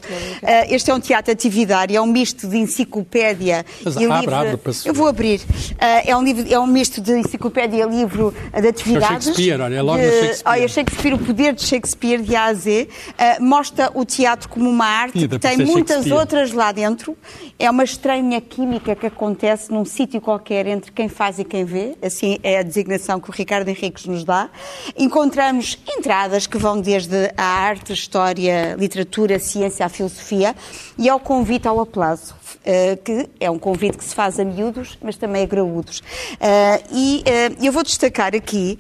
este 0.69 0.89
é 0.89 0.93
um 0.93 1.01
teatro 1.01 1.33
atividário, 1.33 1.97
é 1.97 2.01
um 2.01 2.07
misto 2.07 2.47
de 2.47 2.57
enciclopédia 2.57 3.65
Mas 3.83 3.95
e 3.97 4.05
abre, 4.05 4.19
livro. 4.19 4.35
abre 4.35 4.59
eu 4.85 4.93
vou 4.93 5.07
abrir. 5.07 5.41
é 5.79 6.15
um 6.15 6.23
livro, 6.23 6.45
é 6.49 6.59
um 6.59 6.67
misto 6.67 6.92
de 7.01 7.19
enciclopédia 7.19 7.85
livro 7.85 8.33
de 8.53 8.67
atividades. 8.67 9.27
Shakespeare, 9.27 9.61
olha, 9.61 9.75
é 9.75 9.81
logo 9.81 9.99
de, 9.99 10.05
no 10.05 10.11
Shakespeare. 10.11 10.43
Olha, 10.45 10.67
Shakespeare, 10.67 11.13
o 11.13 11.19
poder 11.19 11.53
de 11.53 11.63
Shakespeare 11.63 12.21
de 12.21 12.35
A 12.35 12.45
a 12.45 12.53
Z, 12.53 12.87
uh, 12.89 13.43
mostra 13.43 13.91
o 13.93 14.05
teatro 14.05 14.49
como 14.49 14.69
uma 14.69 14.85
arte 14.85 15.27
que 15.27 15.39
tem 15.39 15.57
muitas 15.57 16.09
outras 16.11 16.51
lá 16.51 16.71
dentro. 16.71 17.17
É 17.57 17.69
uma 17.69 17.83
estranha 17.83 18.39
química 18.41 18.95
que 18.95 19.05
acontece 19.05 19.71
num 19.71 19.85
sítio 19.85 20.19
qualquer 20.19 20.67
entre 20.67 20.91
quem 20.91 21.07
faz 21.07 21.39
e 21.39 21.43
quem 21.43 21.63
vê. 21.63 21.95
Assim 22.01 22.37
é 22.43 22.59
a 22.59 22.63
designação 22.63 23.19
que 23.19 23.29
o 23.29 23.33
Ricardo 23.33 23.67
Henriques 23.67 24.05
nos 24.05 24.23
dá. 24.23 24.49
Encontramos 24.97 25.77
entradas 25.97 26.47
que 26.47 26.57
vão 26.57 26.79
desde 26.81 27.31
a 27.37 27.43
arte, 27.43 27.93
história, 27.93 28.75
literatura, 28.77 29.39
ciência, 29.39 29.85
à 29.85 29.89
filosofia 29.89 30.55
e 30.97 31.07
ao 31.07 31.19
convite 31.19 31.67
ao 31.67 31.79
aplauso. 31.79 32.35
Uh, 32.63 32.95
que 33.03 33.29
é 33.41 33.51
um 33.51 33.59
convite 33.59 33.97
que 33.97 34.05
se 34.05 34.15
faz 34.15 34.39
a 34.39 34.45
miúdos, 34.45 34.97
mas 35.01 35.17
também 35.17 35.43
a 35.43 35.45
graúdos. 35.45 35.99
Uh, 35.99 36.83
e 36.93 37.21
uh, 37.27 37.65
eu 37.65 37.73
vou 37.73 37.83
destacar 37.83 38.33
aqui, 38.33 38.79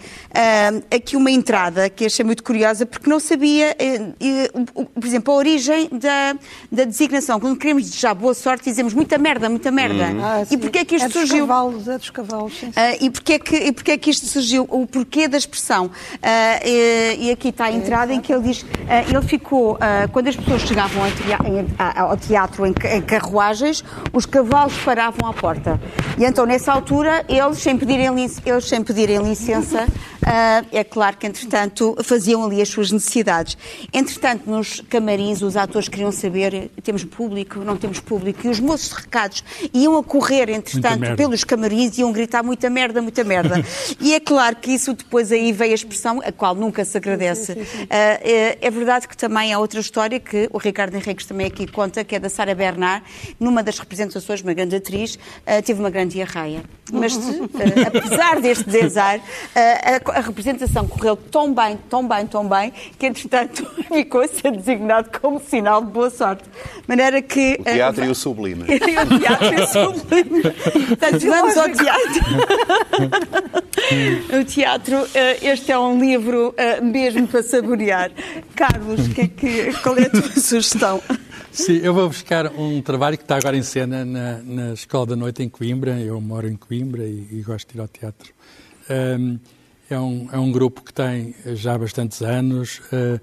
aqui 0.89 1.17
uma 1.17 1.29
entrada 1.29 1.89
que 1.89 2.05
achei 2.05 2.23
muito 2.23 2.43
curiosa, 2.43 2.85
porque 2.85 3.09
não 3.09 3.19
sabia, 3.19 3.75
por 4.95 5.05
exemplo, 5.05 5.33
a 5.33 5.37
origem 5.37 5.89
da, 5.91 6.35
da 6.71 6.85
designação. 6.85 7.41
Quando 7.41 7.57
queremos 7.57 7.83
desejar 7.83 8.13
boa 8.13 8.33
sorte, 8.33 8.63
dizemos 8.63 8.93
muita 8.93 9.17
merda, 9.17 9.49
muita 9.49 9.69
merda. 9.69 10.07
Ah, 10.21 10.43
e 10.49 10.57
porquê 10.57 10.79
é 10.79 10.85
que 10.85 10.95
isto 10.95 11.05
é 11.05 11.09
dos 11.09 11.17
surgiu? 11.17 11.47
Cavalos, 11.47 11.87
é 11.87 11.97
dos 11.97 12.09
cavalos, 12.09 12.53
sim. 12.57 12.71
e, 13.01 13.09
porquê 13.09 13.33
é 13.33 13.39
que, 13.39 13.55
e 13.55 13.71
porquê 13.73 13.91
é 13.91 13.97
que 13.97 14.09
isto 14.09 14.25
surgiu? 14.27 14.65
O 14.69 14.87
porquê 14.87 15.27
da 15.27 15.37
expressão? 15.37 15.91
E, 16.63 17.27
e, 17.27 17.31
aqui 17.31 17.49
está 17.49 17.65
a 17.65 17.71
entrada 17.71 18.13
em 18.13 18.21
que 18.21 18.33
ele 18.33 18.43
diz, 18.43 18.65
ele 19.09 19.27
ficou, 19.27 19.77
quando 20.11 20.29
as 20.29 20.35
pessoas 20.35 20.61
chegavam 20.61 21.03
ao 21.95 22.17
teatro 22.17 22.65
em, 22.65 22.73
em 22.95 23.01
os 24.11 24.25
cavalos 24.25 24.75
paravam 24.83 25.29
à 25.29 25.33
porta. 25.33 25.79
E 26.17 26.25
então, 26.25 26.45
nessa 26.45 26.71
altura, 26.71 27.25
eles, 27.27 27.57
sem 27.59 27.77
pedirem, 27.77 28.07
eles, 28.45 28.65
sem 28.67 28.83
pedirem 28.83 29.17
licença, 29.23 29.85
uh, 29.85 30.67
é 30.71 30.83
claro 30.83 31.17
que, 31.17 31.25
entretanto, 31.25 31.95
faziam 32.03 32.43
ali 32.43 32.61
as 32.61 32.69
suas 32.69 32.91
necessidades. 32.91 33.57
Entretanto, 33.93 34.49
nos 34.49 34.81
camarins, 34.81 35.41
os 35.41 35.57
atores 35.57 35.87
queriam 35.87 36.11
saber, 36.11 36.69
temos 36.83 37.03
público, 37.03 37.59
não 37.59 37.77
temos 37.77 37.99
público, 37.99 38.45
e 38.45 38.49
os 38.49 38.59
moços 38.59 38.89
de 38.89 38.95
recados 38.95 39.43
iam 39.73 39.97
a 39.97 40.03
correr, 40.03 40.49
entretanto, 40.49 41.15
pelos 41.15 41.43
camarins, 41.43 41.97
iam 41.97 42.11
gritar 42.11 42.43
muita 42.43 42.69
merda, 42.69 43.01
muita 43.01 43.23
merda. 43.23 43.63
e 43.99 44.13
é 44.13 44.19
claro 44.19 44.55
que 44.57 44.71
isso 44.71 44.93
depois 44.93 45.31
aí 45.31 45.51
veio 45.51 45.71
a 45.71 45.75
expressão, 45.75 46.21
a 46.23 46.31
qual 46.31 46.53
nunca 46.55 46.85
se 46.85 46.97
agradece. 46.97 47.53
Uh, 47.53 47.87
é, 47.89 48.57
é, 48.61 48.71
verdade 48.71 49.07
que 49.07 49.17
também 49.17 49.53
há 49.53 49.59
outra 49.59 49.79
história 49.79 50.19
que 50.19 50.49
o 50.51 50.57
Ricardo 50.57 50.95
Henriques 50.95 51.25
também 51.25 51.47
aqui 51.47 51.65
conta, 51.67 52.03
que 52.03 52.15
é 52.15 52.19
da 52.19 52.29
Sara 52.29 52.53
Bernard, 52.53 53.03
numa 53.39 53.62
das 53.63 53.79
representações, 53.79 54.41
uma 54.41 54.53
grande 54.53 54.75
atriz, 54.75 55.15
uh, 55.15 55.61
teve 55.63 55.79
uma 55.79 55.89
grande 55.89 56.15
diarreia. 56.15 56.63
Mas, 56.91 57.15
uh, 57.15 57.49
apesar 57.87 58.41
deste 58.41 58.65
desar, 58.65 59.17
uh, 59.17 59.21
a, 59.55 60.17
a, 60.17 60.21
representação 60.21 60.87
correu 60.87 61.15
tão 61.15 61.53
bem, 61.53 61.79
tão 61.89 62.07
bem, 62.07 62.27
tão 62.27 62.47
bem, 62.47 62.73
que, 62.97 63.05
entretanto, 63.05 63.65
ficou 63.91 64.21
a 64.21 64.27
ser 64.27 64.51
designado 64.51 65.09
como 65.19 65.39
sinal 65.39 65.83
de 65.83 65.91
boa 65.91 66.09
sorte. 66.09 66.43
Maneira 66.87 67.21
que... 67.21 67.57
O 67.59 67.63
teatro 67.63 68.05
e 68.05 68.09
o 68.09 68.15
sublime. 68.15 68.63
o 68.75 68.79
teatro 68.79 69.53
e 69.53 69.61
o 69.61 69.67
sublime. 69.67 70.41
Portanto, 70.87 71.19
vamos 71.19 71.57
ao 71.57 71.69
teatro. 71.69 72.23
o 74.39 74.43
teatro, 74.43 75.07
este 75.41 75.71
é 75.71 75.79
um 75.79 75.99
livro 75.99 76.53
mesmo 76.81 77.27
para 77.27 77.43
saborear. 77.43 78.11
Carlos, 78.55 79.07
que 79.07 79.21
é 79.21 79.27
que, 79.27 79.73
qual 79.81 79.97
é 79.97 80.03
a 80.03 80.09
tua 80.09 80.29
sugestão? 80.39 81.01
Sim, 81.53 81.73
eu 81.83 81.93
vou 81.93 82.07
buscar 82.07 82.51
um 82.51 82.81
trabalho 82.81 83.15
que 83.15 83.23
está 83.23 83.37
agora 83.37 83.55
em 83.55 83.61
cena 83.61 84.03
na, 84.03 84.39
na 84.39 84.73
Escola 84.73 85.05
da 85.05 85.15
Noite 85.15 85.43
em 85.43 85.47
Coimbra. 85.47 85.99
Eu 85.99 86.19
moro 86.19 86.49
em 86.49 86.55
Coimbra 86.55 87.03
e, 87.03 87.27
e 87.31 87.43
gosto 87.43 87.69
de 87.69 87.77
ir 87.77 87.81
ao 87.81 87.87
teatro. 87.87 88.33
Um, 88.89 89.39
é, 89.87 89.99
um, 89.99 90.29
é 90.31 90.39
um 90.39 90.51
grupo 90.51 90.81
que 90.81 90.91
tem 90.91 91.35
já 91.53 91.77
bastantes 91.77 92.23
anos. 92.23 92.79
Uh, 92.91 93.21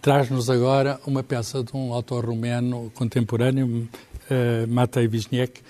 Traz-nos 0.00 0.48
agora 0.48 0.98
uma 1.06 1.22
peça 1.22 1.62
de 1.62 1.76
um 1.76 1.92
autor 1.92 2.24
romeno 2.24 2.90
contemporâneo, 2.94 3.86
uh, 4.30 4.66
Matei 4.66 5.06
Wisniewski, 5.06 5.60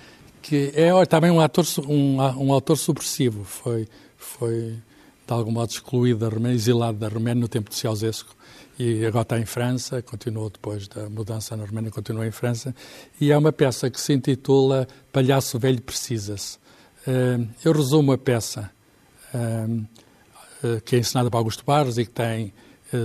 que 0.41 0.71
é 0.73 1.05
também 1.05 1.29
um, 1.29 1.41
ator, 1.41 1.65
um, 1.85 2.15
um 2.15 2.53
autor 2.53 2.77
subversivo. 2.77 3.43
Foi, 3.43 3.89
foi, 4.15 4.77
de 5.27 5.33
algum 5.33 5.51
modo, 5.51 5.69
excluído 5.69 6.21
da 6.21 6.29
Romênia, 6.29 6.55
exilado 6.55 6.97
da 6.97 7.09
Romênia 7.09 7.41
no 7.41 7.49
tempo 7.49 7.69
de 7.69 7.75
Ceausescu 7.75 8.38
e 8.79 9.05
agora 9.05 9.23
está 9.23 9.37
em 9.37 9.45
França, 9.45 10.01
continuou 10.01 10.49
depois 10.49 10.87
da 10.87 11.09
mudança 11.09 11.55
na 11.57 11.65
Romênia, 11.65 11.91
continuou 11.91 12.25
em 12.25 12.31
França, 12.31 12.73
e 13.19 13.29
é 13.29 13.37
uma 13.37 13.51
peça 13.51 13.89
que 13.89 13.99
se 13.99 14.13
intitula 14.13 14.87
Palhaço 15.11 15.59
Velho 15.59 15.81
Precisa-se. 15.81 16.57
Eu 17.63 17.73
resumo 17.73 18.13
a 18.13 18.17
peça, 18.17 18.71
que 20.85 20.95
é 20.95 20.99
ensinada 20.99 21.29
por 21.29 21.37
Augusto 21.37 21.65
Barros 21.65 21.97
e 21.97 22.05
que 22.05 22.11
tem 22.11 22.53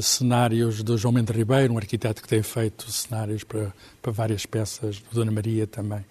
cenários 0.00 0.82
do 0.82 0.96
João 0.96 1.12
Mendes 1.12 1.34
Ribeiro, 1.34 1.74
um 1.74 1.78
arquiteto 1.78 2.22
que 2.22 2.28
tem 2.28 2.42
feito 2.42 2.90
cenários 2.90 3.42
para, 3.42 3.74
para 4.00 4.12
várias 4.12 4.46
peças, 4.46 5.00
do 5.00 5.14
Dona 5.14 5.32
Maria 5.32 5.66
também. 5.66 6.04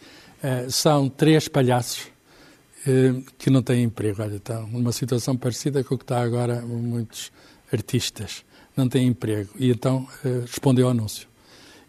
São 0.69 1.07
três 1.07 1.47
palhaços 1.47 2.11
que 3.37 3.49
não 3.49 3.63
têm 3.63 3.83
emprego. 3.83 4.21
Olha, 4.21 4.35
estão 4.35 4.67
numa 4.67 4.91
situação 4.91 5.37
parecida 5.37 5.83
com 5.85 5.95
o 5.95 5.97
que 5.97 6.03
está 6.03 6.21
agora 6.21 6.61
muitos 6.61 7.31
artistas, 7.71 8.43
não 8.75 8.87
têm 8.87 9.07
emprego. 9.07 9.49
E 9.57 9.69
então 9.69 10.07
uh, 10.25 10.41
respondeu 10.41 10.85
ao 10.85 10.91
anúncio. 10.91 11.27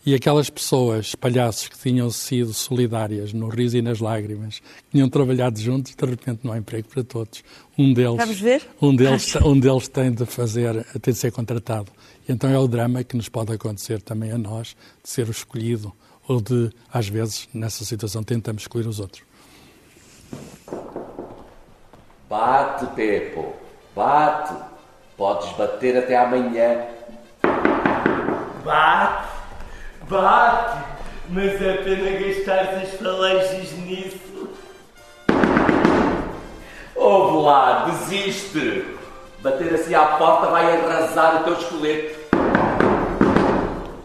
E 0.07 0.15
aquelas 0.15 0.51
pessoas, 0.51 1.15
palhaços 1.15 1.67
que 1.67 1.79
tinham 1.79 2.11
sido 2.11 2.53
solidárias 2.53 3.33
no 3.33 3.49
riso 3.49 3.79
e 3.79 3.81
nas 3.81 4.01
lágrimas, 4.01 4.61
que 4.61 4.91
tinham 4.93 5.09
trabalhado 5.09 5.59
juntos, 5.59 5.95
de 5.95 6.05
repente 6.05 6.41
não 6.45 6.53
há 6.53 6.59
emprego 6.59 6.87
para 6.89 7.03
todos. 7.03 7.43
Um 7.79 7.95
deles, 7.95 8.17
Vamos 8.19 8.39
ver? 8.39 8.63
Um 8.83 8.95
deles, 8.95 9.35
um 9.43 9.59
deles 9.59 9.89
tem 9.89 10.13
de 10.13 10.27
fazer, 10.27 10.85
tem 11.01 11.15
de 11.15 11.19
ser 11.19 11.33
contratado. 11.33 11.91
E 12.29 12.33
então 12.33 12.51
é 12.51 12.59
o 12.59 12.69
drama 12.69 13.03
que 13.03 13.17
nos 13.17 13.31
pode 13.31 13.55
acontecer 13.55 14.03
também 14.03 14.31
a 14.31 14.37
nós, 14.37 14.77
de 15.03 15.09
ser 15.09 15.27
o 15.27 15.31
escolhido, 15.31 15.91
ou 16.29 16.39
de, 16.39 16.71
às 16.93 17.09
vezes, 17.09 17.49
nessa 17.55 17.83
situação, 17.83 18.23
tentamos 18.23 18.65
escolher 18.65 18.87
os 18.87 19.01
outros. 19.01 19.23
Bate, 22.29 22.87
Pepo, 22.95 23.55
bate. 23.97 24.74
Podes 25.17 25.49
bater 25.53 25.97
até 25.97 26.17
amanhã. 26.17 26.87
Bate, 28.65 29.29
bate, 30.09 30.85
mas 31.29 31.63
é 31.63 31.77
pena 31.77 32.19
gastar 32.19 32.83
as 32.83 32.95
falanges 32.95 33.73
nisso. 33.79 34.49
Ouve 36.97 37.47
lá, 37.47 37.85
desiste. 37.85 38.85
Bater 39.41 39.75
assim 39.75 39.95
à 39.95 40.05
porta 40.05 40.47
vai 40.47 40.81
arrasar 40.81 41.43
o 41.43 41.45
teu 41.45 41.53
esqueleto. 41.53 42.19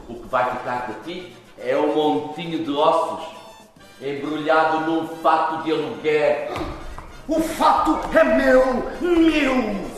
O 0.08 0.14
que 0.14 0.28
vai 0.28 0.52
ficar 0.52 0.88
de 0.90 0.94
ti 1.06 1.36
é 1.58 1.76
um 1.76 1.96
montinho 1.96 2.64
de 2.64 2.72
ossos 2.72 3.26
embrulhado 4.00 4.82
num 4.82 5.08
fato 5.08 5.64
de 5.64 5.72
aluguer. 5.72 6.52
O 7.28 7.40
fato 7.42 8.00
é 8.16 8.24
meu, 8.24 8.84
meu. 9.02 9.89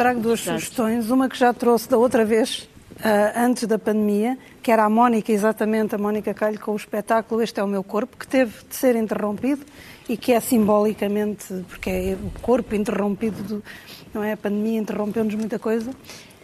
Trago 0.00 0.18
duas 0.18 0.40
sugestões, 0.40 1.10
uma 1.10 1.28
que 1.28 1.36
já 1.36 1.52
trouxe 1.52 1.86
da 1.86 1.98
outra 1.98 2.24
vez, 2.24 2.60
uh, 2.60 3.36
antes 3.36 3.66
da 3.66 3.78
pandemia, 3.78 4.38
que 4.62 4.72
era 4.72 4.82
a 4.86 4.88
Mónica, 4.88 5.30
exatamente 5.30 5.94
a 5.94 5.98
Mónica 5.98 6.32
Calho, 6.32 6.58
com 6.58 6.72
o 6.72 6.76
espetáculo 6.76 7.42
Este 7.42 7.60
é 7.60 7.62
o 7.62 7.66
Meu 7.66 7.84
Corpo, 7.84 8.16
que 8.16 8.26
teve 8.26 8.64
de 8.66 8.74
ser 8.74 8.96
interrompido 8.96 9.60
e 10.08 10.16
que 10.16 10.32
é 10.32 10.40
simbolicamente, 10.40 11.66
porque 11.68 11.90
é 11.90 12.16
o 12.18 12.40
corpo 12.40 12.74
interrompido, 12.74 13.42
do, 13.42 13.64
não 14.14 14.24
é? 14.24 14.32
A 14.32 14.36
pandemia 14.38 14.80
interrompeu-nos 14.80 15.34
muita 15.34 15.58
coisa. 15.58 15.90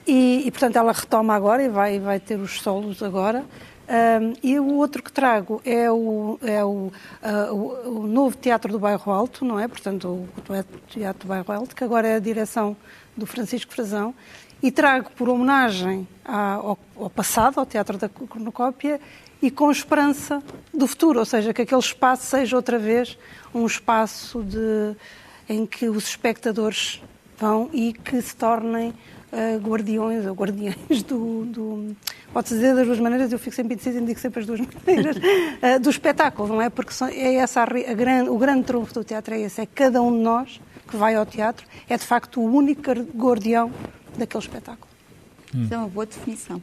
E, 0.07 0.43
e, 0.47 0.51
portanto, 0.51 0.77
ela 0.77 0.93
retoma 0.93 1.35
agora 1.35 1.63
e 1.63 1.71
vai, 1.71 1.99
vai 1.99 2.21
ter 2.21 2.39
os 2.39 2.61
solos 2.61 3.03
agora. 3.03 3.43
Um, 3.89 4.35
e 4.43 4.61
o 4.61 4.75
outro 4.75 5.03
que 5.03 5.11
trago 5.11 5.63
é, 5.65 5.91
o, 5.91 6.39
é 6.43 6.63
o, 6.63 6.69
uh, 6.69 7.55
o, 7.55 8.01
o, 8.01 8.07
novo 8.07 8.37
Teatro 8.37 8.71
do 8.71 8.79
Bairro 8.79 9.11
Alto, 9.11 9.47
não 9.47 9.59
é? 9.59 9.67
Portanto, 9.67 10.09
o, 10.09 10.29
o 10.53 10.65
Teatro 10.91 11.27
do 11.27 11.29
Bairro 11.29 11.53
Alto, 11.53 11.75
que 11.75 11.85
agora 11.85 12.07
é 12.07 12.17
a 12.17 12.19
direção 12.19 12.77
do 13.17 13.27
Francisco 13.27 13.73
Frazão. 13.73 14.15
E 14.63 14.71
trago 14.71 15.11
por 15.17 15.29
homenagem 15.29 16.09
ao, 16.25 16.79
passado, 17.15 17.59
ao 17.59 17.67
Teatro 17.67 17.99
da 17.99 18.09
Cornucópia, 18.09 19.01
e 19.41 19.51
com 19.51 19.71
esperança 19.71 20.43
do 20.73 20.87
futuro, 20.87 21.19
ou 21.19 21.25
seja, 21.25 21.53
que 21.53 21.63
aquele 21.63 21.81
espaço 21.81 22.27
seja 22.27 22.57
outra 22.57 22.79
vez 22.79 23.19
um 23.55 23.67
espaço 23.67 24.43
de, 24.43 24.97
em 25.49 25.67
que 25.67 25.89
os 25.89 26.09
espectadores 26.09 27.03
vão 27.39 27.69
e 27.73 27.93
que 27.93 28.21
se 28.23 28.35
tornem 28.35 28.91
uh, 28.91 29.59
guardiões 29.59 30.25
ou 30.27 30.35
guardiães 30.35 31.03
do, 31.03 31.45
do 31.45 31.97
pode-se 32.33 32.55
dizer 32.55 32.75
das 32.75 32.87
duas 32.87 32.99
maneiras, 32.99 33.33
eu 33.33 33.39
fico 33.39 33.55
sempre 33.55 33.75
indecisa 33.75 33.99
e 33.99 34.05
digo 34.05 34.19
sempre 34.19 34.41
as 34.41 34.47
duas 34.47 34.61
maneiras, 34.87 35.17
uh, 35.17 35.81
do 35.81 35.91
espetáculo, 35.91 36.49
não 36.49 36.63
é? 36.63 36.71
Porque 36.71 36.93
é 37.13 37.35
essa 37.37 37.61
a, 37.61 37.65
a 37.65 38.31
o 38.31 38.39
grande 38.39 38.65
trunfo 38.65 38.95
do 38.95 39.05
teatro 39.05 39.35
é 39.35 39.41
esse, 39.41 39.61
é 39.61 39.67
cada 39.67 40.01
um 40.01 40.13
de 40.13 40.23
nós 40.23 40.61
que 40.87 40.97
vai 40.97 41.15
ao 41.15 41.27
teatro 41.27 41.67
é 41.89 41.97
de 41.97 42.05
facto 42.05 42.41
o 42.41 42.45
único 42.45 42.93
guardião 43.17 43.73
daquele 44.17 44.43
espetáculo. 44.43 44.87
Isso 45.55 45.73
é 45.73 45.79
uma 45.79 45.89
boa 45.89 46.05
definição. 46.05 46.61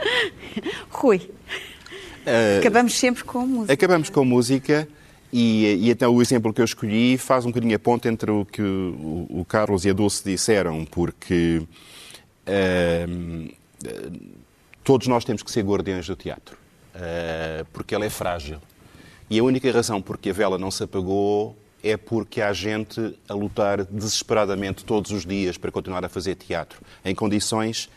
Rui, 0.88 1.18
uh, 1.18 2.58
acabamos 2.58 2.98
sempre 2.98 3.24
com 3.24 3.46
música. 3.46 3.72
Acabamos 3.72 4.10
com 4.10 4.24
música. 4.24 4.88
E, 5.32 5.66
e 5.80 5.90
então 5.90 6.14
o 6.14 6.22
exemplo 6.22 6.54
que 6.54 6.60
eu 6.60 6.64
escolhi 6.64 7.18
faz 7.18 7.44
um 7.44 7.50
bocadinho 7.50 7.76
a 7.76 7.78
ponta 7.78 8.08
entre 8.08 8.30
o 8.30 8.46
que 8.46 8.62
o, 8.62 9.26
o 9.28 9.44
Carlos 9.46 9.84
e 9.84 9.90
a 9.90 9.92
Dulce 9.92 10.24
disseram, 10.24 10.86
porque 10.86 11.62
uh, 12.46 13.54
todos 14.82 15.06
nós 15.06 15.24
temos 15.24 15.42
que 15.42 15.50
ser 15.50 15.62
guardiões 15.64 16.06
do 16.06 16.16
teatro, 16.16 16.56
uh, 16.94 17.66
porque 17.74 17.94
ela 17.94 18.06
é 18.06 18.10
frágil. 18.10 18.58
E 19.28 19.38
a 19.38 19.44
única 19.44 19.70
razão 19.70 20.00
porque 20.00 20.30
a 20.30 20.32
vela 20.32 20.56
não 20.56 20.70
se 20.70 20.82
apagou 20.82 21.54
é 21.82 21.96
porque 21.96 22.40
há 22.40 22.52
gente 22.52 23.16
a 23.28 23.34
lutar 23.34 23.84
desesperadamente 23.84 24.84
todos 24.84 25.10
os 25.10 25.24
dias 25.24 25.56
para 25.56 25.70
continuar 25.70 26.04
a 26.04 26.08
fazer 26.08 26.34
teatro, 26.34 26.80
em 27.04 27.14
condições 27.14 27.88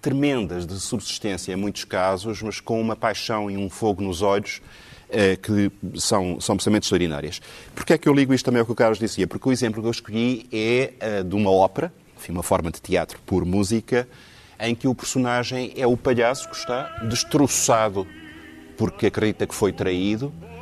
tremendas 0.00 0.66
de 0.66 0.78
subsistência, 0.78 1.52
em 1.52 1.56
muitos 1.56 1.84
casos, 1.84 2.40
mas 2.42 2.60
com 2.60 2.80
uma 2.80 2.94
paixão 2.94 3.50
e 3.50 3.56
um 3.56 3.68
fogo 3.68 4.02
nos 4.02 4.22
olhos 4.22 4.62
eh, 5.10 5.36
que 5.36 5.70
são, 5.98 6.40
são 6.40 6.54
absolutamente 6.54 6.84
extraordinárias. 6.84 7.40
Porquê 7.74 7.94
é 7.94 7.98
que 7.98 8.08
eu 8.08 8.14
ligo 8.14 8.32
isto 8.32 8.44
também 8.44 8.60
ao 8.60 8.66
que 8.66 8.72
o 8.72 8.76
Carlos 8.76 8.98
dizia? 8.98 9.26
Porque 9.26 9.48
o 9.48 9.52
exemplo 9.52 9.82
que 9.82 9.88
eu 9.88 9.90
escolhi 9.90 10.46
é 10.52 10.92
eh, 11.00 11.22
de 11.22 11.34
uma 11.34 11.50
ópera, 11.50 11.92
enfim, 12.16 12.32
uma 12.32 12.42
forma 12.42 12.70
de 12.70 12.80
teatro 12.80 13.18
por 13.26 13.44
música, 13.44 14.08
em 14.60 14.74
que 14.74 14.86
o 14.86 14.94
personagem 14.94 15.72
é 15.76 15.86
o 15.86 15.96
palhaço 15.96 16.48
que 16.48 16.56
está 16.56 16.84
destroçado 17.08 18.06
porque 18.78 19.06
acredita 19.06 19.46
que 19.46 19.54
foi 19.54 19.72
traído 19.72 20.26
uh, 20.26 20.57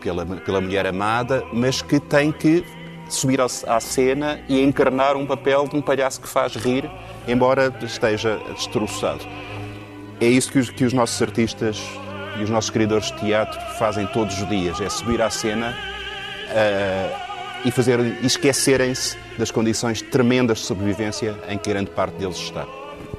pela, 0.00 0.24
pela 0.26 0.60
mulher 0.60 0.86
amada, 0.86 1.44
mas 1.52 1.82
que 1.82 2.00
tem 2.00 2.32
que 2.32 2.64
subir 3.08 3.40
à 3.40 3.80
cena 3.80 4.40
e 4.48 4.62
encarnar 4.62 5.16
um 5.16 5.26
papel 5.26 5.66
de 5.66 5.76
um 5.76 5.82
palhaço 5.82 6.20
que 6.20 6.28
faz 6.28 6.54
rir, 6.54 6.88
embora 7.26 7.74
esteja 7.82 8.40
destroçado. 8.54 9.26
É 10.20 10.26
isso 10.26 10.52
que 10.52 10.58
os, 10.58 10.70
que 10.70 10.84
os 10.84 10.92
nossos 10.92 11.20
artistas 11.20 11.82
e 12.38 12.42
os 12.42 12.50
nossos 12.50 12.70
criadores 12.70 13.06
de 13.06 13.18
teatro 13.18 13.60
fazem 13.78 14.06
todos 14.06 14.40
os 14.40 14.48
dias, 14.48 14.80
é 14.80 14.88
subir 14.88 15.20
à 15.20 15.28
cena 15.30 15.76
uh, 16.50 17.16
e, 17.64 17.70
fazer, 17.70 18.00
esquecerem-se 18.22 19.16
das 19.38 19.50
condições 19.50 20.02
tremendas 20.02 20.58
de 20.58 20.64
sobrevivência 20.64 21.36
em 21.48 21.58
que 21.58 21.70
grande 21.70 21.90
parte 21.90 22.14
deles 22.14 22.36
está. 22.36 22.66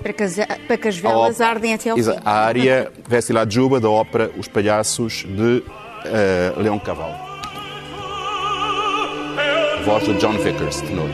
Para 0.02 0.14
que 0.14 0.24
as, 0.24 0.36
para 0.68 0.78
que 0.78 0.88
as 0.88 0.97
velas 0.97 1.39
op... 1.39 1.43
ardem 1.43 1.74
até 1.74 1.89
ao 1.89 1.97
fim. 1.97 2.04
A 2.24 2.32
área 2.32 2.91
Vestila 3.08 3.45
Juba 3.47 3.80
da 3.80 3.89
ópera 3.89 4.32
Os 4.38 4.47
Palhaços 4.47 5.26
de 5.28 5.64
uh, 6.06 6.60
Leão 6.60 6.80
Cavalo. 6.80 7.16
Voz 9.86 10.04
de 10.04 10.14
John 10.16 10.34
Vickers, 10.34 10.82
tenor. 10.82 11.10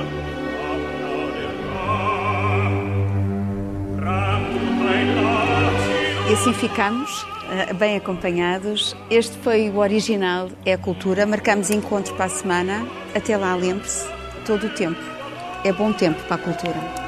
E 6.30 6.34
assim 6.34 6.54
ficamos 6.54 7.26
eh, 7.50 7.74
bem 7.74 7.96
acompanhados. 7.96 8.96
Este 9.10 9.38
foi 9.38 9.70
o 9.70 9.78
original, 9.78 10.50
é 10.66 10.74
a 10.74 10.78
cultura. 10.78 11.26
Marcamos 11.26 11.70
encontro 11.70 12.14
para 12.16 12.26
a 12.26 12.30
semana. 12.30 12.86
Até 13.16 13.38
lá, 13.38 13.56
lembre-se, 13.56 14.06
todo 14.46 14.68
o 14.68 14.70
tempo. 14.70 15.00
É 15.64 15.72
bom 15.72 15.94
tempo 15.94 16.22
para 16.24 16.36
a 16.36 16.40
cultura. 16.40 17.07